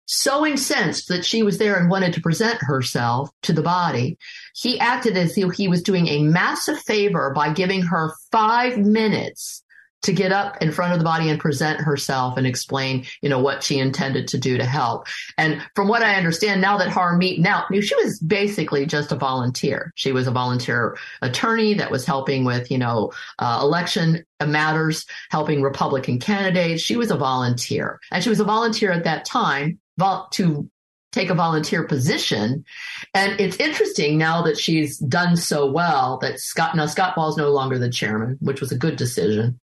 so 0.06 0.46
incensed 0.46 1.08
that 1.08 1.24
she 1.24 1.42
was 1.42 1.58
there 1.58 1.76
and 1.76 1.90
wanted 1.90 2.14
to 2.14 2.20
present 2.20 2.62
herself 2.62 3.28
to 3.42 3.52
the 3.52 3.62
body, 3.62 4.16
he 4.54 4.78
acted 4.78 5.16
as 5.16 5.36
if 5.36 5.52
he 5.54 5.68
was 5.68 5.82
doing 5.82 6.06
a 6.06 6.22
massive 6.22 6.78
favor 6.78 7.32
by 7.34 7.52
giving 7.52 7.82
her 7.82 8.12
five 8.30 8.78
minutes 8.78 9.64
to 10.06 10.12
get 10.12 10.30
up 10.30 10.62
in 10.62 10.70
front 10.70 10.92
of 10.92 11.00
the 11.00 11.04
body 11.04 11.28
and 11.28 11.40
present 11.40 11.80
herself 11.80 12.36
and 12.36 12.46
explain, 12.46 13.04
you 13.22 13.28
know, 13.28 13.40
what 13.40 13.64
she 13.64 13.80
intended 13.80 14.28
to 14.28 14.38
do 14.38 14.56
to 14.56 14.64
help. 14.64 15.08
And 15.36 15.60
from 15.74 15.88
what 15.88 16.02
I 16.02 16.14
understand 16.14 16.60
now 16.60 16.78
that 16.78 16.88
Harmeet, 16.88 17.40
now 17.40 17.66
she 17.72 17.94
was 17.96 18.20
basically 18.20 18.86
just 18.86 19.10
a 19.10 19.16
volunteer. 19.16 19.92
She 19.96 20.12
was 20.12 20.28
a 20.28 20.30
volunteer 20.30 20.96
attorney 21.22 21.74
that 21.74 21.90
was 21.90 22.06
helping 22.06 22.44
with, 22.44 22.70
you 22.70 22.78
know, 22.78 23.12
uh, 23.40 23.58
election 23.60 24.24
matters, 24.40 25.06
helping 25.30 25.60
Republican 25.60 26.20
candidates. 26.20 26.82
She 26.82 26.94
was 26.94 27.10
a 27.10 27.16
volunteer 27.16 27.98
and 28.12 28.22
she 28.22 28.30
was 28.30 28.38
a 28.38 28.44
volunteer 28.44 28.92
at 28.92 29.04
that 29.04 29.24
time 29.24 29.80
to 29.98 30.70
take 31.10 31.30
a 31.30 31.34
volunteer 31.34 31.82
position. 31.82 32.64
And 33.12 33.40
it's 33.40 33.56
interesting 33.56 34.18
now 34.18 34.42
that 34.42 34.56
she's 34.56 34.98
done 34.98 35.36
so 35.36 35.68
well 35.68 36.18
that 36.18 36.38
Scott, 36.38 36.76
now 36.76 36.86
Scott 36.86 37.16
Baugh 37.16 37.30
is 37.30 37.36
no 37.36 37.50
longer 37.50 37.78
the 37.78 37.90
chairman, 37.90 38.36
which 38.40 38.60
was 38.60 38.70
a 38.70 38.78
good 38.78 38.94
decision 38.94 39.58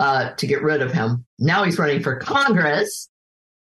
uh, 0.00 0.32
to 0.32 0.46
get 0.46 0.62
rid 0.62 0.82
of 0.82 0.92
him. 0.92 1.24
Now 1.38 1.62
he's 1.62 1.78
running 1.78 2.02
for 2.02 2.16
Congress. 2.16 3.08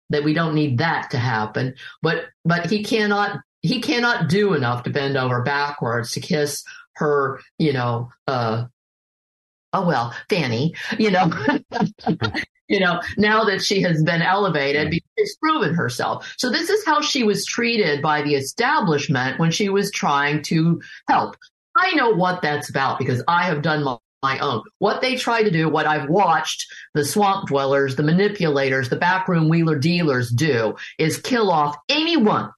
That 0.10 0.24
we 0.24 0.34
don't 0.34 0.54
need 0.54 0.80
that 0.80 1.10
to 1.12 1.18
happen, 1.18 1.76
but 2.04 2.26
but 2.44 2.70
he 2.70 2.84
cannot 2.84 3.40
he 3.62 3.82
cannot 3.82 4.30
do 4.30 4.54
enough 4.54 4.84
to 4.84 4.92
bend 4.92 5.18
over 5.18 5.42
backwards 5.42 6.12
to 6.12 6.20
kiss 6.20 6.64
her, 6.96 7.40
you 7.58 7.74
know, 7.74 8.10
uh, 8.28 8.66
oh 9.72 9.88
well, 9.88 10.14
Fanny, 10.30 10.76
you 11.00 11.10
know, 11.10 11.32
you 12.68 12.80
know, 12.80 13.02
now 13.18 13.46
that 13.46 13.62
she 13.62 13.82
has 13.82 14.04
been 14.04 14.22
elevated 14.22 14.92
because 14.92 15.10
she's 15.18 15.38
proven 15.38 15.74
herself. 15.74 16.32
So 16.38 16.50
this 16.50 16.70
is 16.70 16.86
how 16.86 17.02
she 17.02 17.24
was 17.24 17.46
treated 17.46 18.02
by 18.02 18.22
the 18.22 18.36
establishment 18.36 19.40
when 19.40 19.52
she 19.52 19.70
was 19.70 19.90
trying 19.92 20.44
to 20.44 20.82
help. 21.08 21.38
I 21.76 21.96
know 21.96 22.10
what 22.10 22.42
that's 22.42 22.70
about 22.70 23.00
because 23.00 23.24
I 23.28 23.44
have 23.44 23.64
done 23.64 23.84
my 23.84 23.98
my 24.24 24.40
own. 24.40 24.64
What 24.80 25.02
they 25.02 25.16
try 25.16 25.44
to 25.44 25.52
do, 25.52 25.70
what 25.70 25.86
I've 25.86 26.10
watched 26.10 26.66
the 26.96 27.06
swamp 27.06 27.50
dwellers, 27.50 27.96
the 27.96 28.04
manipulators, 28.04 28.90
the 28.90 28.96
backroom 28.96 29.50
wheeler 29.50 29.78
dealers 29.78 30.32
do 30.32 30.76
is 30.98 31.20
kill 31.20 31.52
off 31.52 31.76
anyone, 31.90 32.50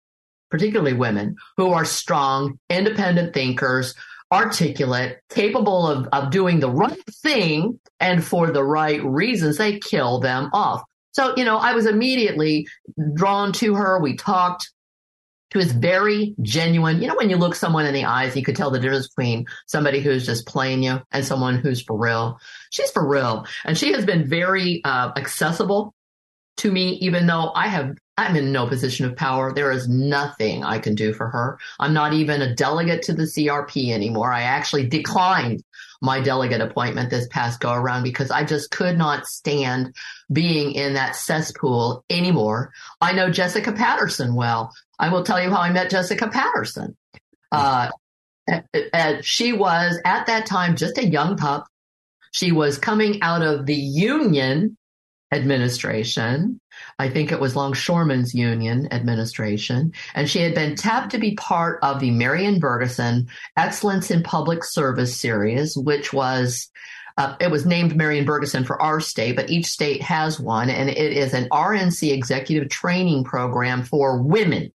particularly 0.50 0.94
women, 0.94 1.36
who 1.58 1.74
are 1.74 1.84
strong, 1.84 2.60
independent 2.70 3.34
thinkers, 3.34 3.96
articulate, 4.32 5.18
capable 5.30 5.88
of, 5.88 6.08
of 6.14 6.32
doing 6.32 6.60
the 6.60 6.72
right 6.72 7.04
thing 7.22 7.80
and 8.00 8.24
for 8.24 8.52
the 8.52 8.64
right 8.64 9.04
reasons. 9.04 9.58
They 9.58 9.80
kill 9.80 10.20
them 10.20 10.50
off. 10.54 10.84
So, 11.14 11.34
you 11.38 11.46
know, 11.46 11.58
I 11.58 11.74
was 11.74 11.86
immediately 11.86 12.68
drawn 13.14 13.54
to 13.54 13.76
her. 13.76 14.00
We 14.00 14.18
talked 14.18 14.70
she 15.52 15.58
was 15.58 15.72
very 15.72 16.36
genuine. 16.42 17.02
You 17.02 17.08
know, 17.08 17.16
when 17.16 17.30
you 17.30 17.38
look 17.38 17.56
someone 17.56 17.86
in 17.86 17.94
the 17.94 18.06
eyes, 18.06 18.36
you 18.36 18.44
could 18.44 18.56
tell 18.56 18.72
the 18.72 18.80
difference 18.80 19.08
between 19.08 19.46
somebody 19.68 20.02
who's 20.02 20.26
just 20.26 20.46
playing 20.46 20.84
you 20.84 21.02
and 21.12 21.26
someone 21.26 21.58
who's 21.58 21.82
for 21.82 21.98
real. 21.98 22.40
She's 22.72 22.92
for 22.92 23.08
real. 23.08 23.46
And 23.64 23.78
she 23.78 23.94
has 23.94 24.06
been 24.06 24.28
very 24.28 24.82
uh, 24.84 25.12
accessible 25.16 25.94
to 26.58 26.72
me, 26.72 26.94
even 27.02 27.28
though 27.28 27.52
I 27.54 27.68
have, 27.68 27.96
I'm 28.18 28.36
in 28.36 28.52
no 28.52 28.66
position 28.68 29.06
of 29.06 29.16
power. 29.16 29.54
There 29.54 29.72
is 29.72 29.88
nothing 29.90 30.64
I 30.64 30.80
can 30.80 30.96
do 30.96 31.14
for 31.14 31.30
her. 31.30 31.60
I'm 31.80 31.94
not 31.94 32.14
even 32.14 32.42
a 32.42 32.56
delegate 32.56 33.04
to 33.04 33.14
the 33.14 33.24
CRP 33.24 33.92
anymore. 33.92 34.32
I 34.32 34.42
actually 34.42 34.88
declined 34.88 35.64
my 36.06 36.22
delegate 36.22 36.62
appointment 36.62 37.10
this 37.10 37.28
past 37.30 37.60
go 37.60 37.74
around 37.74 38.04
because 38.04 38.32
I 38.32 38.44
just 38.44 38.72
could 38.72 38.98
not 38.98 39.26
stand 39.26 39.94
being 40.32 40.72
in 40.72 40.94
that 40.94 41.16
cesspool 41.16 42.06
anymore. 42.10 42.72
I 43.02 43.12
know 43.12 43.30
Jessica 43.30 43.72
Patterson 43.72 44.36
well. 44.36 44.72
I 45.00 45.10
will 45.10 45.24
tell 45.24 45.42
you 45.42 45.50
how 45.50 45.60
I 45.60 45.72
met 45.72 45.90
Jessica 45.90 46.30
Patterson. 46.30 46.96
Uh, 47.52 47.90
she 49.22 49.52
was 49.54 50.00
at 50.06 50.28
that 50.28 50.46
time 50.46 50.76
just 50.76 50.98
a 50.98 51.06
young 51.06 51.36
pup. 51.36 51.68
She 52.32 52.52
was 52.52 52.78
coming 52.78 53.22
out 53.22 53.42
of 53.42 53.66
the 53.66 53.76
union 53.76 54.78
administration. 55.32 56.62
I 57.00 57.10
think 57.10 57.32
it 57.32 57.40
was 57.40 57.56
Longshoremen's 57.56 58.34
Union 58.34 58.88
administration. 58.92 59.94
And 60.14 60.30
she 60.30 60.40
had 60.40 60.56
been 60.56 60.76
tapped 60.76 61.12
to 61.12 61.18
be 61.18 61.36
part 61.36 61.80
of 61.84 62.00
the 62.00 62.12
Marian 62.12 62.60
Bergeson 62.60 63.28
Excellence 63.58 64.12
in 64.12 64.24
Public 64.24 64.64
Service 64.64 65.16
series, 65.20 65.78
which 65.78 66.14
was 66.14 66.70
uh, 67.18 67.36
it 67.40 67.50
was 67.50 67.66
named 67.66 67.96
Marian 67.96 68.26
Bergeson 68.26 68.66
for 68.66 68.82
our 68.82 69.00
state, 69.00 69.38
but 69.38 69.50
each 69.50 69.68
state 69.68 70.02
has 70.02 70.38
one, 70.38 70.70
and 70.70 70.90
it 70.90 70.98
is 71.14 71.34
an 71.34 71.48
RNC 71.50 72.12
executive 72.12 72.70
training 72.70 73.24
program 73.24 73.84
for 73.84 74.22
women 74.22 74.74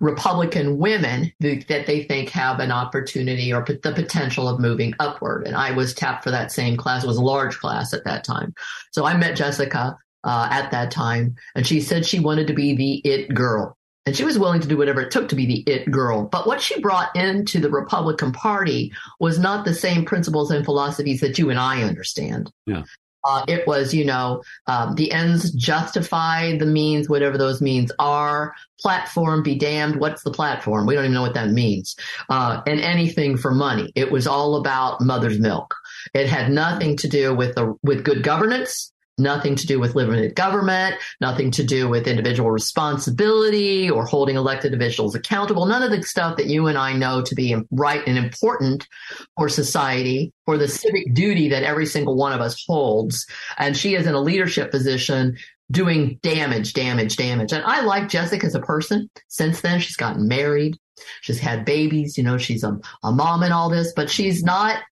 Republican 0.00 0.78
women 0.78 1.32
that 1.40 1.84
they 1.86 2.04
think 2.04 2.30
have 2.30 2.60
an 2.60 2.70
opportunity 2.70 3.52
or 3.52 3.64
the 3.64 3.92
potential 3.92 4.48
of 4.48 4.60
moving 4.60 4.94
upward. 4.98 5.46
And 5.46 5.56
I 5.56 5.72
was 5.72 5.94
tapped 5.94 6.24
for 6.24 6.30
that 6.30 6.52
same 6.52 6.76
class. 6.76 7.04
It 7.04 7.08
was 7.08 7.16
a 7.16 7.22
large 7.22 7.58
class 7.58 7.92
at 7.92 8.04
that 8.04 8.24
time. 8.24 8.54
So 8.92 9.04
I 9.04 9.16
met 9.16 9.36
Jessica 9.36 9.96
uh, 10.26 10.48
at 10.50 10.72
that 10.72 10.90
time, 10.90 11.36
and 11.54 11.66
she 11.66 11.80
said 11.80 12.04
she 12.04 12.18
wanted 12.18 12.48
to 12.48 12.52
be 12.52 12.74
the 12.74 12.96
it 13.08 13.32
girl. 13.32 13.76
And 14.04 14.16
she 14.16 14.24
was 14.24 14.38
willing 14.38 14.60
to 14.60 14.68
do 14.68 14.76
whatever 14.76 15.00
it 15.00 15.10
took 15.10 15.28
to 15.30 15.34
be 15.34 15.46
the 15.46 15.72
it 15.72 15.90
girl. 15.90 16.26
But 16.26 16.46
what 16.46 16.60
she 16.60 16.80
brought 16.80 17.14
into 17.16 17.58
the 17.58 17.70
Republican 17.70 18.32
Party 18.32 18.92
was 19.18 19.38
not 19.38 19.64
the 19.64 19.74
same 19.74 20.04
principles 20.04 20.50
and 20.50 20.64
philosophies 20.64 21.20
that 21.20 21.38
you 21.38 21.50
and 21.50 21.58
I 21.58 21.82
understand. 21.82 22.52
Yeah. 22.66 22.84
Uh, 23.24 23.44
it 23.48 23.66
was, 23.66 23.92
you 23.92 24.04
know, 24.04 24.40
um, 24.68 24.94
the 24.94 25.10
ends 25.10 25.50
justify 25.50 26.56
the 26.56 26.66
means, 26.66 27.08
whatever 27.08 27.36
those 27.36 27.60
means 27.60 27.90
are. 27.98 28.54
Platform 28.78 29.42
be 29.42 29.56
damned. 29.56 29.96
What's 29.96 30.22
the 30.22 30.30
platform? 30.30 30.86
We 30.86 30.94
don't 30.94 31.06
even 31.06 31.14
know 31.14 31.22
what 31.22 31.34
that 31.34 31.50
means. 31.50 31.96
Uh, 32.28 32.62
and 32.68 32.80
anything 32.80 33.36
for 33.36 33.50
money. 33.50 33.90
It 33.96 34.12
was 34.12 34.28
all 34.28 34.54
about 34.54 35.00
mother's 35.00 35.40
milk. 35.40 35.74
It 36.14 36.28
had 36.28 36.52
nothing 36.52 36.96
to 36.98 37.08
do 37.08 37.34
with 37.34 37.56
the 37.56 37.74
with 37.82 38.04
good 38.04 38.22
governance 38.22 38.92
nothing 39.18 39.56
to 39.56 39.66
do 39.66 39.80
with 39.80 39.94
limited 39.94 40.34
government, 40.34 40.96
nothing 41.20 41.50
to 41.52 41.64
do 41.64 41.88
with 41.88 42.06
individual 42.06 42.50
responsibility 42.50 43.90
or 43.90 44.04
holding 44.04 44.36
elected 44.36 44.74
officials 44.74 45.14
accountable. 45.14 45.66
None 45.66 45.82
of 45.82 45.90
the 45.90 46.02
stuff 46.02 46.36
that 46.36 46.46
you 46.46 46.66
and 46.66 46.76
I 46.76 46.92
know 46.92 47.22
to 47.22 47.34
be 47.34 47.56
right 47.70 48.02
and 48.06 48.18
important 48.18 48.86
for 49.36 49.48
society, 49.48 50.32
for 50.44 50.58
the 50.58 50.68
civic 50.68 51.12
duty 51.14 51.48
that 51.50 51.62
every 51.62 51.86
single 51.86 52.16
one 52.16 52.32
of 52.32 52.40
us 52.40 52.62
holds. 52.66 53.26
And 53.58 53.76
she 53.76 53.94
is 53.94 54.06
in 54.06 54.14
a 54.14 54.20
leadership 54.20 54.70
position 54.70 55.36
doing 55.70 56.18
damage, 56.22 56.74
damage, 56.74 57.16
damage. 57.16 57.52
And 57.52 57.64
I 57.64 57.80
like 57.80 58.08
Jessica 58.08 58.46
as 58.46 58.54
a 58.54 58.60
person. 58.60 59.10
Since 59.28 59.62
then, 59.62 59.80
she's 59.80 59.96
gotten 59.96 60.28
married. 60.28 60.78
She's 61.22 61.40
had 61.40 61.64
babies. 61.64 62.16
You 62.16 62.24
know, 62.24 62.38
she's 62.38 62.62
a, 62.62 62.78
a 63.02 63.12
mom 63.12 63.42
and 63.42 63.52
all 63.52 63.68
this, 63.68 63.92
but 63.94 64.08
she's 64.08 64.42
not 64.42 64.82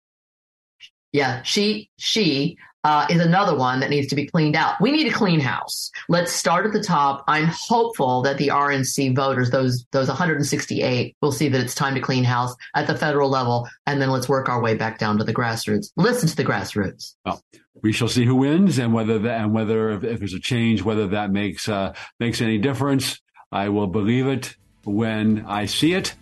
yeah, 1.14 1.42
she 1.42 1.90
she 1.96 2.58
uh, 2.84 3.06
is 3.08 3.20
another 3.20 3.56
one 3.56 3.80
that 3.80 3.90
needs 3.90 4.06
to 4.08 4.14
be 4.14 4.26
cleaned 4.26 4.54
out. 4.54 4.80
We 4.80 4.92
need 4.92 5.06
a 5.06 5.12
clean 5.12 5.40
house. 5.40 5.90
Let's 6.08 6.32
start 6.32 6.66
at 6.66 6.72
the 6.72 6.82
top. 6.82 7.24
I'm 7.26 7.48
hopeful 7.50 8.22
that 8.22 8.38
the 8.38 8.48
RNC 8.48 9.16
voters, 9.16 9.50
those 9.50 9.84
those 9.90 10.08
168, 10.08 11.16
will 11.20 11.32
see 11.32 11.48
that 11.48 11.60
it's 11.60 11.74
time 11.74 11.94
to 11.94 12.00
clean 12.00 12.24
house 12.24 12.54
at 12.74 12.86
the 12.86 12.96
federal 12.96 13.30
level, 13.30 13.68
and 13.86 14.00
then 14.00 14.10
let's 14.10 14.28
work 14.28 14.48
our 14.48 14.60
way 14.60 14.74
back 14.74 14.98
down 14.98 15.18
to 15.18 15.24
the 15.24 15.34
grassroots. 15.34 15.90
Listen 15.96 16.28
to 16.28 16.36
the 16.36 16.44
grassroots. 16.44 17.14
Well, 17.24 17.42
we 17.82 17.92
shall 17.92 18.08
see 18.08 18.24
who 18.24 18.36
wins 18.36 18.78
and 18.78 18.92
whether 18.92 19.18
that, 19.18 19.40
and 19.40 19.52
whether 19.52 19.90
if, 19.90 20.04
if, 20.04 20.18
there's 20.18 20.34
a 20.34 20.40
change, 20.40 20.82
whether 20.82 21.06
that 21.08 21.30
makes 21.30 21.68
uh, 21.68 21.94
makes 22.20 22.40
any 22.40 22.58
difference. 22.58 23.20
I 23.50 23.68
will 23.70 23.86
believe 23.86 24.26
it 24.26 24.56
when 24.84 25.46
I 25.46 25.66
see 25.66 25.94
it. 25.94 26.14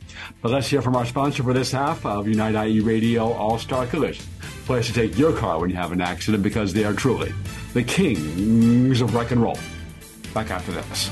But 0.43 0.53
let's 0.53 0.69
hear 0.69 0.83
from 0.83 0.95
our 0.95 1.07
sponsor 1.07 1.43
for 1.43 1.53
this 1.53 1.73
half 1.73 2.07
of 2.07 2.29
Unite 2.29 2.55
IE 2.69 2.81
Radio 2.81 3.33
All 3.33 3.59
Star 3.59 3.87
Collision 3.87 4.25
place 4.65 4.87
to 4.87 4.93
take 4.93 5.19
your 5.19 5.33
car 5.33 5.61
when 5.61 5.71
you 5.71 5.77
have 5.77 5.93
an 5.93 6.01
accident 6.01 6.43
because 6.43 6.73
they 6.73 6.85
are 6.85 6.93
truly 6.95 7.33
the 7.75 7.83
kings 7.83 9.01
of 9.01 9.15
rock 9.15 9.31
and 9.31 9.43
roll. 9.43 9.59
Back 10.35 10.51
after 10.51 10.73
this. 10.73 11.11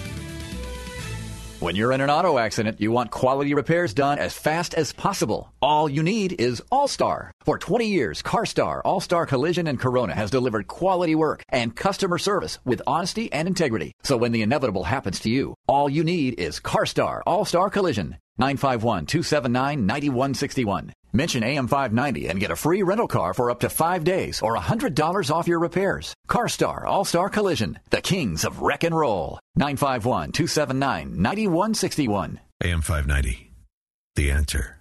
When 1.61 1.76
you're 1.76 1.92
in 1.92 2.01
an 2.01 2.09
auto 2.09 2.38
accident, 2.38 2.80
you 2.80 2.90
want 2.90 3.11
quality 3.11 3.53
repairs 3.53 3.92
done 3.92 4.18
as 4.18 4.32
fast 4.32 4.72
as 4.72 4.94
possible. 4.94 5.53
All 5.61 5.90
you 5.90 6.03
need 6.03 6.40
is 6.40 6.62
All 6.72 6.88
Star. 6.88 7.32
For 7.42 7.59
20 7.59 7.86
years, 7.86 8.22
CarStar, 8.22 8.80
All 8.82 8.98
Star 9.01 9.26
Collision, 9.26 9.66
and 9.66 9.78
Corona 9.78 10.14
has 10.14 10.30
delivered 10.30 10.68
quality 10.68 11.14
work 11.14 11.42
and 11.51 11.76
customer 11.76 12.16
service 12.16 12.59
with 12.64 12.80
honesty 12.86 13.30
and 13.30 13.46
integrity. 13.46 13.92
So 14.03 14.16
when 14.16 14.32
the 14.32 14.40
inevitable 14.40 14.84
happens 14.84 15.20
to 15.20 15.28
you, 15.28 15.55
all 15.68 15.90
you 15.90 16.03
need 16.03 16.40
is 16.40 16.61
CarStar, 16.61 17.20
All 17.26 17.44
Star 17.44 17.68
Collision. 17.68 18.16
951 18.38 19.05
279 19.05 19.84
9161. 19.84 20.94
Mention 21.13 21.43
AM590 21.43 22.31
and 22.31 22.39
get 22.39 22.51
a 22.51 22.57
free 22.57 22.83
rental 22.83 23.09
car 23.09 23.35
for 23.35 23.51
up 23.51 23.61
to 23.61 23.69
five 23.69 24.05
days 24.05 24.41
or 24.41 24.57
$100 24.57 25.31
off 25.31 25.49
your 25.49 25.59
repairs. 25.59 26.15
CarStar 26.29 26.85
All 26.85 27.05
Star 27.05 27.29
Collision, 27.29 27.79
the 27.91 28.01
kings 28.01 28.45
of 28.45 28.63
wreck 28.63 28.85
and 28.85 28.97
roll. 28.97 29.41
951 29.57 30.33
279 30.33 31.21
9161. 31.21 32.41
AM590, 32.63 33.49
the 34.15 34.31
answer. 34.31 34.77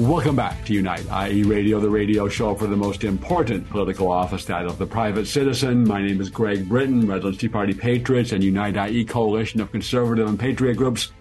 Welcome 0.00 0.34
back 0.34 0.64
to 0.64 0.72
Unite, 0.72 1.04
IE 1.30 1.42
Radio, 1.42 1.78
the 1.78 1.90
radio 1.90 2.26
show 2.26 2.54
for 2.54 2.66
the 2.66 2.74
most 2.74 3.04
important 3.04 3.68
political 3.68 4.10
office, 4.10 4.46
that 4.46 4.64
of 4.64 4.78
the 4.78 4.86
private 4.86 5.26
citizen. 5.26 5.86
My 5.86 6.00
name 6.00 6.22
is 6.22 6.30
Greg 6.30 6.66
Britton, 6.66 7.06
Redlands 7.06 7.36
Tea 7.36 7.48
Party 7.48 7.74
Patriots 7.74 8.32
and 8.32 8.42
Unite 8.42 8.78
IE 8.78 9.04
coalition 9.04 9.60
of 9.60 9.70
conservative 9.70 10.26
and 10.26 10.40
patriot 10.40 10.76
groups. 10.76 11.12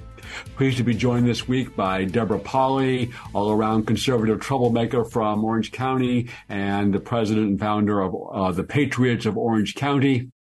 Pleased 0.55 0.77
to 0.77 0.83
be 0.83 0.93
joined 0.93 1.27
this 1.27 1.47
week 1.47 1.75
by 1.75 2.03
Deborah 2.03 2.39
Pauly, 2.39 3.13
all 3.33 3.51
around 3.51 3.87
conservative 3.87 4.39
troublemaker 4.39 5.03
from 5.05 5.43
Orange 5.43 5.71
County 5.71 6.29
and 6.47 6.93
the 6.93 6.99
president 6.99 7.47
and 7.47 7.59
founder 7.59 8.01
of 8.01 8.15
uh, 8.31 8.51
the 8.51 8.63
Patriots 8.63 9.25
of 9.25 9.37
Orange 9.37 9.75
County. 9.75 10.31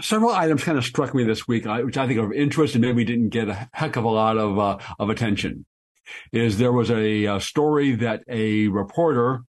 Several 0.00 0.32
items 0.32 0.64
kind 0.64 0.76
of 0.76 0.84
struck 0.84 1.14
me 1.14 1.24
this 1.24 1.46
week, 1.46 1.64
which 1.66 1.96
I 1.96 2.06
think 2.06 2.18
are 2.18 2.26
of 2.26 2.32
interest 2.32 2.74
and 2.74 2.82
maybe 2.82 3.04
didn't 3.04 3.28
get 3.28 3.48
a 3.48 3.68
heck 3.72 3.96
of 3.96 4.04
a 4.04 4.10
lot 4.10 4.36
of, 4.36 4.58
uh, 4.58 4.78
of 4.98 5.08
attention. 5.08 5.66
Is 6.32 6.58
there 6.58 6.72
was 6.72 6.90
a, 6.90 7.24
a 7.24 7.36
uh, 7.36 7.38
story 7.38 7.94
that 7.96 8.22
a 8.28 8.68
reporter 8.68 9.42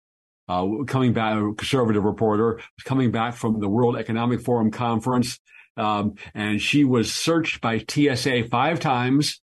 uh, 0.48 0.66
coming 0.86 1.12
back, 1.12 1.36
a 1.36 1.54
conservative 1.54 2.04
reporter, 2.04 2.56
was 2.56 2.84
coming 2.84 3.10
back 3.10 3.34
from 3.34 3.60
the 3.60 3.68
World 3.68 3.96
Economic 3.96 4.42
Forum 4.42 4.70
conference 4.70 5.40
um, 5.76 6.14
and 6.34 6.60
she 6.60 6.84
was 6.84 7.12
searched 7.12 7.60
by 7.60 7.78
TSA 7.78 8.44
five 8.50 8.80
times, 8.80 9.40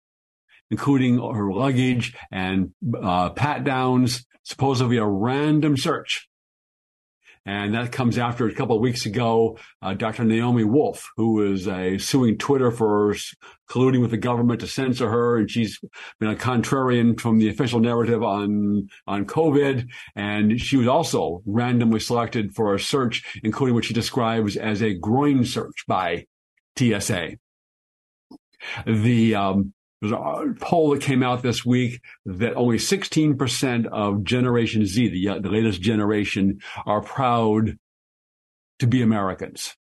including 0.69 1.17
her 1.17 1.51
luggage 1.51 2.15
and 2.31 2.71
uh, 3.01 3.31
pat 3.31 3.63
downs, 3.63 4.25
supposedly 4.43 4.97
a 4.97 5.05
random 5.05 5.77
search. 5.77 6.27
And 7.45 7.73
that 7.73 7.91
comes 7.91 8.19
after 8.19 8.47
a 8.47 8.53
couple 8.53 8.75
of 8.75 8.81
weeks 8.81 9.05
ago, 9.07 9.57
uh, 9.81 9.95
Dr. 9.95 10.23
Naomi 10.23 10.63
Wolf, 10.63 11.09
who 11.17 11.51
is 11.51 11.67
uh, 11.67 11.97
suing 11.97 12.37
Twitter 12.37 12.69
for 12.69 13.15
colluding 13.67 14.01
with 14.01 14.11
the 14.11 14.17
government 14.17 14.59
to 14.59 14.67
censor 14.67 15.09
her. 15.09 15.37
And 15.37 15.49
she's 15.49 15.79
been 16.19 16.29
a 16.29 16.35
contrarian 16.35 17.19
from 17.19 17.39
the 17.39 17.49
official 17.49 17.79
narrative 17.79 18.21
on, 18.21 18.89
on 19.07 19.25
COVID. 19.25 19.87
And 20.15 20.61
she 20.61 20.77
was 20.77 20.87
also 20.87 21.41
randomly 21.47 21.99
selected 21.99 22.53
for 22.53 22.75
a 22.75 22.79
search, 22.79 23.23
including 23.43 23.73
what 23.73 23.85
she 23.85 23.93
describes 23.93 24.55
as 24.55 24.83
a 24.83 24.93
groin 24.93 25.43
search 25.43 25.85
by 25.87 26.27
TSA. 26.77 27.37
The, 28.85 29.35
um, 29.35 29.73
there's 30.01 30.13
a 30.13 30.55
poll 30.59 30.91
that 30.91 31.01
came 31.01 31.21
out 31.21 31.43
this 31.43 31.63
week 31.63 32.01
that 32.25 32.55
only 32.55 32.77
16% 32.77 33.85
of 33.87 34.23
Generation 34.23 34.85
Z, 34.85 35.09
the, 35.09 35.29
uh, 35.29 35.39
the 35.39 35.49
latest 35.49 35.81
generation, 35.81 36.59
are 36.87 37.01
proud 37.01 37.77
to 38.79 38.87
be 38.87 39.03
Americans. 39.03 39.75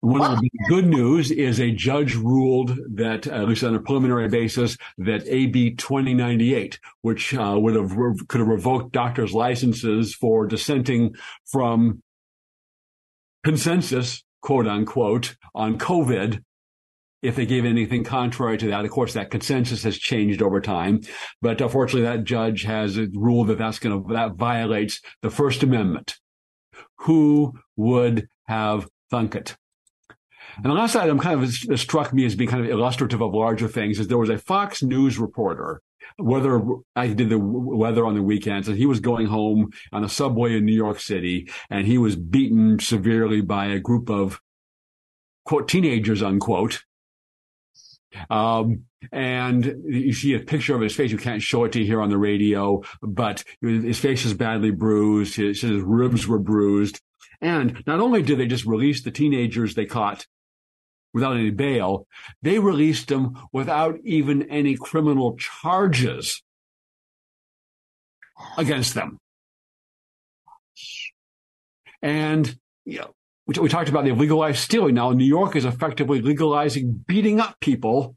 One 0.00 0.22
of 0.22 0.40
the 0.40 0.50
good 0.68 0.86
news 0.86 1.30
is 1.30 1.60
a 1.60 1.70
judge 1.72 2.14
ruled 2.14 2.78
that, 2.94 3.26
at 3.26 3.46
least 3.46 3.62
on 3.62 3.74
a 3.74 3.80
preliminary 3.80 4.28
basis, 4.28 4.78
that 4.96 5.26
AB 5.26 5.74
2098, 5.74 6.80
which 7.02 7.34
uh, 7.34 7.56
would 7.58 7.74
have 7.74 7.94
could 8.28 8.40
have 8.40 8.48
revoked 8.48 8.92
doctors' 8.92 9.34
licenses 9.34 10.14
for 10.14 10.46
dissenting 10.46 11.14
from 11.44 12.02
consensus, 13.44 14.22
quote 14.40 14.66
unquote, 14.66 15.36
on 15.54 15.76
COVID, 15.76 16.42
if 17.22 17.36
they 17.36 17.46
gave 17.46 17.64
anything 17.64 18.04
contrary 18.04 18.58
to 18.58 18.66
that. 18.68 18.84
Of 18.84 18.90
course, 18.90 19.14
that 19.14 19.30
consensus 19.30 19.84
has 19.84 19.96
changed 19.96 20.42
over 20.42 20.60
time, 20.60 21.00
but 21.40 21.60
unfortunately, 21.60 22.02
that 22.02 22.24
judge 22.24 22.64
has 22.64 22.98
ruled 22.98 23.48
that 23.48 23.58
that's 23.58 23.78
going 23.78 24.02
to 24.02 24.12
that 24.14 24.34
violates 24.34 25.00
the 25.22 25.30
First 25.30 25.62
Amendment. 25.62 26.18
Who 26.98 27.54
would 27.76 28.28
have 28.46 28.88
thunk 29.10 29.34
it? 29.34 29.56
And 30.56 30.66
the 30.66 30.74
last 30.74 30.96
item 30.96 31.18
kind 31.18 31.42
of 31.42 31.80
struck 31.80 32.12
me 32.12 32.26
as 32.26 32.34
being 32.34 32.50
kind 32.50 32.64
of 32.64 32.70
illustrative 32.70 33.22
of 33.22 33.32
larger 33.32 33.68
things 33.68 33.98
is 33.98 34.08
there 34.08 34.18
was 34.18 34.28
a 34.28 34.36
Fox 34.36 34.82
News 34.82 35.18
reporter 35.18 35.80
weather 36.18 36.62
I 36.94 37.08
did 37.08 37.30
the 37.30 37.38
weather 37.38 38.04
on 38.04 38.14
the 38.14 38.22
weekends 38.22 38.68
and 38.68 38.76
he 38.76 38.86
was 38.86 39.00
going 39.00 39.26
home 39.26 39.70
on 39.92 40.04
a 40.04 40.08
subway 40.08 40.56
in 40.56 40.64
New 40.64 40.74
York 40.74 41.00
City 41.00 41.50
and 41.70 41.86
he 41.86 41.98
was 41.98 42.16
beaten 42.16 42.78
severely 42.78 43.40
by 43.40 43.66
a 43.66 43.78
group 43.78 44.10
of 44.10 44.40
quote 45.44 45.68
teenagers 45.68 46.22
unquote 46.22 46.82
um, 48.30 48.84
and 49.10 49.82
you 49.84 50.12
see 50.12 50.34
a 50.34 50.40
picture 50.40 50.74
of 50.74 50.80
his 50.80 50.94
face. 50.94 51.10
You 51.10 51.18
can't 51.18 51.42
show 51.42 51.64
it 51.64 51.72
to 51.72 51.80
you 51.80 51.86
here 51.86 52.00
on 52.00 52.10
the 52.10 52.18
radio, 52.18 52.82
but 53.02 53.44
his 53.60 53.98
face 53.98 54.24
is 54.24 54.34
badly 54.34 54.70
bruised. 54.70 55.36
His, 55.36 55.60
his 55.60 55.80
ribs 55.82 56.26
were 56.26 56.38
bruised. 56.38 57.00
And 57.40 57.82
not 57.86 58.00
only 58.00 58.22
did 58.22 58.38
they 58.38 58.46
just 58.46 58.64
release 58.64 59.02
the 59.02 59.10
teenagers 59.10 59.74
they 59.74 59.86
caught 59.86 60.26
without 61.12 61.36
any 61.36 61.50
bail, 61.50 62.06
they 62.40 62.58
released 62.58 63.08
them 63.08 63.38
without 63.52 63.98
even 64.04 64.48
any 64.50 64.76
criminal 64.76 65.36
charges 65.36 66.42
against 68.56 68.94
them. 68.94 69.18
And, 72.00 72.56
you 72.84 73.00
know, 73.00 73.14
we, 73.46 73.60
we 73.60 73.68
talked 73.68 73.88
about 73.88 74.04
the 74.04 74.12
legalized 74.12 74.58
stealing. 74.58 74.94
Now, 74.94 75.10
New 75.10 75.24
York 75.24 75.56
is 75.56 75.64
effectively 75.64 76.20
legalizing 76.20 77.04
beating 77.06 77.40
up 77.40 77.58
people 77.60 78.16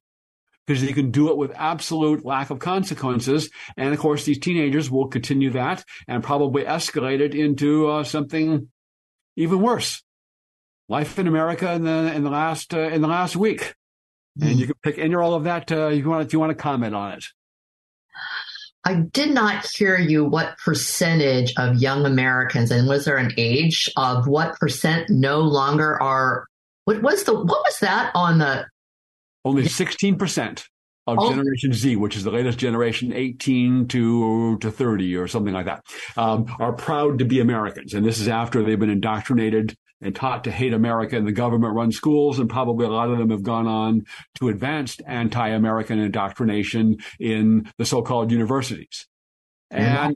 because 0.66 0.84
they 0.84 0.94
can 0.94 1.12
do 1.12 1.30
it 1.30 1.38
with 1.38 1.52
absolute 1.56 2.26
lack 2.26 2.50
of 2.50 2.60
consequences. 2.60 3.50
And 3.78 3.94
of 3.94 4.00
course, 4.00 4.26
these 4.26 4.40
teenagers 4.40 4.90
will 4.90 5.08
continue 5.08 5.52
that 5.52 5.84
and 6.08 6.24
probably 6.24 6.64
escalate 6.64 7.20
it 7.20 7.36
into 7.36 7.88
uh, 7.88 8.04
something 8.04 8.70
even 9.36 9.62
worse. 9.62 10.04
Life 10.88 11.18
in 11.18 11.28
America 11.28 11.72
in 11.74 11.84
the 11.84 12.14
in 12.14 12.24
the 12.24 12.30
last 12.30 12.74
uh, 12.74 12.80
in 12.80 13.02
the 13.02 13.08
last 13.08 13.36
week, 13.36 13.74
mm. 14.40 14.48
and 14.48 14.60
you 14.60 14.68
can 14.68 14.76
pick 14.84 15.00
any 15.00 15.16
or 15.16 15.24
all 15.24 15.34
of 15.34 15.46
that 15.46 15.72
uh, 15.72 15.88
if 15.88 15.98
you 15.98 16.10
want 16.10 16.28
if 16.28 16.34
you 16.34 16.40
want 16.40 16.52
to 16.52 16.56
comment 16.56 16.94
on 16.94 17.14
it. 17.14 17.26
I 18.86 18.96
did 18.96 19.32
not 19.32 19.66
hear 19.66 19.98
you 19.98 20.24
what 20.26 20.58
percentage 20.64 21.54
of 21.58 21.82
young 21.82 22.06
Americans, 22.06 22.70
and 22.70 22.88
was 22.88 23.06
there 23.06 23.18
an 23.18 23.32
age 23.36 23.92
of 23.98 24.28
what 24.28 24.60
percent 24.60 25.10
no 25.10 25.40
longer 25.40 26.02
are? 26.02 26.46
What 26.86 27.02
was 27.02 27.24
the 27.24 27.34
what 27.34 27.64
was 27.66 27.80
that 27.80 28.12
on 28.14 28.38
the? 28.38 28.66
Only 29.44 29.68
sixteen 29.68 30.18
percent 30.18 30.68
of 31.08 31.18
oh. 31.20 31.30
Generation 31.30 31.74
Z, 31.74 31.96
which 31.96 32.16
is 32.16 32.24
the 32.24 32.32
latest 32.32 32.58
generation, 32.58 33.14
18 33.14 33.88
to, 33.90 34.58
to 34.58 34.72
30 34.72 35.16
or 35.18 35.28
something 35.28 35.54
like 35.54 35.68
that, 35.68 35.86
um, 36.18 36.48
are 36.60 36.74
proud 36.74 37.20
to 37.20 37.26
be 37.26 37.40
Americans. 37.40 37.94
And 37.94 38.04
this 38.04 38.20
is 38.20 38.28
after 38.28 38.64
they've 38.64 38.80
been 38.80 38.90
indoctrinated 38.90 39.76
and 40.06 40.16
taught 40.16 40.44
to 40.44 40.52
hate 40.52 40.74
America 40.74 41.18
in 41.18 41.26
the 41.26 41.32
government 41.32 41.74
run 41.74 41.92
schools. 41.92 42.40
And 42.40 42.50
probably 42.50 42.86
a 42.86 42.90
lot 42.90 43.10
of 43.10 43.18
them 43.18 43.32
have 43.32 43.44
gone 43.44 43.68
on 43.68 44.06
to 44.36 44.50
advanced 44.50 45.02
anti-American 45.08 46.00
indoctrination 46.00 46.98
in 47.20 47.72
the 47.78 47.86
so-called 47.86 48.32
universities. 48.32 49.08
And 49.72 50.16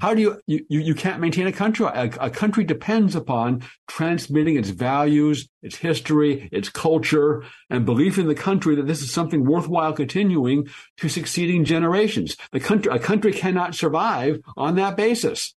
how 0.00 0.14
do 0.14 0.22
you, 0.22 0.40
you, 0.46 0.64
you 0.68 0.94
can't 0.94 1.20
maintain 1.20 1.46
a 1.46 1.52
country? 1.52 1.86
A, 1.86 2.10
a, 2.20 2.30
country 2.30 2.64
depends 2.64 3.14
upon 3.14 3.62
transmitting 3.88 4.56
its 4.56 4.70
values, 4.70 5.48
its 5.62 5.76
history, 5.76 6.48
its 6.52 6.68
culture, 6.68 7.44
and 7.70 7.84
belief 7.84 8.18
in 8.18 8.26
the 8.26 8.34
country 8.34 8.76
that 8.76 8.86
this 8.86 9.02
is 9.02 9.12
something 9.12 9.44
worthwhile 9.44 9.92
continuing 9.92 10.68
to 10.98 11.08
succeeding 11.08 11.64
generations. 11.64 12.36
The 12.52 12.60
country, 12.60 12.92
a 12.92 12.98
country 12.98 13.32
cannot 13.32 13.74
survive 13.74 14.40
on 14.56 14.76
that 14.76 14.96
basis. 14.96 15.54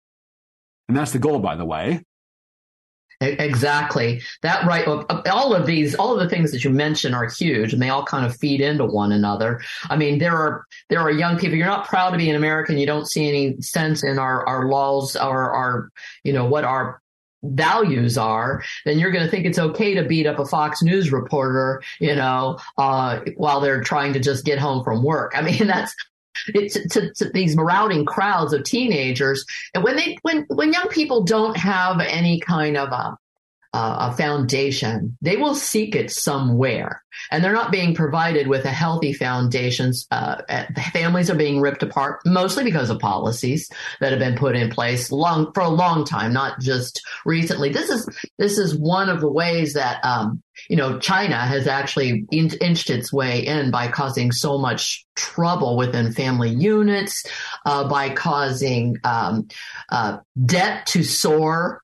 And 0.88 0.96
that's 0.96 1.12
the 1.12 1.18
goal, 1.18 1.38
by 1.38 1.56
the 1.56 1.64
way. 1.64 2.02
Exactly. 3.24 4.22
That 4.42 4.64
right. 4.66 4.86
All 4.86 5.54
of 5.54 5.66
these, 5.66 5.94
all 5.94 6.12
of 6.12 6.20
the 6.20 6.28
things 6.28 6.52
that 6.52 6.64
you 6.64 6.70
mentioned 6.70 7.14
are 7.14 7.28
huge 7.28 7.72
and 7.72 7.80
they 7.80 7.88
all 7.88 8.04
kind 8.04 8.24
of 8.24 8.36
feed 8.36 8.60
into 8.60 8.84
one 8.84 9.12
another. 9.12 9.60
I 9.90 9.96
mean, 9.96 10.18
there 10.18 10.36
are, 10.36 10.64
there 10.88 11.00
are 11.00 11.10
young 11.10 11.38
people, 11.38 11.56
you're 11.56 11.66
not 11.66 11.86
proud 11.86 12.10
to 12.10 12.18
be 12.18 12.30
an 12.30 12.36
American. 12.36 12.78
You 12.78 12.86
don't 12.86 13.08
see 13.08 13.28
any 13.28 13.60
sense 13.60 14.02
in 14.04 14.18
our, 14.18 14.46
our 14.46 14.68
laws 14.68 15.16
or 15.16 15.52
our, 15.52 15.90
you 16.22 16.32
know, 16.32 16.46
what 16.46 16.64
our 16.64 17.00
values 17.44 18.16
are, 18.16 18.62
then 18.84 18.98
you're 18.98 19.10
going 19.10 19.24
to 19.24 19.30
think 19.30 19.44
it's 19.44 19.58
okay 19.58 19.94
to 19.94 20.04
beat 20.04 20.26
up 20.26 20.38
a 20.38 20.46
Fox 20.46 20.82
News 20.82 21.12
reporter, 21.12 21.82
you 22.00 22.14
know, 22.14 22.58
uh, 22.78 23.20
while 23.36 23.60
they're 23.60 23.82
trying 23.82 24.12
to 24.14 24.20
just 24.20 24.44
get 24.44 24.58
home 24.58 24.82
from 24.82 25.02
work. 25.02 25.32
I 25.36 25.42
mean, 25.42 25.66
that's, 25.66 25.94
it's 26.48 26.74
to, 26.74 27.12
to, 27.14 27.30
these 27.30 27.56
marauding 27.56 28.04
crowds 28.04 28.52
of 28.52 28.64
teenagers. 28.64 29.44
And 29.74 29.84
when 29.84 29.96
they, 29.96 30.18
when, 30.22 30.46
when 30.48 30.72
young 30.72 30.88
people 30.88 31.24
don't 31.24 31.56
have 31.56 32.00
any 32.00 32.40
kind 32.40 32.76
of 32.76 32.90
a, 32.92 33.16
a 33.74 34.14
foundation, 34.16 35.16
they 35.20 35.36
will 35.36 35.54
seek 35.54 35.96
it 35.96 36.10
somewhere. 36.10 37.02
And 37.30 37.42
they're 37.42 37.52
not 37.52 37.72
being 37.72 37.94
provided 37.94 38.46
with 38.46 38.64
a 38.64 38.70
healthy 38.70 39.12
foundation. 39.12 39.92
Uh, 40.10 40.42
families 40.92 41.30
are 41.30 41.36
being 41.36 41.60
ripped 41.60 41.82
apart, 41.82 42.20
mostly 42.24 42.64
because 42.64 42.90
of 42.90 42.98
policies 42.98 43.68
that 44.00 44.10
have 44.10 44.20
been 44.20 44.36
put 44.36 44.56
in 44.56 44.70
place 44.70 45.10
long 45.10 45.52
for 45.52 45.60
a 45.62 45.68
long 45.68 46.04
time, 46.04 46.32
not 46.32 46.60
just 46.60 47.04
recently. 47.24 47.70
This 47.70 47.90
is 47.90 48.08
this 48.38 48.58
is 48.58 48.76
one 48.76 49.08
of 49.08 49.20
the 49.20 49.30
ways 49.30 49.74
that 49.74 50.04
um, 50.04 50.42
you 50.68 50.76
know 50.76 50.98
China 50.98 51.36
has 51.36 51.66
actually 51.66 52.26
in- 52.30 52.56
inched 52.60 52.90
its 52.90 53.12
way 53.12 53.46
in 53.46 53.70
by 53.70 53.88
causing 53.88 54.32
so 54.32 54.58
much 54.58 55.06
trouble 55.14 55.76
within 55.76 56.12
family 56.12 56.50
units, 56.50 57.24
uh, 57.66 57.88
by 57.88 58.10
causing 58.10 58.96
um, 59.04 59.48
uh, 59.90 60.18
debt 60.44 60.86
to 60.86 61.02
soar 61.02 61.82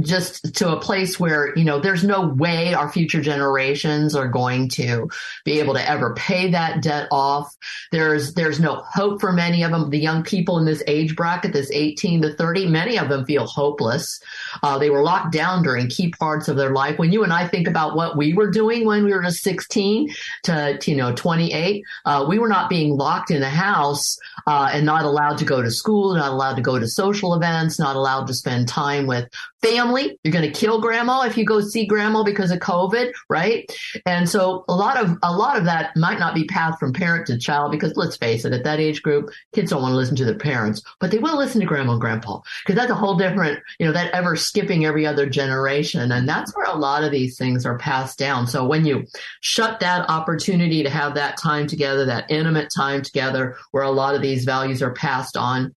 just 0.00 0.54
to 0.54 0.72
a 0.72 0.80
place 0.80 1.20
where 1.20 1.56
you 1.58 1.64
know 1.64 1.78
there's 1.78 2.02
no 2.02 2.28
way 2.28 2.72
our 2.72 2.90
future 2.90 3.20
generations 3.20 4.14
are 4.14 4.28
going 4.28 4.68
to 4.68 5.10
be 5.44 5.60
able 5.60 5.74
to 5.74 5.88
ever 5.90 6.14
pay 6.14 6.50
that 6.50 6.82
debt 6.82 7.06
off. 7.12 7.54
There's 7.92 8.32
there's 8.32 8.58
no 8.58 8.82
hope 8.90 9.20
for 9.20 9.32
many 9.32 9.62
of 9.62 9.72
them 9.72 9.90
the 9.90 9.98
young 9.98 10.22
people 10.22 10.58
in 10.58 10.64
this 10.64 10.82
age 10.86 11.16
bracket 11.16 11.52
this 11.52 11.70
18 11.70 12.22
to 12.22 12.32
30 12.34 12.66
many 12.68 12.98
of 12.98 13.10
them 13.10 13.26
feel 13.26 13.46
hopeless. 13.46 14.20
Uh, 14.62 14.78
they 14.78 14.88
were 14.88 15.02
locked 15.02 15.32
down 15.32 15.62
during 15.62 15.88
key 15.88 16.10
parts 16.10 16.48
of 16.48 16.56
their 16.56 16.72
life. 16.72 16.98
When 16.98 17.12
you 17.12 17.22
and 17.22 17.32
i 17.32 17.46
think 17.46 17.68
about 17.68 17.85
what 17.94 18.16
we 18.16 18.32
were 18.32 18.50
doing 18.50 18.86
when 18.86 19.04
we 19.04 19.12
were 19.12 19.30
16 19.30 20.14
to, 20.44 20.78
to 20.78 20.90
you 20.90 20.96
know 20.96 21.14
28 21.14 21.84
uh, 22.04 22.24
we 22.28 22.38
were 22.38 22.48
not 22.48 22.68
being 22.70 22.96
locked 22.96 23.30
in 23.30 23.42
a 23.42 23.50
house 23.50 24.16
uh, 24.46 24.70
and 24.72 24.86
not 24.86 25.04
allowed 25.04 25.38
to 25.38 25.44
go 25.44 25.62
to 25.62 25.70
school 25.70 26.14
not 26.14 26.32
allowed 26.32 26.54
to 26.54 26.62
go 26.62 26.78
to 26.78 26.88
social 26.88 27.34
events 27.34 27.78
not 27.78 27.96
allowed 27.96 28.26
to 28.26 28.34
spend 28.34 28.66
time 28.66 29.06
with 29.06 29.28
family. 29.62 30.18
You're 30.22 30.32
going 30.32 30.50
to 30.50 30.58
kill 30.58 30.80
grandma 30.80 31.22
if 31.22 31.36
you 31.36 31.44
go 31.44 31.60
see 31.60 31.86
grandma 31.86 32.22
because 32.22 32.50
of 32.50 32.58
COVID, 32.58 33.12
right? 33.28 33.70
And 34.04 34.28
so 34.28 34.64
a 34.68 34.74
lot 34.74 34.96
of 34.96 35.16
a 35.22 35.32
lot 35.34 35.56
of 35.56 35.64
that 35.64 35.96
might 35.96 36.18
not 36.18 36.34
be 36.34 36.44
passed 36.44 36.78
from 36.78 36.92
parent 36.92 37.26
to 37.26 37.38
child 37.38 37.72
because 37.72 37.96
let's 37.96 38.16
face 38.16 38.44
it, 38.44 38.52
at 38.52 38.64
that 38.64 38.80
age 38.80 39.02
group, 39.02 39.30
kids 39.54 39.70
don't 39.70 39.82
want 39.82 39.92
to 39.92 39.96
listen 39.96 40.16
to 40.16 40.24
their 40.24 40.38
parents, 40.38 40.82
but 41.00 41.10
they 41.10 41.18
will 41.18 41.36
listen 41.36 41.60
to 41.60 41.66
grandma 41.66 41.92
and 41.92 42.00
grandpa 42.00 42.40
because 42.64 42.78
that's 42.78 42.90
a 42.90 42.94
whole 42.94 43.16
different, 43.16 43.60
you 43.78 43.86
know, 43.86 43.92
that 43.92 44.12
ever 44.12 44.36
skipping 44.36 44.84
every 44.84 45.06
other 45.06 45.28
generation, 45.28 46.12
and 46.12 46.28
that's 46.28 46.54
where 46.56 46.66
a 46.66 46.76
lot 46.76 47.04
of 47.04 47.10
these 47.10 47.36
things 47.36 47.64
are 47.66 47.78
passed 47.78 48.18
down. 48.18 48.46
So 48.46 48.66
when 48.66 48.84
you 48.84 49.06
shut 49.40 49.80
that 49.80 50.08
opportunity 50.08 50.82
to 50.82 50.90
have 50.90 51.14
that 51.14 51.38
time 51.38 51.66
together, 51.66 52.04
that 52.06 52.30
intimate 52.30 52.70
time 52.74 53.02
together, 53.02 53.56
where 53.70 53.84
a 53.84 53.90
lot 53.90 54.14
of 54.14 54.22
these 54.22 54.44
values 54.44 54.82
are 54.82 54.92
passed 54.92 55.36
on, 55.36 55.74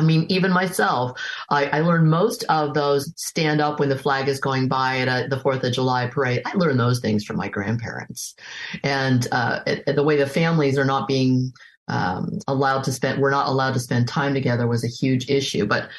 I 0.00 0.02
mean, 0.02 0.24
even 0.30 0.50
myself, 0.50 1.20
I, 1.50 1.66
I, 1.66 1.80
learned 1.80 2.08
most 2.08 2.42
of 2.48 2.72
those 2.72 3.12
stand 3.16 3.60
up 3.60 3.78
when 3.78 3.90
the 3.90 3.98
flag 3.98 4.28
is 4.28 4.40
going 4.40 4.66
by 4.66 5.00
at 5.00 5.08
a, 5.08 5.28
the 5.28 5.38
Fourth 5.38 5.62
of 5.62 5.74
July 5.74 6.06
parade. 6.06 6.40
I 6.46 6.54
learned 6.54 6.80
those 6.80 7.00
things 7.00 7.22
from 7.22 7.36
my 7.36 7.48
grandparents, 7.48 8.34
and 8.82 9.28
uh, 9.30 9.60
it, 9.66 9.94
the 9.94 10.02
way 10.02 10.16
the 10.16 10.26
families 10.26 10.78
are 10.78 10.86
not 10.86 11.06
being 11.06 11.52
um, 11.88 12.38
allowed 12.48 12.84
to 12.84 12.92
spend, 12.92 13.20
we're 13.20 13.30
not 13.30 13.48
allowed 13.48 13.74
to 13.74 13.80
spend 13.80 14.08
time 14.08 14.32
together 14.32 14.66
was 14.66 14.84
a 14.84 14.88
huge 14.88 15.28
issue. 15.28 15.66
But 15.66 15.90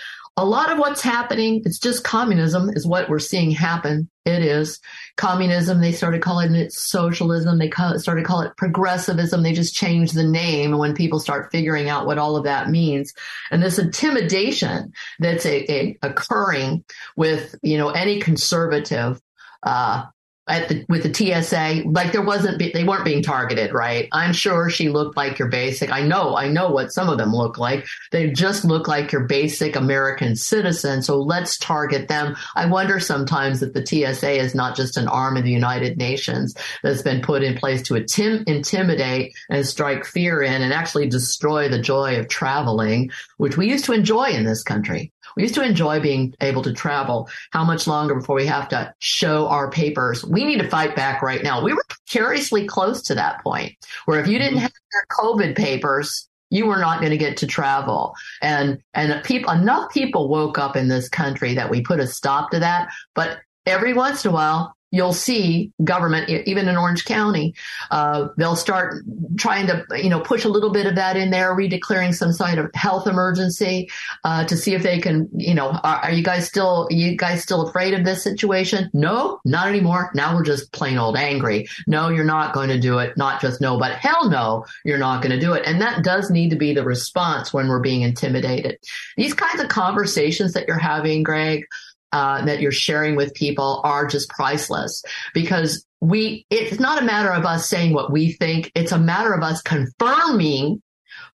a 0.42 0.46
lot 0.46 0.72
of 0.72 0.80
what's 0.80 1.02
happening, 1.02 1.62
it's 1.66 1.78
just 1.78 2.04
communism 2.04 2.72
is 2.72 2.84
what 2.84 3.10
we're 3.10 3.20
seeing 3.20 3.52
happen. 3.52 4.10
It 4.26 4.42
is 4.42 4.80
communism. 5.16 5.82
They 5.82 5.92
started 5.92 6.24
calling 6.24 6.56
it 6.56 6.74
socialism. 6.74 7.60
They 7.60 7.70
started 7.70 8.26
calling 8.26 8.48
it 8.48 8.58
progressivism. 8.58 9.44
They 9.44 9.54
just 9.54 9.76
changed 9.76 10.16
the 10.16 10.24
name 10.24 10.76
when 10.80 10.96
people 10.96 11.20
start 11.20 11.52
figuring 11.52 11.90
out 11.90 12.08
what 12.08 12.18
all 12.18 12.38
of 12.38 12.46
that 12.46 12.72
means. 12.72 13.14
And 13.52 13.62
this 13.62 13.78
intimidation 13.78 14.94
that's 15.20 15.46
a, 15.46 15.72
a 15.72 15.98
occurring 16.02 16.86
with, 17.16 17.54
you 17.62 17.78
know, 17.78 17.90
any 17.90 18.20
conservative, 18.20 19.22
uh, 19.62 20.06
at 20.48 20.70
the, 20.70 20.86
with 20.90 21.04
the 21.04 21.14
TSA, 21.14 21.84
like 21.86 22.12
there 22.12 22.24
wasn't, 22.24 22.58
they 22.60 22.84
weren't 22.84 23.06
being 23.06 23.22
targeted, 23.22 23.74
right? 23.74 24.08
I'm 24.12 24.34
sure 24.34 24.70
she 24.70 24.90
looked 24.90 25.16
like 25.16 25.38
your 25.38 25.50
basic. 25.50 25.92
I 25.92 26.02
know, 26.02 26.36
I 26.36 26.50
know 26.50 26.70
what 26.70 26.92
some 26.92 27.10
of 27.10 27.18
them 27.18 27.34
look 27.34 27.58
like. 27.58 27.86
They 28.12 28.32
just 28.32 28.66
look 28.66 28.88
like 28.88 29.12
your 29.12 29.26
basic 29.26 29.76
American 29.76 30.36
citizen. 30.36 31.04
So 31.04 31.20
let's 31.20 31.58
target 31.58 32.08
them. 32.08 32.36
I 32.56 32.66
wonder 32.66 33.00
sometimes 33.00 33.62
if 33.62 33.74
the 33.74 33.86
TSA 33.86 34.32
is 34.32 34.56
not 34.56 34.76
just 34.76 34.98
an 34.98 35.08
arm 35.08 35.38
of 35.38 35.44
the 35.44 35.52
United 35.52 35.98
Nations 35.98 36.56
that's 36.82 37.04
been 37.04 37.22
put 37.22 37.44
in 37.44 37.56
place 37.56 37.84
to 37.84 37.94
intim- 37.94 38.44
intimidate 38.48 39.34
and 39.50 39.66
strike 39.66 40.06
fear 40.06 40.42
in 40.42 40.62
and 40.62 40.74
actually 40.74 41.08
destroy 41.08 41.70
the 41.70 41.82
joy 41.82 42.20
of 42.20 42.28
traveling, 42.28 43.12
which 43.38 43.58
we 43.58 43.70
used 43.70 43.86
to 43.86 43.94
enjoy 43.94 44.26
in 44.26 44.44
this 44.44 44.64
country. 44.64 45.12
We 45.36 45.44
used 45.44 45.56
to 45.56 45.64
enjoy 45.64 46.00
being 46.00 46.34
able 46.42 46.62
to 46.64 46.74
travel. 46.74 47.30
How 47.52 47.64
much 47.64 47.88
longer 47.88 48.16
before 48.16 48.36
we 48.36 48.46
have 48.46 48.68
to 48.70 48.94
show 49.00 49.48
our 49.48 49.70
papers? 49.70 50.26
We 50.26 50.46
need 50.46 50.60
to 50.60 50.70
fight 50.70 50.96
back 50.96 51.22
right 51.22 51.44
now. 51.44 51.64
We 51.64 51.74
were 51.74 51.86
curiously 52.08 52.68
close 52.68 53.02
to 53.04 53.16
that 53.16 53.44
point 53.44 53.76
where 54.06 54.20
if 54.20 54.28
you 54.28 54.38
didn't 54.38 54.56
mm-hmm. 54.56 54.64
have 54.64 54.74
your 54.94 55.06
COVID 55.20 55.56
papers, 55.56 56.28
you 56.50 56.66
were 56.66 56.80
not 56.80 57.00
going 57.00 57.12
to 57.12 57.18
get 57.18 57.38
to 57.38 57.48
travel. 57.48 58.14
And, 58.42 58.82
and 58.94 59.24
people, 59.24 59.52
enough 59.52 59.92
people 59.92 60.28
woke 60.28 60.58
up 60.58 60.76
in 60.76 60.90
this 60.90 61.08
country 61.08 61.54
that 61.56 61.70
we 61.70 61.82
put 61.82 62.00
a 62.00 62.08
stop 62.08 62.52
to 62.52 62.60
that. 62.60 62.90
But 63.16 63.40
every 63.66 63.94
once 63.94 64.26
in 64.26 64.32
a 64.32 64.34
while, 64.34 64.76
you'll 64.92 65.14
see 65.14 65.72
government, 65.84 66.30
even 66.30 66.68
in 66.68 66.78
Orange 66.78 67.06
County, 67.06 67.56
uh, 67.90 68.28
they'll 68.38 68.58
start 68.58 69.04
trying 69.38 69.68
to, 69.68 69.86
you 69.96 70.10
know, 70.10 70.20
push 70.20 70.44
a 70.44 70.50
little 70.50 70.70
bit 70.70 70.86
of 70.86 70.96
that 70.96 71.16
in 71.16 71.32
there, 71.32 71.56
redeclaring 71.56 72.14
some 72.14 72.34
sort 72.34 72.58
of 72.58 72.70
health 72.74 73.08
emergency 73.08 73.90
uh, 74.26 74.44
to 74.46 74.58
see 74.58 74.74
if 74.74 74.84
they 74.84 75.00
can, 75.00 75.30
you 75.34 75.54
know, 75.54 75.70
are, 75.84 75.98
are, 75.98 76.12
you 76.12 76.24
guys 76.24 76.46
still, 76.46 76.88
you 76.92 77.16
guys 77.16 77.42
still 77.42 77.68
afraid 77.68 77.94
of 77.94 78.04
this 78.04 78.22
situation? 78.22 78.90
No, 78.94 79.40
not 79.46 79.68
anymore. 79.68 80.12
Now 80.14 80.36
we're 80.36 80.44
just 80.44 80.72
plain 80.74 80.98
old 80.98 81.16
angry. 81.16 81.68
No, 81.88 82.10
you're 82.10 82.26
not 82.26 82.54
going 82.54 82.70
to 82.70 82.80
do 82.80 83.00
it. 83.00 83.16
Not 83.16 83.40
just 83.40 83.62
no, 83.62 83.80
but 83.80 83.94
hell 83.94 84.30
no, 84.30 84.66
you're 84.84 84.98
not 84.98 85.22
going 85.22 85.32
to 85.32 85.40
do 85.40 85.54
it. 85.54 85.64
And 85.66 85.82
that 85.82 86.04
does 86.04 86.30
need 86.30 86.50
to 86.50 86.58
be 86.58 86.74
the 86.74 86.84
response 86.84 87.54
when 87.54 87.70
we're 87.70 87.80
being 87.80 88.02
intimidated. 88.02 88.78
These 89.16 89.34
kinds 89.34 89.62
of 89.62 89.70
conversations 89.70 90.54
that 90.54 90.68
you're 90.68 90.78
having, 90.78 91.24
Greg, 91.24 91.66
uh, 92.12 92.46
that 92.46 92.62
you're 92.62 92.72
sharing 92.72 93.16
with 93.16 93.34
people 93.34 93.82
are 93.84 94.06
just 94.06 94.30
priceless 94.30 95.04
because 95.34 95.86
we, 96.00 96.46
it's 96.50 96.80
not 96.80 97.02
a 97.02 97.06
matter 97.06 97.32
of 97.32 97.46
us 97.46 97.70
saying 97.70 97.94
what 97.94 98.12
we 98.12 98.34
think. 98.34 98.72
It's 98.76 98.92
a 98.92 99.00
matter 99.00 99.34
of 99.34 99.44
us 99.44 99.62
confirming 99.62 100.82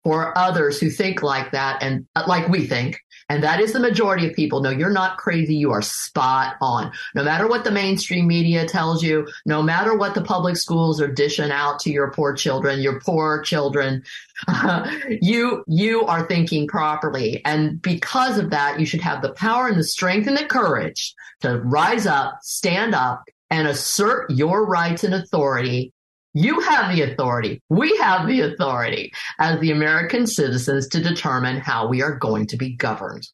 for 0.03 0.37
others 0.37 0.79
who 0.79 0.89
think 0.89 1.21
like 1.23 1.51
that 1.51 1.81
and 1.81 2.05
uh, 2.15 2.23
like 2.27 2.47
we 2.47 2.67
think 2.67 2.99
and 3.27 3.43
that 3.43 3.59
is 3.59 3.73
the 3.73 3.79
majority 3.79 4.27
of 4.27 4.35
people. 4.35 4.61
No, 4.61 4.69
you're 4.69 4.91
not 4.91 5.17
crazy. 5.17 5.55
You 5.55 5.71
are 5.71 5.81
spot 5.81 6.55
on. 6.61 6.91
No 7.15 7.23
matter 7.23 7.47
what 7.47 7.63
the 7.63 7.71
mainstream 7.71 8.27
media 8.27 8.67
tells 8.67 9.01
you, 9.01 9.27
no 9.45 9.63
matter 9.63 9.97
what 9.97 10.13
the 10.13 10.21
public 10.21 10.57
schools 10.57 11.01
are 11.01 11.07
dishing 11.07 11.49
out 11.49 11.79
to 11.81 11.91
your 11.91 12.11
poor 12.11 12.33
children, 12.33 12.81
your 12.81 12.99
poor 12.99 13.41
children, 13.41 14.03
you, 15.21 15.63
you 15.67 16.05
are 16.05 16.27
thinking 16.27 16.67
properly. 16.67 17.41
And 17.45 17.81
because 17.81 18.37
of 18.37 18.49
that, 18.51 18.79
you 18.79 18.85
should 18.85 19.01
have 19.01 19.21
the 19.21 19.33
power 19.33 19.67
and 19.67 19.77
the 19.77 19.83
strength 19.83 20.27
and 20.27 20.37
the 20.37 20.45
courage 20.45 21.13
to 21.41 21.59
rise 21.59 22.05
up, 22.05 22.39
stand 22.41 22.95
up 22.95 23.23
and 23.49 23.67
assert 23.67 24.29
your 24.29 24.65
rights 24.65 25.03
and 25.03 25.13
authority 25.13 25.93
you 26.35 26.59
have 26.59 26.93
the 26.93 27.01
authority. 27.01 27.61
We 27.69 27.97
have 27.97 28.27
the 28.27 28.41
authority 28.41 29.13
as 29.39 29.59
the 29.61 29.71
American 29.71 30.27
citizens 30.27 30.89
to 30.89 31.01
determine 31.01 31.57
how 31.57 31.87
we 31.87 32.03
are 32.03 32.13
going 32.13 32.47
to 32.47 32.57
be 32.57 32.75
governed. 32.75 33.25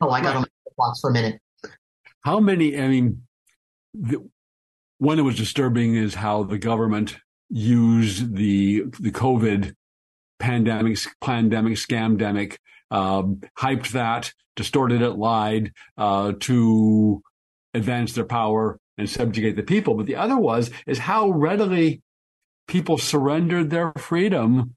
Oh, 0.00 0.08
I 0.08 0.22
got 0.22 0.28
right. 0.28 0.36
on 0.36 0.40
my 0.42 0.72
box 0.78 1.00
for 1.00 1.10
a 1.10 1.12
minute. 1.12 1.40
How 2.24 2.40
many, 2.40 2.80
I 2.80 2.88
mean, 2.88 3.22
the, 3.92 4.26
one 4.96 5.18
that 5.18 5.24
was 5.24 5.36
disturbing 5.36 5.94
is 5.94 6.14
how 6.14 6.42
the 6.44 6.56
government 6.56 7.18
used 7.50 8.34
the, 8.34 8.84
the 8.98 9.10
COVID 9.10 9.74
pandemic, 10.42 10.98
pandemic, 11.20 11.74
scamdemic, 11.74 12.56
um, 12.90 13.40
hyped 13.56 13.92
that, 13.92 14.32
distorted 14.56 15.00
it, 15.00 15.12
lied, 15.12 15.72
uh, 15.96 16.32
to 16.40 17.22
advance 17.72 18.12
their 18.12 18.24
power 18.24 18.78
and 18.98 19.08
subjugate 19.08 19.56
the 19.56 19.62
people. 19.62 19.94
But 19.94 20.06
the 20.06 20.16
other 20.16 20.36
was, 20.36 20.70
is 20.86 20.98
how 20.98 21.30
readily 21.30 22.02
people 22.66 22.98
surrendered 22.98 23.70
their 23.70 23.92
freedom, 23.96 24.74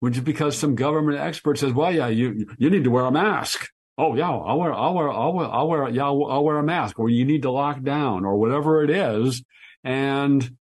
which 0.00 0.16
is 0.16 0.24
because 0.24 0.56
some 0.56 0.74
government 0.74 1.18
expert 1.18 1.58
says, 1.58 1.72
"Well, 1.74 1.92
yeah, 1.92 2.08
you 2.08 2.46
you 2.58 2.70
need 2.70 2.84
to 2.84 2.90
wear 2.90 3.04
a 3.04 3.12
mask." 3.12 3.68
Oh 3.98 4.14
yeah, 4.14 4.30
I'll 4.30 4.58
wear 4.58 4.72
I'll 4.72 4.94
wear 4.94 5.10
I'll 5.10 5.32
wear 5.32 5.46
I'll 5.46 5.68
wear 5.68 5.88
yeah 5.90 6.04
I'll, 6.04 6.44
wear 6.44 6.58
a 6.58 6.62
mask, 6.62 6.98
or 6.98 7.08
you 7.08 7.24
need 7.24 7.42
to 7.42 7.50
lock 7.50 7.82
down, 7.82 8.24
or 8.24 8.36
whatever 8.36 8.82
it 8.82 8.90
is, 8.90 9.44
and 9.84 10.56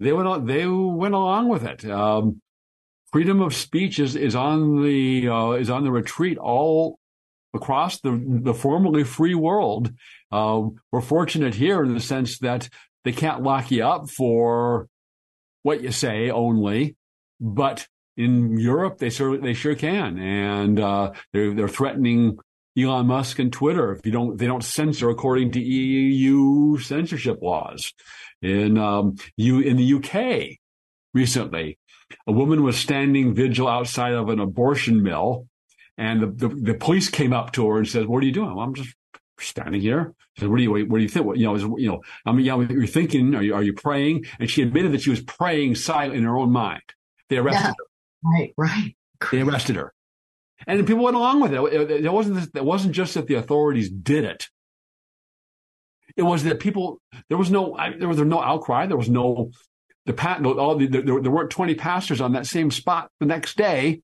they 0.00 0.12
went 0.12 0.46
they 0.46 0.66
went 0.66 1.14
along 1.14 1.48
with 1.48 1.64
it. 1.64 1.84
Um, 1.84 2.40
freedom 3.14 3.40
of 3.40 3.54
speech 3.54 4.00
is 4.00 4.16
is 4.16 4.34
on 4.34 4.82
the 4.82 5.28
uh, 5.28 5.52
is 5.52 5.70
on 5.70 5.84
the 5.84 5.92
retreat 5.92 6.36
all 6.36 6.98
across 7.54 8.00
the 8.00 8.20
the 8.42 8.52
formerly 8.52 9.04
free 9.04 9.36
world. 9.36 9.92
Uh, 10.32 10.62
we're 10.90 11.00
fortunate 11.00 11.54
here 11.54 11.84
in 11.84 11.94
the 11.94 12.00
sense 12.00 12.38
that 12.40 12.68
they 13.04 13.12
can't 13.12 13.44
lock 13.44 13.70
you 13.70 13.84
up 13.84 14.10
for 14.10 14.88
what 15.62 15.80
you 15.80 15.92
say 15.92 16.28
only, 16.28 16.96
but 17.40 17.86
in 18.16 18.58
Europe 18.58 18.98
they 18.98 19.10
sure 19.10 19.38
they 19.38 19.54
sure 19.54 19.76
can, 19.76 20.18
and 20.18 20.80
uh, 20.80 21.12
they're 21.32 21.54
they're 21.54 21.68
threatening 21.68 22.36
Elon 22.76 23.06
Musk 23.06 23.38
and 23.38 23.52
Twitter 23.52 23.92
if 23.92 24.04
you 24.04 24.10
don't 24.10 24.38
they 24.38 24.48
don't 24.48 24.64
censor 24.64 25.08
according 25.08 25.52
to 25.52 25.60
EU 25.60 26.78
censorship 26.78 27.40
laws. 27.40 27.92
In 28.42 28.76
um, 28.76 29.14
you 29.36 29.60
in 29.60 29.76
the 29.76 29.94
UK 29.94 30.58
recently, 31.14 31.78
a 32.26 32.32
woman 32.32 32.62
was 32.62 32.76
standing 32.76 33.34
vigil 33.34 33.68
outside 33.68 34.12
of 34.12 34.28
an 34.28 34.40
abortion 34.40 35.02
mill, 35.02 35.46
and 35.96 36.20
the, 36.20 36.26
the, 36.26 36.48
the 36.54 36.74
police 36.74 37.08
came 37.08 37.32
up 37.32 37.52
to 37.52 37.68
her 37.68 37.78
and 37.78 37.88
said, 37.88 38.06
"What 38.06 38.22
are 38.22 38.26
you 38.26 38.32
doing?" 38.32 38.54
Well, 38.54 38.64
I'm 38.64 38.74
just 38.74 38.94
standing 39.38 39.80
here. 39.80 40.14
Said, 40.38 40.48
"What 40.48 40.56
do 40.56 40.62
you 40.62 40.70
what 40.70 40.98
do 40.98 41.02
you 41.02 41.08
think? 41.08 41.26
What, 41.26 41.38
you 41.38 41.46
know, 41.46 41.54
is, 41.54 41.62
you 41.62 41.88
know, 41.88 42.00
I 42.26 42.32
mean, 42.32 42.44
yeah, 42.44 42.58
you're 42.68 42.86
thinking, 42.86 43.34
are 43.34 43.42
you 43.42 43.54
are 43.54 43.62
you 43.62 43.72
praying?" 43.72 44.24
And 44.38 44.50
she 44.50 44.62
admitted 44.62 44.92
that 44.92 45.02
she 45.02 45.10
was 45.10 45.22
praying 45.22 45.76
silent 45.76 46.16
in 46.16 46.24
her 46.24 46.36
own 46.36 46.50
mind. 46.50 46.82
They 47.28 47.38
arrested 47.38 47.60
Yeah. 47.62 47.68
her. 47.68 47.74
Right, 48.24 48.54
right. 48.56 48.96
They 49.30 49.42
arrested 49.42 49.76
her, 49.76 49.92
and 50.66 50.86
people 50.86 51.04
went 51.04 51.16
along 51.16 51.40
with 51.40 51.52
it. 51.52 51.60
It, 51.60 52.04
it 52.06 52.12
wasn't 52.12 52.56
it 52.56 52.64
wasn't 52.64 52.94
just 52.94 53.14
that 53.14 53.26
the 53.26 53.34
authorities 53.34 53.90
did 53.90 54.24
it. 54.24 54.48
It 56.16 56.22
was 56.22 56.44
that 56.44 56.60
people 56.60 57.00
there 57.28 57.38
was 57.38 57.50
no 57.50 57.76
I, 57.76 57.96
there 57.96 58.08
was 58.08 58.18
no 58.18 58.40
outcry. 58.40 58.86
There 58.86 58.96
was 58.96 59.10
no 59.10 59.50
the 60.06 60.12
pat 60.12 60.44
all 60.44 60.76
the, 60.76 60.86
there, 60.86 61.02
there 61.02 61.30
weren't 61.30 61.50
twenty 61.50 61.74
pastors 61.74 62.20
on 62.20 62.32
that 62.32 62.46
same 62.46 62.70
spot 62.70 63.10
the 63.20 63.26
next 63.26 63.56
day 63.56 64.02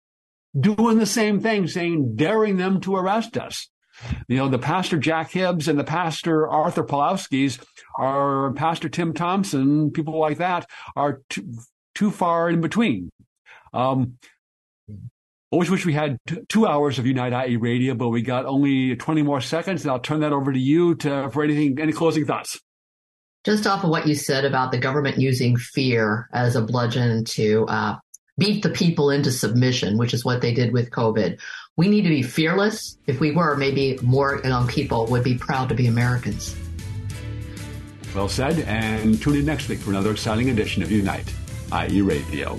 doing 0.59 0.99
the 0.99 1.07
same 1.07 1.41
thing, 1.41 1.67
saying 1.69 2.17
daring 2.17 2.57
them 2.57 2.81
to 2.81 2.97
arrest 2.97 3.37
us. 3.37 3.69
You 4.29 4.39
know, 4.39 4.49
the 4.49 4.59
pastor 4.59 4.99
Jack 4.99 5.31
Hibbs 5.31 5.69
and 5.69 5.79
the 5.79 5.85
pastor 5.85 6.49
Arthur 6.49 6.85
Pawlowski's 6.85 7.59
are 7.99 8.53
Pastor 8.53 8.89
Tim 8.89 9.13
Thompson, 9.13 9.91
people 9.91 10.19
like 10.19 10.39
that 10.39 10.67
are 10.97 11.21
too, 11.29 11.53
too 11.95 12.11
far 12.11 12.49
in 12.49 12.61
between. 12.61 13.11
Um, 13.75 14.15
always 15.51 15.71
wish 15.71 15.85
we 15.85 15.93
had 15.93 16.19
t- 16.27 16.39
two 16.49 16.67
hours 16.67 16.99
of 16.99 17.07
Unite 17.07 17.51
IE 17.51 17.57
radio, 17.57 17.95
but 17.95 18.09
we 18.09 18.23
got 18.23 18.47
only 18.47 18.97
20 18.97 19.23
more 19.23 19.41
seconds, 19.41 19.83
and 19.83 19.91
I'll 19.91 20.01
turn 20.01 20.21
that 20.21 20.33
over 20.33 20.53
to 20.53 20.59
you 20.59 20.95
to, 20.97 21.29
for 21.31 21.43
anything, 21.43 21.79
any 21.79 21.93
closing 21.93 22.25
thoughts. 22.25 22.59
Just 23.45 23.67
off 23.67 23.85
of 23.85 23.91
what 23.91 24.07
you 24.07 24.15
said 24.15 24.45
about 24.45 24.71
the 24.71 24.79
government 24.79 25.19
using 25.19 25.57
fear 25.57 26.29
as 26.33 26.57
a 26.57 26.61
bludgeon 26.61 27.25
to 27.25 27.65
uh, 27.69 27.97
beat 28.37 28.63
the 28.63 28.69
people 28.69 29.11
into 29.11 29.33
submission, 29.33 29.97
which 29.97 30.13
is 30.13 30.25
what 30.25 30.43
they 30.43 30.53
did 30.53 30.75
with 30.75 30.91
COVID. 30.91 31.41
We 31.77 31.89
need 31.89 32.03
to 32.03 32.11
be 32.11 32.23
fearless. 32.23 32.99
If 33.07 33.19
we 33.19 33.31
were, 33.31 33.57
maybe 33.57 33.99
more 34.03 34.41
young 34.45 34.69
people 34.69 35.07
would 35.07 35.25
be 35.25 35.39
proud 35.39 35.71
to 35.71 35.75
be 35.75 35.87
Americans. 35.87 36.55
Well 38.15 38.29
said, 38.29 38.59
and 38.61 39.21
tune 39.23 39.37
in 39.37 39.47
next 39.47 39.69
week 39.69 39.79
for 39.79 39.91
another 39.91 40.11
exciting 40.11 40.51
edition 40.51 40.83
of 40.83 40.91
Unite 40.91 41.33
IE 41.73 42.03
Radio. 42.03 42.59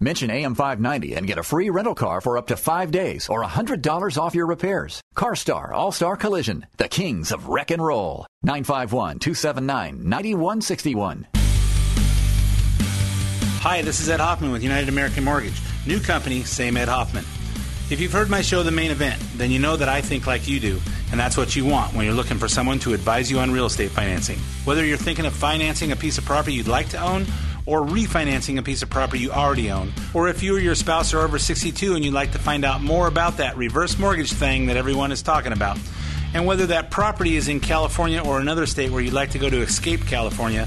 Mention 0.00 0.30
AM590 0.30 1.16
and 1.16 1.26
get 1.26 1.38
a 1.38 1.42
free 1.42 1.70
rental 1.70 1.94
car 1.94 2.20
for 2.20 2.38
up 2.38 2.46
to 2.48 2.56
five 2.56 2.90
days 2.92 3.28
or 3.28 3.42
$100 3.42 4.16
off 4.16 4.34
your 4.34 4.46
repairs. 4.46 5.00
CarStar 5.16 5.72
All-Star 5.72 6.16
Collision, 6.16 6.66
the 6.76 6.88
kings 6.88 7.32
of 7.32 7.48
wreck 7.48 7.72
and 7.72 7.84
roll. 7.84 8.24
951-279-9161. 8.46 11.24
Hi, 13.60 13.82
this 13.82 13.98
is 13.98 14.08
Ed 14.08 14.20
Hoffman 14.20 14.52
with 14.52 14.62
United 14.62 14.88
American 14.88 15.24
Mortgage. 15.24 15.60
New 15.84 15.98
company, 15.98 16.44
same 16.44 16.76
Ed 16.76 16.88
Hoffman. 16.88 17.24
If 17.90 18.00
you've 18.00 18.12
heard 18.12 18.30
my 18.30 18.40
show, 18.40 18.62
The 18.62 18.70
Main 18.70 18.92
Event, 18.92 19.20
then 19.36 19.50
you 19.50 19.58
know 19.58 19.74
that 19.74 19.88
I 19.88 20.00
think 20.00 20.28
like 20.28 20.46
you 20.46 20.60
do, 20.60 20.80
and 21.10 21.18
that's 21.18 21.36
what 21.36 21.56
you 21.56 21.64
want 21.64 21.92
when 21.94 22.04
you're 22.04 22.14
looking 22.14 22.38
for 22.38 22.46
someone 22.46 22.78
to 22.80 22.94
advise 22.94 23.30
you 23.30 23.40
on 23.40 23.50
real 23.50 23.66
estate 23.66 23.90
financing. 23.90 24.38
Whether 24.64 24.84
you're 24.84 24.96
thinking 24.96 25.26
of 25.26 25.32
financing 25.32 25.90
a 25.90 25.96
piece 25.96 26.18
of 26.18 26.24
property 26.24 26.54
you'd 26.54 26.68
like 26.68 26.88
to 26.90 27.02
own, 27.02 27.26
or 27.68 27.82
refinancing 27.82 28.58
a 28.58 28.62
piece 28.62 28.82
of 28.82 28.88
property 28.88 29.20
you 29.20 29.30
already 29.30 29.70
own, 29.70 29.92
or 30.14 30.26
if 30.28 30.42
you 30.42 30.56
or 30.56 30.58
your 30.58 30.74
spouse 30.74 31.12
are 31.12 31.20
over 31.20 31.38
62 31.38 31.94
and 31.94 32.02
you'd 32.02 32.14
like 32.14 32.32
to 32.32 32.38
find 32.38 32.64
out 32.64 32.80
more 32.80 33.06
about 33.06 33.36
that 33.36 33.54
reverse 33.58 33.98
mortgage 33.98 34.32
thing 34.32 34.66
that 34.66 34.78
everyone 34.78 35.12
is 35.12 35.20
talking 35.20 35.52
about, 35.52 35.78
and 36.32 36.46
whether 36.46 36.64
that 36.66 36.90
property 36.90 37.36
is 37.36 37.46
in 37.46 37.60
California 37.60 38.22
or 38.22 38.40
another 38.40 38.64
state 38.64 38.90
where 38.90 39.02
you'd 39.02 39.12
like 39.12 39.32
to 39.32 39.38
go 39.38 39.50
to 39.50 39.60
escape 39.60 40.00
California, 40.06 40.66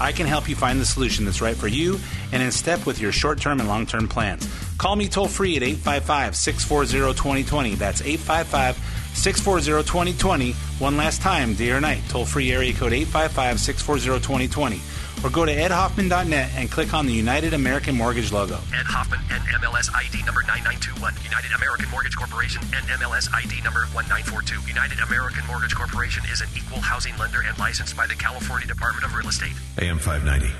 I 0.00 0.12
can 0.12 0.26
help 0.26 0.48
you 0.48 0.56
find 0.56 0.80
the 0.80 0.86
solution 0.86 1.26
that's 1.26 1.42
right 1.42 1.54
for 1.54 1.68
you 1.68 2.00
and 2.32 2.42
in 2.42 2.50
step 2.52 2.86
with 2.86 3.02
your 3.02 3.12
short 3.12 3.38
term 3.38 3.60
and 3.60 3.68
long 3.68 3.84
term 3.84 4.08
plans. 4.08 4.48
Call 4.78 4.96
me 4.96 5.08
toll 5.08 5.28
free 5.28 5.56
at 5.56 5.62
855 5.62 6.34
640 6.34 7.18
2020. 7.18 7.74
That's 7.74 8.00
855 8.00 8.76
640 9.14 9.86
2020. 9.86 10.52
One 10.78 10.96
last 10.96 11.20
time, 11.20 11.52
day 11.52 11.70
or 11.70 11.82
night. 11.82 12.00
Toll 12.08 12.24
free 12.24 12.50
area 12.50 12.72
code 12.72 12.94
855 12.94 13.60
640 13.60 14.22
2020. 14.24 14.80
Or 15.22 15.30
go 15.30 15.44
to 15.44 15.54
edhoffman.net 15.54 16.50
and 16.54 16.70
click 16.70 16.94
on 16.94 17.06
the 17.06 17.12
United 17.12 17.52
American 17.52 17.94
Mortgage 17.94 18.32
logo. 18.32 18.56
Ed 18.72 18.86
Hoffman, 18.86 19.20
NMLS 19.28 19.94
ID 19.94 20.24
number 20.24 20.42
9921. 20.42 21.14
United 21.22 21.52
American 21.52 21.88
Mortgage 21.90 22.16
Corporation, 22.16 22.62
NMLS 22.72 23.28
ID 23.34 23.60
number 23.62 23.84
1942. 23.92 24.66
United 24.66 24.98
American 25.00 25.46
Mortgage 25.46 25.74
Corporation 25.74 26.24
is 26.32 26.40
an 26.40 26.48
equal 26.56 26.80
housing 26.80 27.16
lender 27.18 27.42
and 27.46 27.58
licensed 27.58 27.96
by 27.96 28.06
the 28.06 28.14
California 28.14 28.66
Department 28.66 29.04
of 29.04 29.14
Real 29.14 29.28
Estate. 29.28 29.54
AM 29.78 29.98
590. 29.98 30.54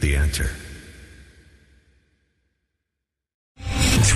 The 0.00 0.16
answer. 0.16 0.50